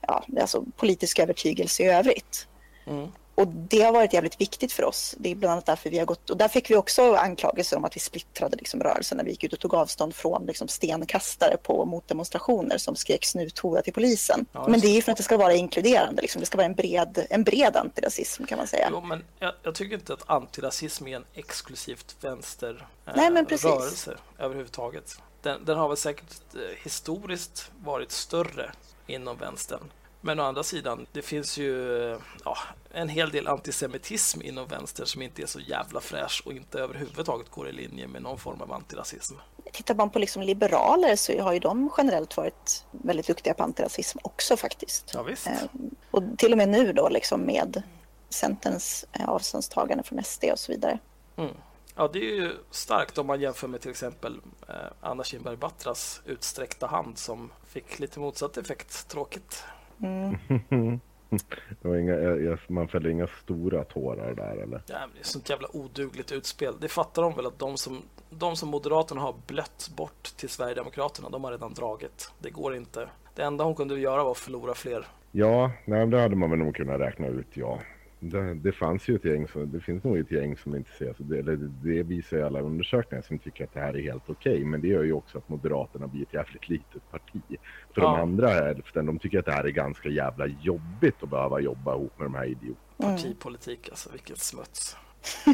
ja, 0.00 0.24
alltså 0.40 0.64
politisk 0.76 1.18
övertygelse 1.18 1.82
i 1.82 1.86
övrigt. 1.86 2.46
Mm. 2.86 3.08
Och 3.34 3.48
det 3.48 3.82
har 3.82 3.92
varit 3.92 4.12
jävligt 4.12 4.40
viktigt 4.40 4.72
för 4.72 4.84
oss. 4.84 5.14
Det 5.18 5.30
är 5.30 5.34
bland 5.34 5.52
annat 5.52 5.66
därför 5.66 5.90
vi 5.90 5.98
har 5.98 6.06
gått, 6.06 6.30
och 6.30 6.36
där 6.36 6.48
fick 6.48 6.70
vi 6.70 6.76
också 6.76 7.14
anklagelser 7.14 7.76
om 7.76 7.84
att 7.84 7.96
vi 7.96 8.00
splittrade 8.00 8.56
liksom 8.56 8.82
rörelsen 8.82 9.16
när 9.16 9.24
vi 9.24 9.30
gick 9.30 9.44
ut 9.44 9.52
och 9.52 9.60
tog 9.60 9.74
avstånd 9.74 10.14
från 10.14 10.46
liksom 10.46 10.68
stenkastare 10.68 11.56
på 11.56 11.84
motdemonstrationer 11.84 12.78
som 12.78 12.96
skrek 12.96 13.24
snuthora 13.24 13.82
till 13.82 13.92
polisen. 13.92 14.46
Ja, 14.52 14.68
men 14.68 14.80
det 14.80 14.88
är 14.88 14.94
ju 14.94 15.02
för 15.02 15.12
att 15.12 15.18
det 15.18 15.24
ska 15.24 15.36
vara 15.36 15.54
inkluderande, 15.54 16.22
liksom. 16.22 16.40
det 16.40 16.46
ska 16.46 16.56
vara 16.56 16.66
en 16.66 16.74
bred, 16.74 17.26
en 17.30 17.44
bred 17.44 17.76
antirasism 17.76 18.44
kan 18.44 18.58
man 18.58 18.66
säga. 18.66 18.88
Jo, 18.90 19.00
men 19.00 19.24
jag, 19.38 19.52
jag 19.62 19.74
tycker 19.74 19.94
inte 19.94 20.12
att 20.12 20.30
antirasism 20.30 21.06
är 21.06 21.16
en 21.16 21.24
exklusivt 21.34 22.16
vänsterrörelse 22.20 24.10
eh, 24.10 24.44
överhuvudtaget. 24.44 25.18
Den, 25.42 25.64
den 25.64 25.78
har 25.78 25.88
väl 25.88 25.96
säkert 25.96 26.54
eh, 26.54 26.60
historiskt 26.82 27.70
varit 27.84 28.10
större 28.10 28.72
inom 29.06 29.36
vänstern. 29.36 29.90
Men 30.26 30.40
å 30.40 30.42
andra 30.42 30.62
sidan, 30.62 31.06
det 31.12 31.22
finns 31.22 31.58
ju 31.58 31.70
ja, 32.44 32.56
en 32.92 33.08
hel 33.08 33.30
del 33.30 33.48
antisemitism 33.48 34.42
inom 34.42 34.66
vänster 34.66 35.04
som 35.04 35.22
inte 35.22 35.42
är 35.42 35.46
så 35.46 35.60
jävla 35.60 36.00
fräsch 36.00 36.42
och 36.46 36.52
inte 36.52 36.78
överhuvudtaget 36.78 37.50
går 37.50 37.68
i 37.68 37.72
linje 37.72 38.06
med 38.08 38.22
någon 38.22 38.38
form 38.38 38.60
av 38.60 38.72
antirasism. 38.72 39.34
Tittar 39.72 39.94
man 39.94 40.10
på 40.10 40.18
liksom 40.18 40.42
liberaler 40.42 41.16
så 41.16 41.42
har 41.42 41.52
ju 41.52 41.58
de 41.58 41.90
generellt 41.96 42.36
varit 42.36 42.84
väldigt 42.90 43.26
duktiga 43.26 43.54
på 43.54 43.62
antirasism 43.62 44.18
också 44.22 44.56
faktiskt. 44.56 45.10
Ja, 45.14 45.22
visst. 45.22 45.46
Eh, 45.46 45.52
och 46.10 46.22
till 46.38 46.52
och 46.52 46.58
med 46.58 46.68
nu 46.68 46.92
då 46.92 47.08
liksom 47.08 47.40
med 47.40 47.82
Centerns 48.28 49.04
eh, 49.12 49.28
avståndstagande 49.28 50.04
från 50.04 50.24
SD 50.24 50.44
och 50.52 50.58
så 50.58 50.72
vidare. 50.72 50.98
Mm. 51.36 51.54
Ja, 51.94 52.10
det 52.12 52.18
är 52.18 52.34
ju 52.34 52.52
starkt 52.70 53.18
om 53.18 53.26
man 53.26 53.40
jämför 53.40 53.68
med 53.68 53.80
till 53.80 53.90
exempel 53.90 54.40
eh, 54.68 54.74
Anna 55.00 55.24
Kinberg 55.24 55.56
Batras 55.56 56.22
utsträckta 56.24 56.86
hand 56.86 57.18
som 57.18 57.52
fick 57.68 57.98
lite 57.98 58.20
motsatt 58.20 58.56
effekt. 58.56 59.08
Tråkigt. 59.08 59.64
Mm. 60.04 61.00
Det 61.82 61.88
var 61.88 61.96
inga, 61.96 62.58
man 62.68 62.88
fällde 62.88 63.10
inga 63.10 63.26
stora 63.26 63.84
tårar 63.84 64.34
där 64.34 64.56
eller? 64.62 64.82
Ja, 64.86 64.94
men 65.00 65.10
det 65.14 65.20
är 65.20 65.24
sånt 65.24 65.50
jävla 65.50 65.68
odugligt 65.76 66.32
utspel. 66.32 66.74
Det 66.80 66.88
fattar 66.88 67.22
de 67.22 67.34
väl 67.36 67.46
att 67.46 67.58
de 67.58 67.76
som, 67.76 68.02
de 68.30 68.56
som 68.56 68.68
Moderaterna 68.68 69.20
har 69.20 69.34
blött 69.46 69.90
bort 69.96 70.22
till 70.36 70.48
Sverigedemokraterna, 70.48 71.30
de 71.30 71.44
har 71.44 71.50
redan 71.50 71.74
dragit. 71.74 72.32
Det 72.38 72.50
går 72.50 72.76
inte. 72.76 73.08
Det 73.34 73.42
enda 73.42 73.64
hon 73.64 73.74
kunde 73.74 74.00
göra 74.00 74.24
var 74.24 74.30
att 74.30 74.38
förlora 74.38 74.74
fler. 74.74 75.06
Ja, 75.32 75.70
nej, 75.84 76.06
det 76.06 76.20
hade 76.20 76.36
man 76.36 76.50
väl 76.50 76.58
nog 76.58 76.74
kunnat 76.74 77.00
räkna 77.00 77.26
ut, 77.26 77.46
ja. 77.54 77.78
Det, 78.30 78.54
det 78.54 78.72
fanns 78.72 79.08
ju 79.08 79.16
ett 79.16 79.24
gäng, 79.24 79.48
som, 79.48 79.72
det 79.72 79.80
finns 79.80 80.04
nog 80.04 80.18
ett 80.18 80.30
gäng 80.30 80.56
som 80.56 80.76
inte 80.76 80.90
ser 80.98 81.14
så. 81.14 81.22
Det, 81.22 81.38
eller 81.38 81.56
det 81.56 82.02
visar 82.02 82.36
ju 82.36 82.42
alla 82.42 82.60
undersökningar 82.60 83.22
som 83.22 83.38
tycker 83.38 83.64
att 83.64 83.74
det 83.74 83.80
här 83.80 83.96
är 83.96 84.02
helt 84.02 84.22
okej. 84.30 84.64
Men 84.64 84.80
det 84.80 84.88
gör 84.88 85.02
ju 85.02 85.12
också 85.12 85.38
att 85.38 85.48
Moderaterna 85.48 86.06
blir 86.06 86.22
ett 86.22 86.34
jävligt 86.34 86.68
litet 86.68 87.10
parti. 87.10 87.40
För 87.94 88.00
de 88.00 88.14
Ja. 88.14 88.20
andra 88.20 88.48
hälften, 88.48 89.06
de 89.06 89.18
tycker 89.18 89.38
att 89.38 89.44
det 89.44 89.52
här 89.52 89.64
är 89.64 89.70
ganska 89.70 90.08
jävla 90.08 90.46
jobbigt 90.46 91.22
att 91.22 91.30
behöva 91.30 91.60
jobba 91.60 91.94
ihop 91.94 92.18
med 92.18 92.26
de 92.26 92.34
här 92.34 92.44
idioterna. 92.44 92.76
Partipolitik, 93.16 93.88
alltså 93.88 94.10
vilket 94.12 94.38
smuts. 94.38 94.96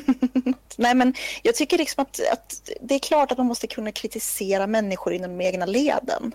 Nej, 0.78 0.94
men 0.94 1.14
jag 1.42 1.54
tycker 1.54 1.78
liksom 1.78 2.02
att, 2.02 2.20
att 2.32 2.70
det 2.80 2.94
är 2.94 2.98
klart 2.98 3.32
att 3.32 3.38
man 3.38 3.46
måste 3.46 3.66
kunna 3.66 3.92
kritisera 3.92 4.66
människor 4.66 5.12
inom 5.12 5.38
de 5.38 5.44
egna 5.44 5.66
leden. 5.66 6.32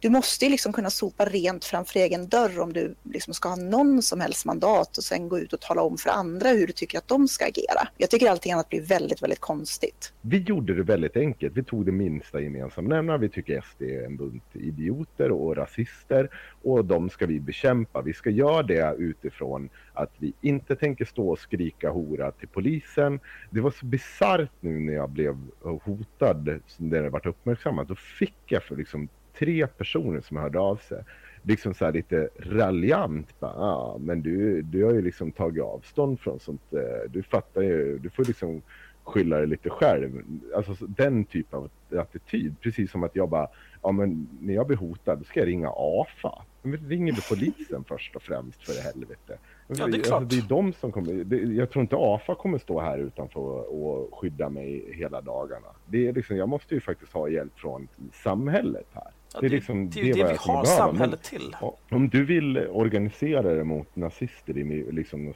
Du 0.00 0.10
måste 0.10 0.44
ju 0.44 0.50
liksom 0.50 0.72
kunna 0.72 0.90
sopa 0.90 1.24
rent 1.24 1.64
framför 1.64 2.00
egen 2.00 2.28
dörr 2.28 2.60
om 2.60 2.72
du 2.72 2.94
liksom 3.02 3.34
ska 3.34 3.48
ha 3.48 3.56
någon 3.56 4.02
som 4.02 4.20
helst 4.20 4.44
mandat 4.44 4.96
och 4.96 5.04
sen 5.04 5.28
gå 5.28 5.38
ut 5.38 5.52
och 5.52 5.60
tala 5.60 5.82
om 5.82 5.98
för 5.98 6.10
andra 6.10 6.48
hur 6.48 6.66
du 6.66 6.72
tycker 6.72 6.98
att 6.98 7.08
de 7.08 7.28
ska 7.28 7.44
agera. 7.44 7.88
Jag 7.96 8.10
tycker 8.10 8.30
allting 8.30 8.52
annat 8.52 8.68
blir 8.68 8.82
väldigt, 8.82 9.22
väldigt 9.22 9.40
konstigt. 9.40 10.12
Vi 10.20 10.38
gjorde 10.38 10.74
det 10.74 10.82
väldigt 10.82 11.16
enkelt. 11.16 11.56
Vi 11.56 11.64
tog 11.64 11.86
det 11.86 11.92
minsta 11.92 12.40
gemensamma 12.40 12.88
nämnaren. 12.88 13.20
Vi 13.20 13.28
tycker 13.28 13.60
SD 13.60 13.82
är 13.82 14.04
en 14.04 14.16
bunt 14.16 14.42
idioter 14.52 15.30
och 15.30 15.56
rasister 15.56 16.30
och 16.62 16.84
de 16.84 17.10
ska 17.10 17.26
vi 17.26 17.40
bekämpa. 17.40 18.02
Vi 18.02 18.12
ska 18.12 18.30
göra 18.30 18.62
det 18.62 18.94
utifrån 18.98 19.68
att 19.92 20.10
vi 20.18 20.32
inte 20.40 20.76
tänker 20.76 21.04
stå 21.04 21.28
och 21.28 21.38
skrika 21.38 21.90
hora 21.90 22.30
till 22.32 22.48
polisen. 22.48 23.20
Det 23.50 23.60
var 23.60 23.70
så 23.70 23.86
bisarrt 23.86 24.52
nu 24.60 24.80
när 24.80 24.92
jag 24.92 25.10
blev 25.10 25.36
hotad, 25.60 26.60
när 26.76 27.02
det 27.02 27.10
varit 27.10 27.26
uppmärksammat. 27.26 27.88
Då 27.88 27.94
fick 27.94 28.36
jag 28.46 28.62
för 28.62 28.76
liksom 28.76 29.08
tre 29.38 29.66
personer 29.66 30.20
som 30.20 30.36
hörde 30.36 30.58
av 30.58 30.76
sig. 30.76 31.04
Liksom 31.42 31.74
så 31.74 31.84
här 31.84 31.92
lite 31.92 32.28
raljant. 32.38 33.40
Bara, 33.40 33.52
ah, 33.52 33.98
men 34.00 34.22
du, 34.22 34.62
du 34.62 34.84
har 34.84 34.92
ju 34.92 35.02
liksom 35.02 35.32
tagit 35.32 35.62
avstånd 35.62 36.20
från 36.20 36.40
sånt. 36.40 36.62
eh, 36.72 37.10
Du 37.10 37.22
fattar 37.22 37.62
ju. 37.62 37.98
Du 37.98 38.10
får 38.10 38.24
liksom 38.24 38.62
skylla 39.04 39.36
dig 39.38 39.46
lite 39.46 39.70
själv. 39.70 40.22
Alltså 40.56 40.74
så- 40.74 40.86
den 40.86 41.24
typen 41.24 41.58
av 41.58 41.70
attityd. 42.00 42.54
Precis 42.60 42.90
som 42.90 43.02
att 43.04 43.16
jag 43.16 43.28
bara, 43.28 43.48
ja 43.82 43.92
men 43.92 44.28
när 44.40 44.54
jag 44.54 44.66
blir 44.66 44.76
hotad 44.76 45.18
då 45.18 45.24
ska 45.24 45.40
jag 45.40 45.46
ringa 45.48 45.70
AFA. 45.76 46.42
Men 46.62 46.88
ringer 46.88 47.12
du 47.12 47.20
polisen 47.30 47.84
först 47.88 48.16
och 48.16 48.22
främst 48.22 48.62
för 48.62 48.82
helvete? 48.82 49.38
Ja, 49.68 49.86
det 49.86 49.96
är 49.96 50.02
klart. 50.02 50.22
Alltså, 50.22 50.36
det 50.38 50.44
är 50.44 50.48
de 50.48 50.72
som 50.72 50.92
kommer, 50.92 51.24
det, 51.24 51.36
jag 51.36 51.70
tror 51.70 51.82
inte 51.82 51.96
AFA 51.98 52.34
kommer 52.34 52.58
stå 52.58 52.80
här 52.80 52.98
utanför 52.98 53.40
och, 53.40 53.86
och 53.86 54.18
skydda 54.18 54.48
mig 54.48 54.84
hela 54.92 55.20
dagarna. 55.20 55.68
Det 55.86 56.08
är 56.08 56.12
liksom, 56.12 56.36
jag 56.36 56.48
måste 56.48 56.74
ju 56.74 56.80
faktiskt 56.80 57.12
ha 57.12 57.28
hjälp 57.28 57.58
från 57.58 57.88
samhället 58.12 58.86
här. 58.92 59.10
Ja, 59.34 59.40
det 59.40 59.46
är 59.46 59.50
liksom 59.50 59.90
det, 59.90 60.12
det 60.12 60.22
vad 60.22 60.30
vi 60.32 60.36
har 60.36 60.64
samhället 60.64 61.30
Men- 61.32 61.40
till. 61.40 61.56
Ja, 61.60 61.76
Om 61.90 62.08
du 62.08 62.24
vill 62.24 62.66
organisera 62.70 63.42
dig 63.42 63.64
mot 63.64 63.96
nazister 63.96 64.58
i, 64.58 64.92
liksom, 64.92 65.34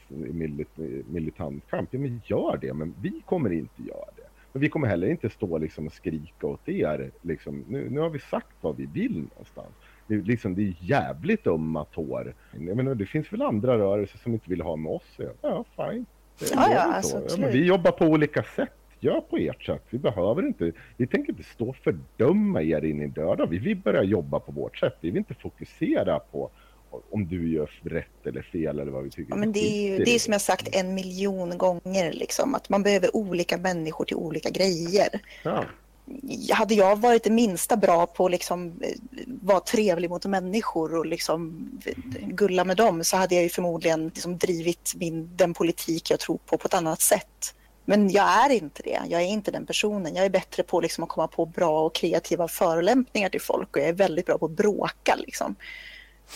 militant 1.07 1.65
kamp, 1.71 1.89
ja 1.93 1.99
men 1.99 2.21
gör 2.25 2.59
det. 2.61 2.73
Men 2.75 2.95
vi 3.03 3.23
kommer 3.27 3.53
inte 3.53 3.83
göra 3.83 4.09
det. 4.17 4.23
Men 4.53 4.61
vi 4.63 4.69
kommer 4.69 4.89
heller 4.89 5.07
inte 5.11 5.31
stå 5.31 5.59
liksom, 5.59 5.87
och 5.87 5.93
skrika 5.93 6.47
åt 6.47 6.69
er. 6.69 7.11
Liksom, 7.23 7.65
nu, 7.69 7.91
nu 7.91 8.01
har 8.01 8.11
vi 8.11 8.19
sagt 8.19 8.57
vad 8.61 8.77
vi 8.77 8.87
vill 8.87 9.21
någonstans. 9.31 9.75
Det, 10.07 10.15
liksom, 10.17 10.55
det 10.55 10.63
är 10.63 10.75
jävligt 10.81 11.47
ömma 11.47 11.85
tår. 11.85 12.35
Jag 12.67 12.77
menar, 12.77 12.95
det 12.95 13.07
finns 13.07 13.33
väl 13.33 13.43
andra 13.43 13.79
rörelser 13.79 14.19
som 14.19 14.33
inte 14.33 14.51
vill 14.51 14.61
ha 14.61 14.77
med 14.77 14.93
oss. 14.93 15.19
Ja, 15.43 15.65
fine. 15.77 16.07
Det- 16.39 16.47
Ja, 16.55 16.69
ja, 16.73 16.81
alltså, 16.81 17.17
men 17.17 17.25
absolut. 17.25 17.55
vi 17.55 17.65
jobbar 17.67 17.91
på 17.93 18.05
olika 18.05 18.43
sätt. 18.43 18.71
Gör 19.01 19.21
på 19.21 19.37
ert 19.37 19.65
sätt. 19.65 19.83
Vi 19.91 19.99
behöver 19.99 20.47
inte, 20.47 20.73
vi 20.97 21.07
tänker 21.07 21.33
inte 21.33 21.43
stå 21.43 21.69
och 21.69 21.77
fördöma 21.77 22.63
er 22.63 22.85
in 22.85 23.03
i 23.03 23.07
döda. 23.07 23.47
Vi 23.47 23.59
vill 23.59 23.77
börja 23.77 24.03
jobba 24.03 24.41
på 24.41 24.53
vårt 24.53 24.79
sätt. 24.79 24.97
Vi 25.01 25.11
vill 25.11 25.19
inte 25.19 25.35
fokusera 25.35 26.19
på 26.19 26.51
om 27.11 27.29
du 27.29 27.53
gör 27.53 27.71
rätt 27.83 28.27
eller 28.27 28.43
fel 28.43 28.79
eller 28.79 28.93
vad 28.93 29.05
vi 29.05 29.11
tycker. 29.11 29.31
Ja, 29.33 29.37
men 29.37 29.53
det 29.53 29.61
är 29.61 29.91
ju 29.91 30.05
det 30.05 30.15
är 30.15 30.19
som 30.19 30.33
jag 30.33 30.41
sagt 30.41 30.69
en 30.73 30.95
miljon 30.95 31.59
gånger, 31.59 32.13
liksom, 32.13 32.55
att 32.55 32.69
man 32.69 32.83
behöver 32.83 33.17
olika 33.17 33.59
människor 33.59 34.05
till 34.05 34.17
olika 34.17 34.51
grejer. 34.51 35.09
Ja. 35.43 35.65
hade 36.53 36.75
jag 36.75 36.97
varit 36.97 37.25
det 37.25 37.31
minsta 37.31 37.77
bra 37.77 38.07
på 38.07 38.25
att 38.25 38.31
liksom, 38.31 38.83
vara 39.27 39.61
trevlig 39.61 40.11
mot 40.11 40.27
människor 40.27 40.99
och 40.99 41.07
liksom, 41.07 41.69
gulla 42.23 42.65
med 42.65 42.77
dem 42.77 43.05
så 43.05 43.17
hade 43.17 43.35
jag 43.35 43.45
ju 43.45 43.51
förmodligen 43.51 44.05
liksom, 44.05 44.39
drivit 44.39 44.93
min, 44.97 45.37
den 45.37 45.55
politik 45.55 46.11
jag 46.11 46.21
tror 46.21 46.39
på 46.47 46.59
på 46.59 46.67
ett 46.67 46.75
annat 46.75 47.01
sätt. 47.01 47.55
Men 47.91 48.11
jag 48.11 48.45
är 48.45 48.51
inte 48.51 48.83
det. 48.83 49.01
Jag 49.09 49.23
är 49.23 49.27
inte 49.27 49.51
den 49.51 49.67
personen. 49.67 50.15
Jag 50.15 50.25
är 50.25 50.31
bättre 50.31 50.63
på 50.63 50.81
liksom, 50.81 51.05
att 51.05 51.11
komma 51.11 51.29
på 51.29 51.47
bra 51.47 51.81
och 51.81 51.95
kreativa 51.95 52.49
förolämpningar 52.49 53.29
till 53.29 53.41
folk 53.41 53.77
och 53.77 53.83
jag 53.83 53.89
är 53.89 53.93
väldigt 53.93 54.27
bra 54.27 54.39
på 54.39 54.47
att 54.47 54.51
bråka. 54.51 55.15
Liksom. 55.15 55.55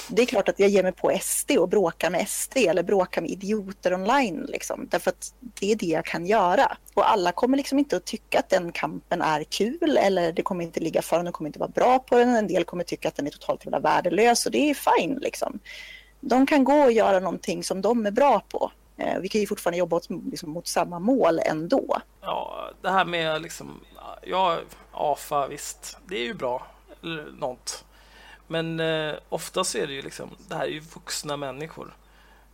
Det 0.09 0.23
är 0.23 0.27
klart 0.27 0.49
att 0.49 0.59
jag 0.59 0.69
ger 0.69 0.83
mig 0.83 0.93
på 0.93 1.19
SD 1.21 1.51
och 1.51 1.69
bråkar 1.69 2.11
med 2.11 2.29
SD 2.29 2.57
eller 2.57 2.83
bråkar 2.83 3.21
med 3.21 3.31
idioter 3.31 3.95
online. 3.95 4.47
Liksom, 4.49 4.89
därför 4.91 5.11
att 5.11 5.35
det 5.41 5.73
är 5.73 5.77
det 5.77 5.87
jag 5.87 6.05
kan 6.05 6.27
göra. 6.27 6.77
Och 6.95 7.11
alla 7.11 7.33
kommer 7.33 7.57
liksom 7.57 7.79
inte 7.79 7.97
att 7.97 8.05
tycka 8.05 8.39
att 8.39 8.49
den 8.51 8.73
kampen 8.73 9.23
är 9.23 9.45
kul 9.45 9.99
eller 9.99 10.33
det 10.33 10.43
kommer 10.43 10.65
inte 10.65 10.81
ligga 10.81 11.03
för 11.03 11.17
den, 11.17 11.25
de 11.25 11.33
kommer 11.33 11.49
inte 11.49 11.59
vara 11.59 11.71
bra 11.71 11.99
på 11.99 12.19
den. 12.19 12.35
En 12.35 12.47
del 12.47 12.65
kommer 12.65 12.85
tycka 12.85 13.09
att 13.09 13.17
den 13.17 13.27
är 13.27 13.31
totalt 13.31 13.65
jävla 13.65 13.81
värdelös 13.81 14.47
och 14.47 14.53
det 14.53 14.71
är 14.71 14.75
fine. 14.75 15.19
Liksom. 15.19 15.59
De 16.21 16.47
kan 16.47 16.65
gå 16.65 16.75
och 16.75 16.93
göra 16.93 17.21
någonting 17.21 17.65
som 17.65 17.83
de 17.83 18.07
är 18.07 18.11
bra 18.11 18.41
på. 18.41 18.73
Eh, 18.97 19.19
Vi 19.21 19.29
kan 19.29 19.41
ju 19.41 19.47
fortfarande 19.47 19.79
jobba 19.79 19.97
åt, 19.97 20.07
liksom, 20.11 20.51
mot 20.51 20.67
samma 20.67 20.99
mål 20.99 21.39
ändå. 21.39 22.01
Ja, 22.21 22.71
det 22.83 22.91
här 22.91 23.05
med 23.05 23.43
liksom, 23.43 23.81
ja, 24.23 24.59
AFA 24.93 25.47
visst, 25.47 25.99
det 26.07 26.17
är 26.17 26.25
ju 26.25 26.35
bra, 26.35 26.67
eller 27.03 27.31
något. 27.39 27.85
Men 28.47 28.81
eh, 28.81 29.15
ofta 29.29 29.65
så 29.65 29.79
är 29.79 29.87
det 29.87 29.93
ju 29.93 30.03
liksom, 30.03 30.31
det 30.49 30.55
här 30.57 30.65
är 30.65 30.69
ju 30.71 30.81
vuxna 30.81 31.37
människor 31.37 31.97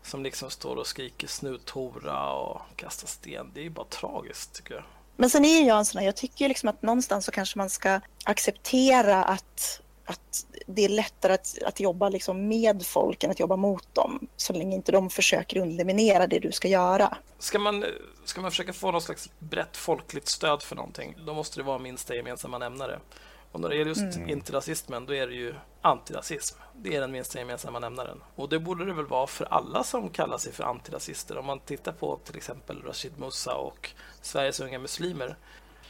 som 0.02 0.22
liksom 0.22 0.50
står 0.50 0.76
och 0.76 0.86
skriker 0.86 1.26
snuthora 1.28 2.32
och 2.32 2.60
kastar 2.76 3.08
sten. 3.08 3.50
Det 3.54 3.60
är 3.60 3.64
ju 3.64 3.70
bara 3.70 3.86
tragiskt 3.86 4.54
tycker 4.54 4.74
jag. 4.74 4.84
Men 5.16 5.30
sen 5.30 5.44
är 5.44 5.66
jag 5.68 5.78
en 5.78 5.84
sån 5.84 5.98
här, 5.98 6.06
jag 6.06 6.16
tycker 6.16 6.44
ju 6.44 6.48
liksom 6.48 6.68
att 6.68 6.82
någonstans 6.82 7.24
så 7.24 7.32
kanske 7.32 7.58
man 7.58 7.70
ska 7.70 8.00
acceptera 8.24 9.24
att, 9.24 9.80
att 10.10 10.46
det 10.66 10.84
är 10.84 10.88
lättare 10.88 11.32
att, 11.32 11.58
att 11.66 11.80
jobba 11.80 12.08
liksom 12.08 12.48
med 12.48 12.86
folk 12.86 13.24
än 13.24 13.30
att 13.30 13.40
jobba 13.40 13.56
mot 13.56 13.94
dem. 13.94 14.28
Så 14.36 14.52
länge 14.52 14.76
inte 14.76 14.92
de 14.92 15.10
försöker 15.10 15.56
underminera 15.60 16.26
det 16.26 16.38
du 16.38 16.52
ska 16.52 16.68
göra. 16.68 17.16
Ska 17.38 17.58
man, 17.58 17.84
ska 18.24 18.40
man 18.40 18.50
försöka 18.50 18.72
få 18.72 18.92
någon 18.92 19.00
slags 19.00 19.30
brett 19.38 19.76
folkligt 19.76 20.28
stöd 20.28 20.62
för 20.62 20.76
någonting, 20.76 21.16
då 21.26 21.34
måste 21.34 21.60
det 21.60 21.62
vara 21.62 21.78
minsta 21.78 22.14
gemensamma 22.14 22.58
nämnare. 22.58 23.00
Och 23.52 23.60
när 23.60 23.68
det 23.68 23.76
gäller 23.76 23.88
just 23.88 24.18
inte-rasismen, 24.28 25.06
då 25.06 25.14
är 25.14 25.26
det 25.26 25.34
ju 25.34 25.54
antirasism. 25.82 26.58
Det 26.76 26.96
är 26.96 27.00
den 27.00 27.12
minsta 27.12 27.38
gemensamma 27.38 27.78
nämnaren. 27.78 28.22
Och 28.34 28.48
det 28.48 28.58
borde 28.58 28.84
det 28.84 28.92
väl 28.92 29.06
vara 29.06 29.26
för 29.26 29.44
alla 29.44 29.84
som 29.84 30.08
kallar 30.08 30.38
sig 30.38 30.52
för 30.52 30.64
antirasister. 30.64 31.38
Om 31.38 31.46
man 31.46 31.60
tittar 31.60 31.92
på 31.92 32.20
till 32.24 32.36
exempel 32.36 32.82
Rashid 32.82 33.18
Musa 33.18 33.54
och 33.54 33.90
Sveriges 34.22 34.60
unga 34.60 34.78
muslimer. 34.78 35.36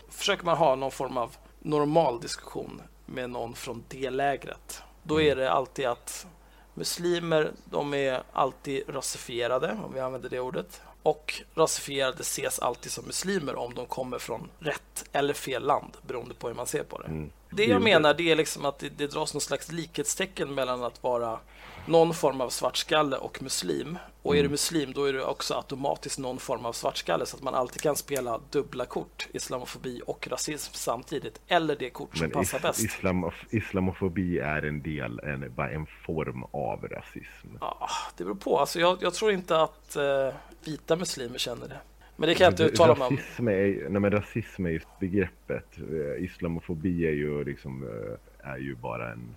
Försöker 0.09 0.45
man 0.45 0.57
ha 0.57 0.75
någon 0.75 0.91
form 0.91 1.17
av 1.17 1.37
normal 1.59 2.21
diskussion 2.21 2.83
med 3.11 3.31
någon 3.31 3.55
från 3.55 3.85
det 3.89 4.11
lägret, 4.11 4.83
då 5.03 5.21
är 5.21 5.37
det 5.37 5.51
alltid 5.51 5.87
att 5.87 6.27
muslimer, 6.75 7.53
de 7.65 7.95
är 7.95 8.23
alltid 8.33 8.83
rasifierade, 8.89 9.79
om 9.85 9.95
vi 9.95 10.01
använder 10.01 10.29
det 10.29 10.41
ordet. 10.41 10.83
Och 11.03 11.43
rasifierade 11.55 12.21
ses 12.21 12.59
alltid 12.59 12.93
som 12.93 13.05
muslimer 13.07 13.57
om 13.57 13.75
de 13.75 13.87
kommer 13.87 14.19
från 14.19 14.51
rätt 14.59 15.09
eller 15.13 15.35
fel 15.35 15.67
land, 15.67 15.97
beroende 16.07 16.35
på 16.35 16.49
hur 16.49 16.55
man 16.55 16.67
ser 16.67 16.83
på 16.83 16.99
det. 16.99 17.29
Det 17.51 17.65
jag 17.65 17.83
menar 17.83 18.15
det 18.15 18.31
är 18.31 18.37
liksom 18.37 18.65
att 18.65 18.79
det, 18.79 18.89
det 18.89 19.07
dras 19.07 19.35
någon 19.35 19.41
slags 19.41 19.73
likhetstecken 19.73 20.55
mellan 20.55 20.85
att 20.85 21.03
vara 21.03 21.39
någon 21.87 22.15
form 22.15 22.41
av 22.41 22.49
svartskalle 22.49 23.17
och 23.17 23.43
muslim. 23.43 23.99
Och 24.23 24.37
är 24.37 24.43
du 24.43 24.49
muslim 24.49 24.93
då 24.93 25.05
är 25.05 25.13
du 25.13 25.25
också 25.25 25.55
automatiskt 25.55 26.19
någon 26.19 26.39
form 26.39 26.67
av 26.67 26.73
svartskalle 26.73 27.27
så 27.27 27.37
att 27.37 27.43
man 27.43 27.55
alltid 27.55 27.83
kan 27.83 27.97
spela 27.97 28.41
dubbla 28.51 28.85
kort, 28.85 29.29
islamofobi 29.33 30.01
och 30.07 30.29
rasism 30.31 30.75
samtidigt. 30.75 31.41
Eller 31.49 31.77
det 31.77 31.91
kort 31.91 32.17
som 32.17 32.25
Men 32.25 32.31
passar 32.31 32.59
is, 32.59 32.63
bäst. 32.63 32.85
islamof, 32.85 33.45
islamofobi 33.51 34.39
är 34.39 34.63
en 34.63 34.83
del, 34.83 35.19
en, 35.19 35.53
bara 35.57 35.71
en 35.71 35.87
form 36.07 36.45
av 36.51 36.89
rasism. 36.89 37.57
Ja, 37.61 37.89
det 38.17 38.25
beror 38.25 38.35
på. 38.35 38.59
Alltså, 38.59 38.81
jag, 38.81 38.99
jag 39.01 39.15
tror 39.15 39.33
inte 39.33 39.61
att 39.61 39.97
eh, 39.97 40.35
vita 40.65 40.97
muslimer 40.97 41.39
känner 41.39 41.69
det. 41.69 41.79
Men 42.17 42.29
det 42.29 42.35
kan 42.35 42.45
jag 42.45 42.53
inte 42.53 42.65
uttala 42.65 42.95
mig 42.95 43.07
om. 43.39 43.49
är, 43.49 43.89
nej 43.89 44.01
men 44.01 44.11
rasism 44.11 44.67
är 44.67 44.71
ju 44.71 44.81
begreppet. 45.01 45.79
Eh, 45.79 46.25
Islamofobi 46.25 47.07
är 47.07 47.13
ju 47.13 47.45
liksom, 47.45 47.83
eh, 47.83 48.51
är 48.51 48.59
ju 48.59 48.75
bara 48.75 49.13
en 49.13 49.35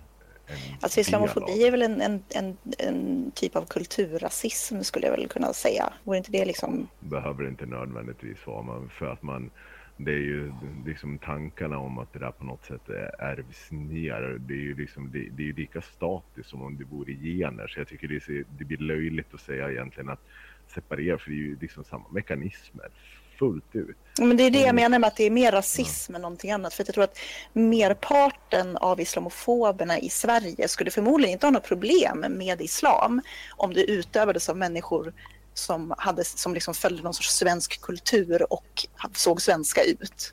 Alltså 0.80 1.00
islamofobi 1.00 1.66
är 1.66 1.70
väl 1.70 1.82
en, 1.82 2.00
en, 2.00 2.22
en, 2.30 2.56
en 2.78 3.30
typ 3.34 3.56
av 3.56 3.64
kulturrasism 3.64 4.82
skulle 4.82 5.06
jag 5.06 5.16
väl 5.16 5.28
kunna 5.28 5.52
säga. 5.52 5.92
Vore 6.04 6.18
inte 6.18 6.32
det 6.32 6.44
liksom... 6.44 6.88
behöver 7.00 7.48
inte 7.48 7.66
nödvändigtvis 7.66 8.46
vara 8.46 8.88
för 8.88 9.06
att 9.12 9.22
man 9.22 9.50
det 9.96 10.12
är 10.12 10.16
ju 10.16 10.52
liksom 10.86 11.18
tankarna 11.18 11.78
om 11.78 11.98
att 11.98 12.12
det 12.12 12.18
där 12.18 12.30
på 12.30 12.44
något 12.44 12.64
sätt 12.64 12.88
ärvs 13.18 13.70
ner. 13.70 14.38
Det 14.38 14.54
är 14.54 14.58
ju 14.58 14.74
liksom, 14.74 15.10
det, 15.12 15.28
det 15.30 15.48
är 15.48 15.52
lika 15.52 15.82
statiskt 15.82 16.48
som 16.48 16.62
om 16.62 16.78
det 16.78 16.84
vore 16.84 17.12
gener. 17.12 17.68
Så 17.68 17.80
jag 17.80 17.88
tycker 17.88 18.08
det, 18.08 18.44
det 18.58 18.64
blir 18.64 18.78
löjligt 18.78 19.34
att 19.34 19.40
säga 19.40 19.70
egentligen 19.70 20.10
att 20.10 20.20
separera, 20.66 21.18
för 21.18 21.30
det 21.30 21.36
är 21.36 21.38
ju 21.38 21.56
liksom 21.60 21.84
samma 21.84 22.08
mekanismer 22.10 22.90
fullt 23.38 23.76
ut. 23.76 23.96
Men 24.18 24.36
det 24.36 24.42
är 24.42 24.50
det 24.50 24.60
jag 24.60 24.74
menar 24.74 24.98
med 24.98 25.08
att 25.08 25.16
det 25.16 25.24
är 25.24 25.30
mer 25.30 25.52
rasism 25.52 26.12
ja. 26.12 26.16
än 26.16 26.22
någonting 26.22 26.50
annat. 26.50 26.74
För 26.74 26.84
jag 26.86 26.94
tror 26.94 27.04
att 27.04 27.18
merparten 27.52 28.76
av 28.76 29.00
islamofoberna 29.00 29.98
i 29.98 30.08
Sverige 30.08 30.68
skulle 30.68 30.90
förmodligen 30.90 31.32
inte 31.32 31.46
ha 31.46 31.50
något 31.50 31.68
problem 31.68 32.24
med 32.28 32.60
islam 32.60 33.20
om 33.56 33.74
det 33.74 33.90
utövades 33.90 34.48
av 34.48 34.56
människor 34.56 35.12
som, 35.54 35.94
hade, 35.98 36.24
som 36.24 36.54
liksom 36.54 36.74
följde 36.74 37.02
någon 37.02 37.14
sorts 37.14 37.34
svensk 37.34 37.80
kultur 37.80 38.52
och 38.52 38.86
såg 39.14 39.42
svenska 39.42 39.82
ut. 39.82 40.32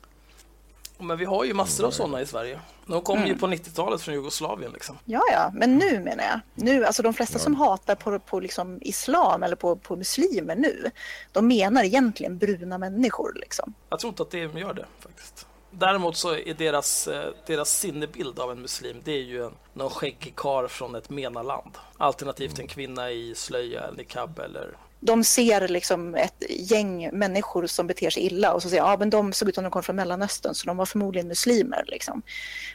Men 1.02 1.18
vi 1.18 1.24
har 1.24 1.44
ju 1.44 1.54
massor 1.54 1.86
av 1.86 1.90
sådana 1.90 2.20
i 2.20 2.26
Sverige. 2.26 2.60
De 2.86 3.02
kom 3.02 3.18
mm. 3.18 3.28
ju 3.28 3.36
på 3.36 3.46
90-talet 3.46 4.02
från 4.02 4.14
Jugoslavien. 4.14 4.72
Liksom. 4.72 4.98
Ja, 5.04 5.22
ja, 5.32 5.50
men 5.54 5.78
nu 5.78 6.00
menar 6.00 6.24
jag. 6.24 6.40
Nu, 6.54 6.84
alltså 6.84 7.02
de 7.02 7.14
flesta 7.14 7.34
ja. 7.34 7.38
som 7.38 7.54
hatar 7.54 7.94
på, 7.94 8.18
på 8.18 8.40
liksom 8.40 8.78
islam 8.80 9.42
eller 9.42 9.56
på, 9.56 9.76
på 9.76 9.96
muslimer 9.96 10.56
nu, 10.56 10.90
de 11.32 11.46
menar 11.46 11.84
egentligen 11.84 12.38
bruna 12.38 12.78
människor. 12.78 13.32
Liksom. 13.40 13.74
Jag 13.88 13.98
tror 13.98 14.08
inte 14.08 14.22
att 14.22 14.30
de 14.30 14.38
gör 14.38 14.74
det 14.74 14.86
faktiskt. 15.00 15.46
Däremot 15.70 16.16
så 16.16 16.34
är 16.34 16.54
deras, 16.54 17.08
eh, 17.08 17.32
deras 17.46 17.78
sinnebild 17.78 18.38
av 18.38 18.50
en 18.50 18.60
muslim, 18.60 18.96
det 19.04 19.12
är 19.12 19.22
ju 19.22 19.44
en, 19.44 19.54
någon 19.72 19.90
skäggig 19.90 20.36
kar 20.36 20.68
från 20.68 20.94
ett 20.94 21.10
MENA-land. 21.10 21.78
Alternativt 21.98 22.58
en 22.58 22.66
kvinna 22.66 23.10
i 23.10 23.34
slöja, 23.34 23.90
niqab 23.90 24.38
eller 24.38 24.76
de 25.04 25.24
ser 25.24 25.68
liksom 25.68 26.14
ett 26.14 26.44
gäng 26.48 27.10
människor 27.12 27.66
som 27.66 27.86
beter 27.86 28.10
sig 28.10 28.22
illa 28.22 28.52
och 28.52 28.62
så 28.62 28.68
säger 28.68 28.82
ja, 28.82 28.96
men 28.98 29.10
de 29.10 29.32
såg 29.32 29.48
ut 29.48 29.54
som 29.54 29.64
de 29.64 29.70
kom 29.70 29.82
från 29.82 29.96
Mellanöstern 29.96 30.54
så 30.54 30.66
de 30.66 30.76
var 30.76 30.86
förmodligen 30.86 31.28
muslimer. 31.28 31.84
Liksom. 31.86 32.22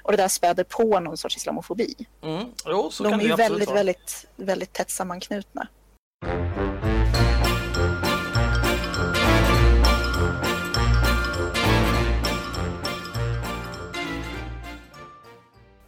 Och 0.03 0.11
det 0.11 0.17
där 0.17 0.27
späder 0.27 0.63
på 0.63 0.99
någon 0.99 1.17
sorts 1.17 1.37
islamofobi. 1.37 1.95
Mm. 2.23 2.45
Jo, 2.65 2.89
så 2.91 3.03
de 3.03 3.09
kan 3.09 3.21
är 3.21 3.25
ju 3.25 3.35
väldigt, 3.35 3.71
väldigt, 3.71 4.25
väldigt 4.35 4.73
tätt 4.73 4.89
sammanknutna. 4.89 5.67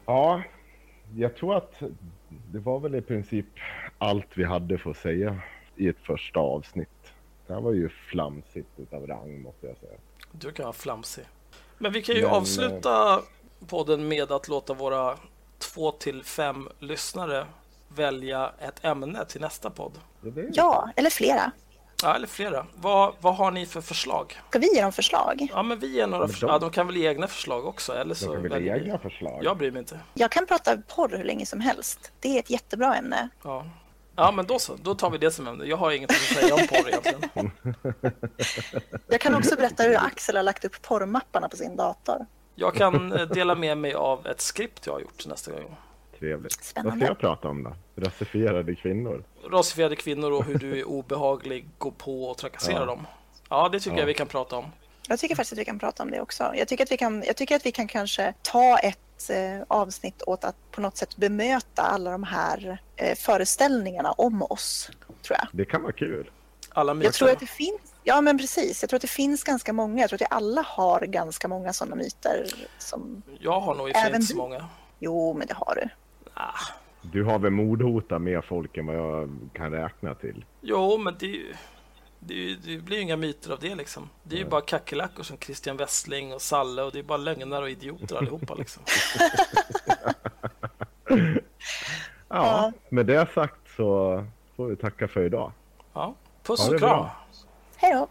Ja, 0.06 0.44
jag 1.16 1.36
tror 1.36 1.58
att 1.58 1.74
det 2.52 2.60
var 2.60 2.80
väl 2.80 2.96
i 2.96 3.02
princip 3.02 3.46
allt 3.98 4.28
vi 4.34 4.44
hade 4.44 4.78
för 4.78 4.92
att 4.92 4.98
säga 4.98 5.42
i 5.80 5.88
ett 5.88 6.00
första 6.04 6.40
avsnitt. 6.40 7.14
Det 7.48 7.54
här 7.54 7.62
var 7.62 7.74
ju 7.74 7.90
flamsigt 7.90 8.70
utav 8.78 9.08
rang 9.08 9.42
måste 9.42 9.68
jag 9.68 9.78
säga. 9.78 10.00
Du 10.32 10.52
kan 10.52 10.64
vara 10.64 10.74
flamsig. 10.74 11.26
Men 11.78 11.92
vi 11.92 12.02
kan 12.02 12.16
ju 12.16 12.22
Men, 12.22 12.32
avsluta 12.32 13.14
eh, 13.14 13.20
podden 13.68 14.08
med 14.08 14.32
att 14.32 14.48
låta 14.48 14.74
våra 14.74 15.18
två 15.58 15.92
till 15.92 16.24
fem 16.24 16.70
lyssnare 16.80 17.46
välja 17.88 18.52
ett 18.60 18.86
ämne 18.86 19.26
till 19.26 19.42
nästa 19.42 19.70
podd. 19.70 20.00
Ja, 20.54 20.90
eller 20.96 21.10
flera. 21.10 21.52
Ja, 22.04 22.16
eller 22.16 22.28
flera. 22.28 22.66
Vad, 22.76 23.14
vad 23.20 23.36
har 23.36 23.52
ni 23.52 23.66
för 23.66 23.82
förslag? 23.82 24.38
Ska 24.50 24.60
vi 24.60 24.76
ge 24.76 24.82
dem 24.82 24.92
förslag? 24.92 25.48
Ja, 25.52 25.64
men 25.64 25.80
vi 25.80 25.88
ger 25.96 26.08
några 26.08 26.24
de... 26.26 26.30
förslag. 26.30 26.52
Ja, 26.52 26.60
de 26.60 26.70
kan 26.70 26.88
väl 26.88 26.98
ge 26.98 27.08
egna 27.10 27.28
förslag 27.28 27.66
också. 27.66 27.94
Eller 27.94 28.16
så 28.16 28.34
de 28.34 28.42
kan 28.42 28.52
väl 28.52 28.64
ge 28.64 28.74
egna 28.74 29.00
förslag? 29.00 29.44
Jag 29.44 29.58
bryr 29.58 29.72
mig 29.72 29.80
inte. 29.80 30.00
Jag 30.14 30.32
kan 30.32 30.46
prata 30.46 30.78
porr 30.96 31.18
hur 31.18 31.24
länge 31.24 31.46
som 31.46 31.60
helst. 31.60 32.12
Det 32.20 32.36
är 32.36 32.40
ett 32.40 32.50
jättebra 32.50 32.96
ämne. 32.96 33.30
Ja, 33.44 33.66
Ja, 34.20 34.32
men 34.32 34.46
då 34.46 34.60
så. 34.60 34.76
Då 34.76 34.96
tar 34.96 35.10
vi 35.10 35.18
det 35.18 35.32
som 35.32 35.48
ämne. 35.48 35.66
Jag 35.66 35.78
har 35.78 35.92
inget 35.92 36.10
att 36.10 36.16
säga 36.16 36.56
om 36.56 36.68
porr 36.68 36.88
egentligen. 36.90 37.52
Jag 39.08 39.22
kan 39.22 39.36
också 39.36 39.56
berätta 39.56 39.84
hur 39.84 39.98
Axel 39.98 40.36
har 40.36 40.44
lagt 40.44 40.66
upp 40.66 40.82
porrmapparna 40.82 41.50
på 41.50 41.58
sin 41.58 41.76
dator. 41.76 42.26
Jag 42.56 42.74
kan 42.74 43.14
eh, 43.14 43.28
dela 43.28 43.56
med 43.56 43.78
mig 43.78 43.94
av 43.94 44.28
ett 44.28 44.42
skript 44.42 44.86
jag 44.86 44.94
har 44.94 45.00
gjort 45.00 45.26
nästa 45.26 45.52
gång. 45.52 45.76
Trevligt. 46.20 46.64
Spännande. 46.64 46.92
Vad 46.92 47.00
ska 47.00 47.08
jag 47.08 47.20
prata 47.20 47.48
om 47.48 47.64
då? 47.64 47.76
Rasifierade 47.96 48.76
kvinnor? 48.76 49.24
Rasifierade 49.52 49.96
kvinnor 49.96 50.32
och 50.32 50.44
hur 50.44 50.56
du 50.56 50.80
är 50.80 50.88
obehaglig, 50.88 51.70
går 51.78 51.92
på 51.92 52.24
och 52.24 52.38
trakasserar 52.38 52.80
ja. 52.80 52.86
dem. 52.86 53.08
Ja, 53.50 53.70
det 53.70 53.80
tycker 53.80 53.98
ja. 53.98 54.02
jag 54.02 54.08
vi 54.08 54.14
kan 54.14 54.28
prata 54.28 54.56
om. 54.56 54.66
Jag 55.08 55.20
tycker 55.20 55.36
faktiskt 55.36 55.54
att 55.54 55.60
vi 55.60 55.66
kan 55.66 55.80
prata 55.80 56.04
om 56.04 56.12
det 56.12 56.22
också. 56.22 56.52
Jag 56.56 56.68
tycker 56.68 56.84
att 56.84 56.92
vi 56.92 56.98
kan, 56.98 57.24
jag 57.28 57.36
tycker 57.36 57.56
att 57.56 57.66
vi 57.66 57.72
kan 57.72 57.88
kanske 57.88 58.34
ta 58.42 58.78
ett 58.78 59.00
eh, 59.30 59.62
avsnitt 59.68 60.24
åt 60.28 60.44
att 60.44 60.56
på 60.72 60.82
något 60.82 60.98
sätt 60.98 61.18
bemöta 61.18 61.82
alla 61.82 62.12
de 62.12 62.24
här 62.24 62.82
eh, 62.96 63.16
föreställningarna 63.16 64.12
om 64.12 64.44
oss, 64.44 64.92
tror 65.22 65.38
jag. 65.40 65.48
Det 65.52 65.66
kan 65.66 65.82
vara 65.82 65.94
kul. 65.94 66.30
Alla 66.70 66.94
myter. 66.94 67.08
Jag 67.08 67.14
tror 67.14 67.30
att 67.30 67.40
det 67.40 67.46
finns, 67.46 67.82
ja 68.04 68.22
men 68.22 68.38
precis. 68.38 68.84
Jag 68.84 68.90
tror 68.90 68.98
att 68.98 69.02
det 69.02 69.08
finns 69.08 69.44
ganska 69.44 69.74
många. 69.74 70.02
Jag 70.02 70.10
tror 70.10 70.18
att 70.18 70.22
vi 70.22 70.36
alla 70.36 70.62
har 70.62 71.02
ganska 71.02 71.48
många 71.48 71.74
sådana 71.74 71.96
myter. 71.96 72.46
Som 72.78 73.22
jag 73.40 73.60
har 73.60 73.76
nog 73.76 73.90
i 73.90 73.94
inte 74.08 74.22
så 74.22 74.38
många. 74.38 74.66
Jo, 75.00 75.34
men 75.34 75.48
det 75.48 75.54
har 75.54 75.76
du. 75.76 75.90
Ah. 76.34 76.54
Du 77.02 77.24
har 77.24 77.40
väl 77.40 77.52
mordhotat 77.52 78.22
mer 78.22 78.42
folk 78.42 78.78
än 78.78 78.86
vad 78.86 78.96
jag 78.96 79.30
kan 79.54 79.72
räkna 79.72 80.16
till? 80.16 80.46
Jo, 80.62 80.98
men 80.98 81.16
det 81.20 81.56
det, 82.20 82.56
det, 82.56 82.78
blir 82.78 82.98
ju 82.98 83.04
inga 83.04 83.18
myter 83.18 83.52
av 83.52 83.60
det 83.60 83.76
liksom. 83.76 84.10
Det 84.24 84.36
är 84.36 84.40
ju 84.40 84.46
bara 84.46 84.62
kackerlackor 84.62 85.24
som 85.24 85.38
Christian 85.38 85.78
Westling 85.78 86.34
och 86.34 86.42
Salle 86.42 86.84
och 86.84 86.92
det 86.92 87.00
är 87.00 87.04
bara 87.04 87.18
lögner 87.18 87.62
och 87.62 87.70
idioter 87.70 88.16
allihopa 88.16 88.54
liksom. 88.54 88.84
ja, 92.28 92.72
med 92.90 93.06
det 93.06 93.28
sagt 93.34 93.76
så 93.76 94.26
får 94.56 94.68
vi 94.68 94.76
tacka 94.76 95.08
för 95.08 95.26
idag. 95.26 95.52
Ja, 95.94 96.16
puss 96.44 96.70
och 96.70 96.80
kram. 96.80 97.08
Hej 97.76 97.94
då. 97.94 98.08